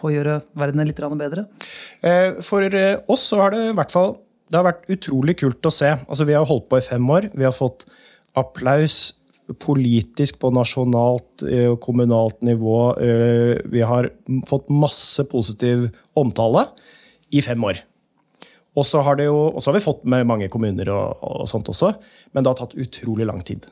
på 0.00 0.08
å 0.08 0.14
gjøre 0.14 0.40
verden 0.56 0.88
litt 0.88 1.04
bedre? 1.20 1.44
For 2.44 2.80
oss 3.12 3.28
så 3.28 3.42
har 3.42 3.52
det 3.52 3.66
i 3.68 3.76
hvert 3.76 3.92
fall 3.92 4.16
det 4.46 4.60
har 4.60 4.66
vært 4.68 4.90
utrolig 4.94 5.34
kult 5.40 5.66
å 5.66 5.74
se. 5.74 5.88
Altså, 6.06 6.24
vi 6.24 6.36
har 6.36 6.46
holdt 6.46 6.68
på 6.70 6.78
i 6.78 6.84
fem 6.84 7.08
år. 7.10 7.28
Vi 7.34 7.44
har 7.44 7.54
fått 7.54 7.82
applaus 8.38 9.16
politisk 9.62 10.40
på 10.42 10.50
nasjonalt 10.54 11.44
og 11.46 11.76
kommunalt 11.84 12.40
nivå. 12.46 12.78
Vi 13.70 13.84
har 13.86 14.08
fått 14.50 14.72
masse 14.72 15.22
positiv 15.30 15.86
omtale 16.18 16.64
i 17.30 17.42
fem 17.44 17.62
år. 17.68 17.82
Og 18.76 18.84
så 18.84 19.00
har, 19.00 19.22
har, 19.22 19.72
vi 19.72 19.84
fått 19.84 20.02
med 20.04 20.26
mange 20.28 20.48
kommuner 20.52 20.90
og, 20.92 21.22
og, 21.24 21.46
sånt 21.48 21.70
også, 21.72 21.94
men 22.34 22.44
det 22.44 22.52
har 22.52 22.58
tatt 22.58 22.76
utrolig 22.76 23.28
lang 23.28 23.40
tid. 23.46 23.64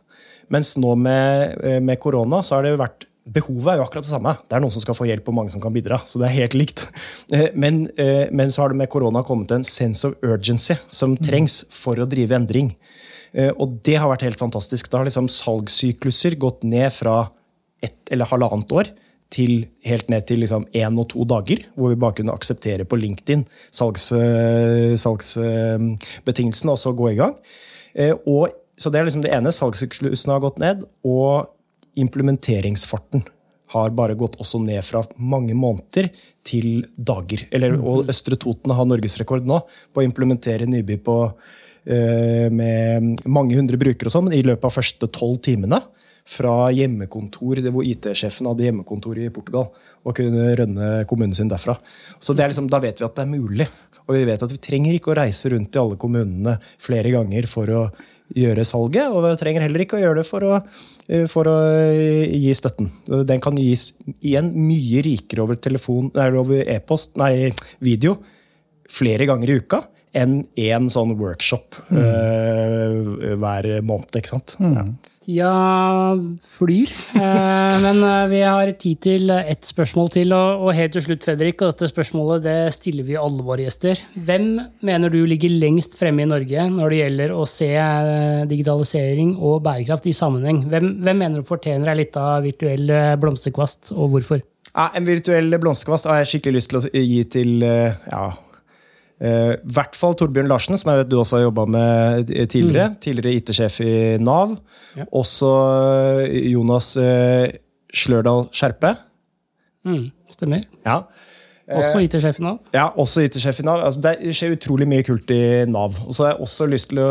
Mens 0.53 0.75
nå 0.81 0.95
med, 1.01 1.59
med 1.85 2.01
korona 2.01 2.41
så 2.45 2.59
har 2.59 2.69
det 2.69 2.79
vært 2.81 3.11
Behovet 3.25 3.71
er 3.73 3.79
jo 3.79 3.85
akkurat 3.87 4.05
det 4.05 4.11
samme. 4.11 4.33
Det 4.45 4.53
er 4.53 4.61
noen 4.61 4.73
som 4.75 4.83
skal 4.83 4.97
få 4.99 5.07
hjelp, 5.09 5.29
og 5.31 5.37
mange 5.39 5.53
som 5.55 5.61
kan 5.63 5.73
bidra. 5.73 5.97
Så 6.05 6.19
det 6.21 6.27
er 6.29 6.43
helt 6.43 6.57
likt. 6.61 6.83
Men, 7.63 7.87
men 7.97 8.51
så 8.53 8.61
har 8.61 8.75
det 8.75 8.77
med 8.83 8.91
korona 8.93 9.23
kommet 9.25 9.55
en 9.55 9.65
sense 9.65 10.05
of 10.05 10.19
urgency 10.21 10.77
som 10.93 11.15
trengs 11.17 11.63
for 11.73 11.97
å 11.97 12.05
drive 12.05 12.37
endring. 12.37 12.75
Og 13.35 13.81
det 13.83 13.97
har 13.99 14.07
vært 14.07 14.23
helt 14.23 14.39
fantastisk. 14.39 14.87
Da 14.91 15.01
har 15.01 15.09
liksom 15.09 15.27
salgssykluser 15.33 16.37
gått 16.39 16.63
ned 16.63 16.93
fra 16.95 17.17
ett 17.83 18.13
eller 18.15 18.31
halvannet 18.31 18.71
år 18.79 18.93
til 19.35 19.65
helt 19.87 20.11
ned 20.13 20.27
til 20.29 20.43
liksom 20.45 20.67
én 20.77 20.99
og 21.01 21.09
to 21.13 21.25
dager, 21.29 21.65
hvor 21.75 21.93
vi 21.93 22.01
bare 22.01 22.19
kunne 22.21 22.35
akseptere 22.35 22.87
på 22.87 22.99
LinkedIn 23.01 23.45
salgs, 23.75 24.11
eh, 24.15 24.95
salgsbetingelsene 25.01 26.75
og 26.75 26.81
så 26.81 26.95
gå 26.95 27.11
i 27.13 27.19
gang. 27.19 27.35
Eh, 27.95 28.15
og, 28.27 28.55
så 28.79 28.91
det 28.91 29.01
er 29.01 29.09
liksom 29.09 29.25
det 29.25 29.35
ene. 29.35 29.55
Salgssyklusen 29.55 30.35
har 30.35 30.43
gått 30.45 30.61
ned, 30.63 30.85
og 31.07 31.51
implementeringsfarten 31.99 33.25
har 33.75 33.91
bare 33.91 34.15
gått 34.19 34.39
også 34.43 34.61
ned 34.63 34.83
fra 34.87 35.03
mange 35.17 35.55
måneder 35.59 36.11
til 36.47 36.85
dager. 36.95 37.47
Eller, 37.55 37.75
og 37.81 38.11
Østre 38.11 38.39
Toten 38.39 38.75
har 38.75 38.87
norgesrekord 38.87 39.47
nå 39.47 39.61
på 39.95 40.03
å 40.03 40.07
implementere 40.07 40.69
Nyby 40.71 40.99
på, 41.03 41.17
med 41.85 43.25
mange 43.29 43.59
hundre 43.59 43.77
brukere 43.77 44.09
og 44.09 44.15
sånn 44.15 44.31
i 44.33 44.41
løpet 44.41 44.65
av 44.65 44.73
første 44.73 45.09
tolv 45.13 45.43
timene 45.45 45.83
fra 46.25 46.71
hjemmekontor, 46.73 47.61
hvor 47.69 47.85
IT-sjefen 47.85 48.49
hadde 48.49 48.65
hjemmekontor 48.65 49.21
i 49.21 49.29
Portugal, 49.33 49.69
og 50.05 50.17
kunne 50.17 50.55
rønne 50.57 50.89
kommunen 51.09 51.37
sin 51.37 51.51
derfra. 51.53 51.77
Så 52.21 52.37
liksom, 52.37 52.71
Da 52.71 52.81
vet 52.81 53.01
vi 53.01 53.05
at 53.05 53.15
det 53.15 53.27
er 53.27 53.35
mulig. 53.35 53.69
Og 54.05 54.17
vi 54.17 54.25
vet 54.29 54.43
at 54.43 54.53
vi 54.53 54.61
trenger 54.61 54.97
ikke 54.97 55.13
å 55.13 55.17
reise 55.17 55.53
rundt 55.53 55.77
i 55.77 55.81
alle 55.81 55.97
kommunene 55.97 56.59
flere 56.81 57.13
ganger 57.13 57.47
for 57.49 57.69
å 57.73 57.85
gjøre 58.35 58.65
salget, 58.65 59.13
og 59.13 59.21
vi 59.25 59.37
trenger 59.41 59.65
heller 59.67 59.85
ikke 59.85 59.99
å 59.99 60.03
gjøre 60.03 60.21
det 60.23 60.27
for 60.27 60.45
å, 60.45 60.55
eh, 61.09 61.27
for 61.29 61.45
å 61.45 61.57
gi 62.25 62.53
støtten. 62.57 62.91
Den 63.29 63.41
kan 63.41 63.57
gis 63.57 63.93
igjen 64.23 64.53
mye 64.55 65.03
rikere 65.05 65.45
over 65.45 65.57
telefon, 65.57 66.11
over 66.15 66.65
e-post, 66.65 67.17
nei, 67.17 67.53
video 67.81 68.17
flere 68.89 69.27
ganger 69.27 69.51
i 69.51 69.59
uka 69.61 69.83
enn 70.15 70.45
én 70.61 70.91
sånn 70.93 71.17
workshop 71.19 71.81
mm. 71.91 71.99
uh, 71.99 73.35
hver 73.41 73.71
måned. 73.87 74.15
ikke 74.15 74.35
sant? 74.37 74.57
Mm. 74.63 74.79
Ja. 74.79 74.87
Tida 75.25 75.51
flyr, 76.45 76.91
eh, 77.17 77.77
men 77.81 78.03
eh, 78.05 78.27
vi 78.29 78.41
har 78.45 78.69
tid 78.77 78.99
til 79.07 79.33
ett 79.33 79.65
spørsmål 79.65 80.11
til. 80.13 80.35
Og 80.35 80.75
helt 80.77 80.93
til 80.93 81.05
slutt, 81.07 81.25
Fredrik, 81.25 81.63
og 81.63 81.73
dette 81.73 81.89
spørsmålet 81.89 82.45
det 82.45 82.57
stiller 82.77 83.07
vi 83.09 83.17
alle 83.17 83.45
våre 83.47 83.65
gjester. 83.65 84.01
Hvem 84.21 84.59
mener 84.85 85.13
du 85.13 85.23
ligger 85.25 85.49
lengst 85.49 85.97
fremme 85.97 86.27
i 86.27 86.29
Norge 86.29 86.67
når 86.69 86.93
det 86.93 87.01
gjelder 87.01 87.33
å 87.33 87.47
se 87.49 87.71
digitalisering 88.51 89.37
og 89.39 89.63
bærekraft 89.65 90.11
i 90.11 90.17
sammenheng? 90.17 90.67
Hvem, 90.69 90.91
hvem 91.07 91.23
mener 91.25 91.41
du 91.41 91.49
fortjener 91.49 91.95
ei 91.95 92.03
lita 92.03 92.27
virtuell 92.45 92.93
blomsterkvast, 93.23 93.95
og 93.97 94.13
hvorfor? 94.13 94.45
Ja, 94.75 94.91
en 94.93 95.09
virtuell 95.09 95.57
blomsterkvast 95.57 96.11
har 96.11 96.21
jeg 96.21 96.35
skikkelig 96.35 96.61
lyst 96.61 96.75
til 96.75 96.83
å 96.83 97.07
gi 97.09 97.25
til 97.33 97.65
ja, 97.65 98.27
i 99.25 99.31
uh, 99.31 99.73
hvert 99.77 99.97
fall 99.97 100.17
Torbjørn 100.21 100.51
Larsen, 100.51 100.77
som 100.81 100.93
jeg 100.93 101.03
vet 101.03 101.11
du 101.13 101.17
også 101.21 101.39
har 101.39 101.47
jobba 101.47 101.65
med 101.71 102.33
tidligere. 102.53 102.91
Mm. 102.93 102.99
Tidligere 103.01 103.41
IT-sjef 103.41 103.81
i 103.85 103.95
Nav. 104.21 104.57
Ja. 104.99 105.09
Også 105.17 105.51
eh, 106.29 106.51
Jonas 106.53 106.93
Slørdal 107.95 108.49
Skjerpe. 108.55 108.93
Mm, 109.85 110.09
stemmer. 110.31 110.63
Ja. 110.87 111.01
Også 111.65 112.03
IT-sjef 112.05 112.39
i 112.41 112.45
Nav? 112.45 112.59
Ja, 112.75 112.91
også 113.01 113.23
IT-sjef 113.25 113.63
i 113.63 113.65
Nav. 113.65 113.81
Altså, 113.87 114.03
det 114.05 114.35
skjer 114.37 114.53
utrolig 114.59 114.89
mye 114.91 115.05
kult 115.07 115.31
i 115.33 115.65
Nav. 115.71 115.97
Og 116.05 116.13
så 116.13 116.27
har 116.27 116.35
jeg 116.35 116.45
også 116.45 116.67
lyst 116.69 116.91
til 116.91 117.01
å 117.01 117.11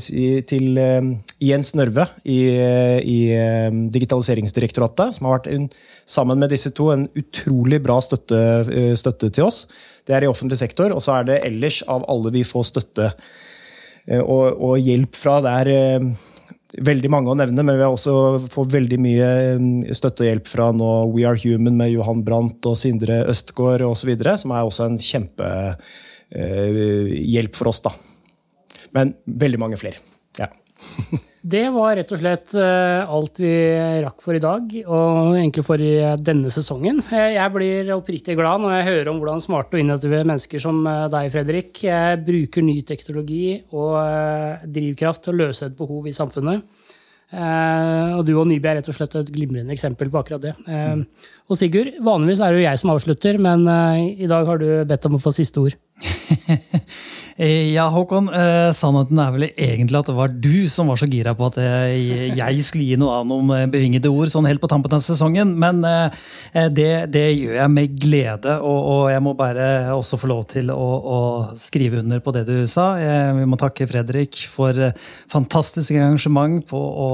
si 0.00 0.24
til 0.48 0.80
Jens 1.44 1.74
Nørve 1.76 2.06
i, 2.24 2.40
i 3.04 3.18
Digitaliseringsdirektoratet, 3.92 5.18
som 5.18 5.28
har 5.28 5.36
vært 5.36 5.50
en, 5.52 5.68
sammen 6.08 6.40
med 6.40 6.54
disse 6.54 6.72
to 6.72 6.88
en 6.94 7.04
utrolig 7.20 7.82
bra 7.84 7.98
støtte, 8.00 8.40
støtte 8.96 9.28
til 9.28 9.50
oss. 9.50 9.66
Det 10.06 10.16
er 10.16 10.26
i 10.26 10.30
offentlig 10.30 10.58
sektor. 10.60 10.94
Og 10.94 11.02
så 11.04 11.18
er 11.18 11.28
det 11.28 11.40
ellers 11.46 11.80
av 11.90 12.06
alle 12.10 12.32
vi 12.34 12.44
får 12.46 12.68
støtte 12.72 13.10
eh, 13.10 14.22
og, 14.22 14.58
og 14.58 14.78
hjelp 14.82 15.18
fra. 15.18 15.38
Det 15.44 15.54
er 15.62 15.72
eh, 15.76 16.08
veldig 16.80 17.10
mange 17.12 17.28
å 17.32 17.34
nevne, 17.36 17.62
men 17.66 17.76
vi 17.76 17.82
har 17.84 17.92
også 17.92 18.38
fått 18.52 18.72
veldig 18.72 18.98
mye 19.02 19.26
mm, 19.60 19.94
støtte 19.96 20.22
og 20.24 20.28
hjelp 20.30 20.46
fra 20.48 20.70
nå 20.76 20.90
We 21.12 21.26
Are 21.28 21.38
Human 21.42 21.76
med 21.78 21.92
Johan 21.92 22.24
Brandt 22.24 22.66
og 22.68 22.76
Sindre 22.80 23.16
Østgaard 23.28 23.82
osv., 23.86 24.10
som 24.40 24.50
er 24.56 24.62
også 24.64 24.82
en 24.88 24.98
kjempehjelp 25.02 27.52
eh, 27.52 27.58
for 27.58 27.66
oss. 27.72 27.80
da. 27.84 27.92
Men 28.96 29.06
veldig 29.26 29.60
mange 29.60 29.76
flere. 29.80 29.98
Ja. 30.40 30.48
Det 31.42 31.64
var 31.74 31.96
rett 31.98 32.12
og 32.14 32.20
slett 32.20 32.52
eh, 32.54 33.10
alt 33.10 33.40
vi 33.42 33.50
rakk 34.04 34.20
for 34.22 34.38
i 34.38 34.42
dag, 34.42 34.68
og 34.86 35.32
egentlig 35.34 35.64
for 35.66 35.82
denne 36.22 36.52
sesongen. 36.54 37.00
Eh, 37.10 37.32
jeg 37.34 37.52
blir 37.56 37.90
oppriktig 37.96 38.36
glad 38.38 38.62
når 38.62 38.76
jeg 38.76 38.86
hører 38.86 39.10
om 39.10 39.18
hvordan 39.18 39.42
smarte 39.42 39.74
og 39.74 39.82
innovative 39.82 40.20
mennesker 40.22 40.62
som 40.62 40.78
eh, 40.86 41.08
deg, 41.10 41.32
Fredrik, 41.34 41.82
bruker 42.22 42.62
ny 42.62 42.76
teknologi 42.86 43.56
og 43.74 43.98
drivkraft 44.70 45.26
til 45.26 45.34
å 45.34 45.40
løse 45.40 45.66
et 45.66 45.76
behov 45.78 46.06
i 46.06 46.14
samfunnet. 46.14 46.62
Og 47.32 48.26
du 48.28 48.34
og 48.36 48.44
Nyby 48.44 48.68
er 48.68 48.74
rett 48.76 48.88
og 48.92 48.94
slett 48.94 49.14
et 49.16 49.30
glimrende 49.32 49.72
eksempel 49.72 50.10
på 50.12 50.20
akkurat 50.20 50.42
det. 50.42 50.50
Og 51.50 51.58
Sigurd, 51.58 51.94
vanligvis 52.04 52.40
er 52.40 52.52
det 52.52 52.62
jo 52.62 52.68
jeg 52.68 52.80
som 52.80 52.92
avslutter, 52.94 53.38
men 53.42 53.66
i 54.14 54.28
dag 54.30 54.46
har 54.48 54.60
du 54.62 54.68
bedt 54.88 55.08
om 55.08 55.18
å 55.18 55.22
få 55.22 55.34
siste 55.36 55.60
ord. 55.60 55.74
Eh, 57.36 57.72
ja, 57.72 57.86
Håkon. 57.88 58.26
Eh, 58.28 58.70
sannheten 58.76 59.18
er 59.18 59.30
vel 59.32 59.44
egentlig 59.48 59.96
at 59.96 60.08
det 60.10 60.14
var 60.14 60.34
du 60.44 60.68
som 60.70 60.90
var 60.92 60.98
så 61.00 61.06
gira 61.08 61.32
på 61.34 61.46
at 61.48 61.56
jeg, 61.56 62.64
skulle 62.66 62.90
gi 62.90 62.98
noe 63.00 63.14
annet 63.16 63.34
om 63.40 63.52
eh, 63.56 63.64
bevingede 63.72 64.10
ord 64.12 64.28
sånn 64.28 64.44
helt 64.46 64.60
på 64.60 64.68
tampen 64.70 64.92
av 64.92 65.00
sesongen. 65.00 65.54
Men 65.56 65.80
det, 66.76 66.90
det 67.14 67.24
gjør 67.32 67.56
jeg 67.56 67.72
med 67.72 67.96
glede, 68.04 68.58
og, 68.60 68.78
og, 68.92 69.06
jeg 69.14 69.24
må 69.24 69.32
bare 69.38 69.64
også 69.96 70.20
få 70.20 70.28
lov 70.28 70.44
til 70.52 70.68
å, 70.76 70.76
å 71.00 71.18
skrive 71.56 72.02
under 72.04 72.20
på 72.20 72.36
det 72.36 72.44
du 72.50 72.54
sa. 72.68 72.92
Vi 73.32 73.48
må 73.48 73.56
takke 73.60 73.88
Fredrik 73.88 74.44
for 74.52 74.76
fantastisk 75.32 75.96
engasjement 75.96 76.60
på 76.68 76.78
å 76.78 77.10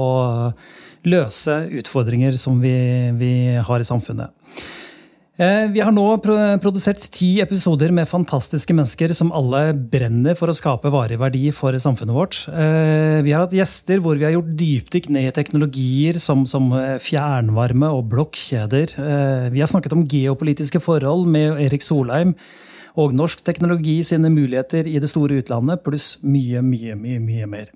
løse 1.07 1.61
utfordringer 1.79 2.35
som 2.35 2.59
vi, 2.59 2.75
vi 3.15 3.33
har 3.55 3.79
i 3.79 3.87
samfunnet. 3.87 4.18
Eh, 5.39 5.69
vi 5.71 5.79
har 5.79 5.93
nå 5.95 6.03
produsert 6.59 7.05
ti 7.15 7.37
episoder 7.39 7.93
med 7.95 8.09
fantastiske 8.11 8.75
mennesker 8.75 9.13
som 9.15 9.31
alle 9.31 9.69
brenner 9.71 10.35
for 10.35 10.51
å 10.51 10.55
skape 10.55 10.91
varig 10.91 11.15
verdi 11.21 11.45
for 11.55 11.77
samfunnet 11.79 12.15
vårt. 12.15 12.41
Eh, 12.51 13.21
vi 13.23 13.31
har 13.31 13.45
hatt 13.45 13.55
gjester 13.55 14.03
hvor 14.03 14.19
vi 14.19 14.27
har 14.27 14.35
gjort 14.35 14.51
dypdykk 14.59 15.07
ned 15.15 15.29
i 15.29 15.35
teknologier 15.37 16.19
som, 16.19 16.43
som 16.43 16.67
eh, 16.75 16.97
fjernvarme 16.99 17.87
og 17.87 18.09
blokkjeder. 18.11 18.97
Vi 19.55 19.63
har 19.63 19.71
snakket 19.71 19.95
om 19.95 20.03
geopolitiske 20.11 20.83
forhold 20.83 21.29
med 21.31 21.61
Erik 21.63 21.87
Solheim 21.87 22.35
og 22.99 23.15
norsk 23.15 23.39
teknologi 23.47 24.01
sine 24.03 24.27
muligheter 24.33 24.87
i 24.91 24.99
det 24.99 25.07
store 25.07 25.39
utlandet, 25.39 25.85
pluss 25.85 26.17
mye, 26.19 26.59
mye, 26.65 26.99
mye, 26.99 27.23
mye 27.23 27.47
mer. 27.47 27.71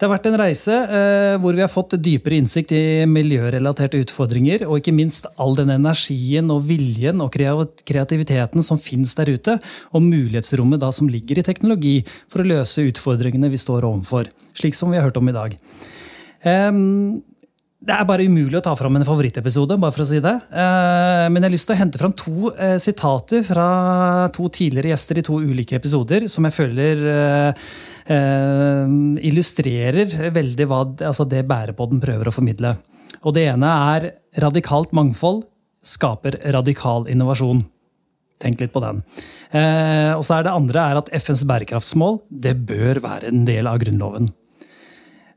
Det 0.00 0.06
har 0.08 0.14
vært 0.14 0.26
en 0.30 0.38
reise 0.40 0.72
eh, 0.72 1.34
hvor 1.42 1.52
vi 1.52 1.60
har 1.60 1.68
fått 1.68 1.98
dypere 2.00 2.38
innsikt 2.40 2.70
i 2.72 3.04
miljørelaterte 3.04 3.98
utfordringer, 4.00 4.62
og 4.64 4.78
ikke 4.78 4.94
minst 4.96 5.26
all 5.36 5.52
den 5.58 5.74
energien 5.74 6.48
og 6.54 6.62
viljen 6.70 7.20
og 7.20 7.36
kreativiteten 7.36 8.64
som 8.64 8.80
finnes 8.80 9.12
der 9.18 9.28
ute, 9.28 9.58
og 9.92 10.06
mulighetsrommet 10.06 10.80
da 10.80 10.88
som 10.96 11.10
ligger 11.12 11.42
i 11.42 11.44
teknologi 11.44 11.98
for 12.32 12.40
å 12.40 12.48
løse 12.48 12.86
utfordringene 12.88 13.52
vi 13.52 13.60
står 13.60 13.84
overfor, 13.90 14.32
slik 14.56 14.78
som 14.78 14.88
vi 14.88 14.96
har 14.96 15.10
hørt 15.10 15.20
om 15.20 15.28
i 15.28 15.36
dag. 15.36 15.58
Um, 16.48 17.20
det 17.80 17.94
er 17.96 18.04
bare 18.04 18.26
umulig 18.28 18.58
å 18.58 18.64
ta 18.64 18.74
fram 18.76 18.98
en 18.98 19.06
favorittepisode, 19.08 19.78
bare 19.80 19.94
for 19.94 20.04
å 20.04 20.08
si 20.10 20.18
det. 20.20 20.34
Eh, 20.52 21.26
men 21.32 21.40
jeg 21.40 21.48
har 21.48 21.54
lyst 21.54 21.68
til 21.70 21.76
å 21.76 21.80
hente 21.80 22.00
fram 22.00 22.12
to 22.12 22.50
eh, 22.52 22.76
sitater 22.82 23.44
fra 23.46 23.68
to 24.36 24.50
tidligere 24.52 24.92
gjester 24.92 25.20
i 25.20 25.24
to 25.24 25.38
ulike 25.40 25.78
episoder, 25.78 26.26
som 26.28 26.44
jeg 26.44 26.56
føler 26.58 27.00
eh, 27.14 27.70
illustrerer 29.30 30.12
veldig 30.36 30.66
hva 30.68 30.82
altså 31.08 31.24
det 31.30 31.46
bærepodden 31.48 32.02
prøver 32.04 32.28
å 32.28 32.34
formidle. 32.34 32.74
Og 33.24 33.32
det 33.36 33.46
ene 33.48 33.70
er 33.94 34.10
radikalt 34.44 34.92
mangfold 34.96 35.46
skaper 35.80 36.36
radikal 36.52 37.08
innovasjon. 37.08 37.64
Tenk 38.40 38.60
litt 38.60 38.72
på 38.72 38.80
den. 38.80 39.02
Og 40.16 40.22
så 40.24 40.38
er 40.38 40.46
det 40.46 40.52
andre 40.52 40.84
er 40.90 41.00
at 41.00 41.10
FNs 41.20 41.44
bærekraftsmål 41.48 42.22
det 42.44 42.54
bør 42.68 43.02
være 43.04 43.28
en 43.32 43.44
del 43.48 43.68
av 43.68 43.80
Grunnloven. 43.82 44.30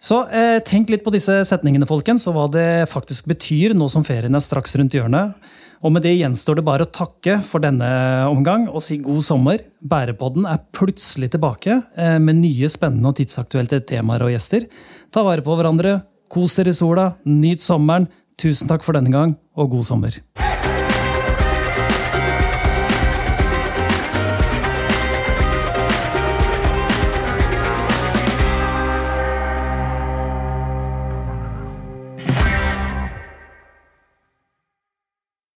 Så 0.04 0.26
eh, 0.28 0.60
tenk 0.68 0.90
litt 0.92 1.04
på 1.06 1.14
disse 1.16 1.38
setningene, 1.48 1.88
folkens, 1.88 2.26
og 2.28 2.36
hva 2.36 2.48
det 2.52 2.90
faktisk 2.92 3.30
betyr 3.32 3.76
nå 3.78 3.88
som 3.92 4.04
ferien 4.04 4.36
er 4.36 4.44
straks 4.44 4.76
rundt 4.76 4.96
hjørnet. 4.98 5.38
Og 5.84 5.94
med 5.96 6.04
det 6.04 6.14
gjenstår 6.16 6.60
det 6.60 6.66
bare 6.68 6.88
å 6.88 6.92
takke 6.92 7.38
for 7.48 7.64
denne 7.64 7.88
omgang 8.32 8.70
og 8.70 8.84
si 8.84 8.98
god 9.04 9.24
sommer. 9.24 9.64
Bærepodden 9.80 10.48
er 10.48 10.64
plutselig 10.76 11.32
tilbake 11.36 11.80
eh, 11.96 12.18
med 12.20 12.42
nye 12.42 12.72
spennende 12.72 13.12
og 13.14 13.20
tidsaktuelle 13.20 13.80
temaer 13.88 14.28
og 14.28 14.36
gjester. 14.36 14.68
Ta 15.12 15.24
vare 15.24 15.46
på 15.46 15.56
hverandre, 15.60 16.02
Kos 16.34 16.56
dere 16.58 16.72
i 16.74 16.78
sola, 16.78 17.12
nyt 17.30 17.62
sommeren. 17.62 18.10
Tusen 18.42 18.72
takk 18.72 18.82
for 18.82 18.98
denne 18.98 19.14
gang, 19.14 19.38
og 19.54 19.76
god 19.76 19.86
sommer. 19.86 20.18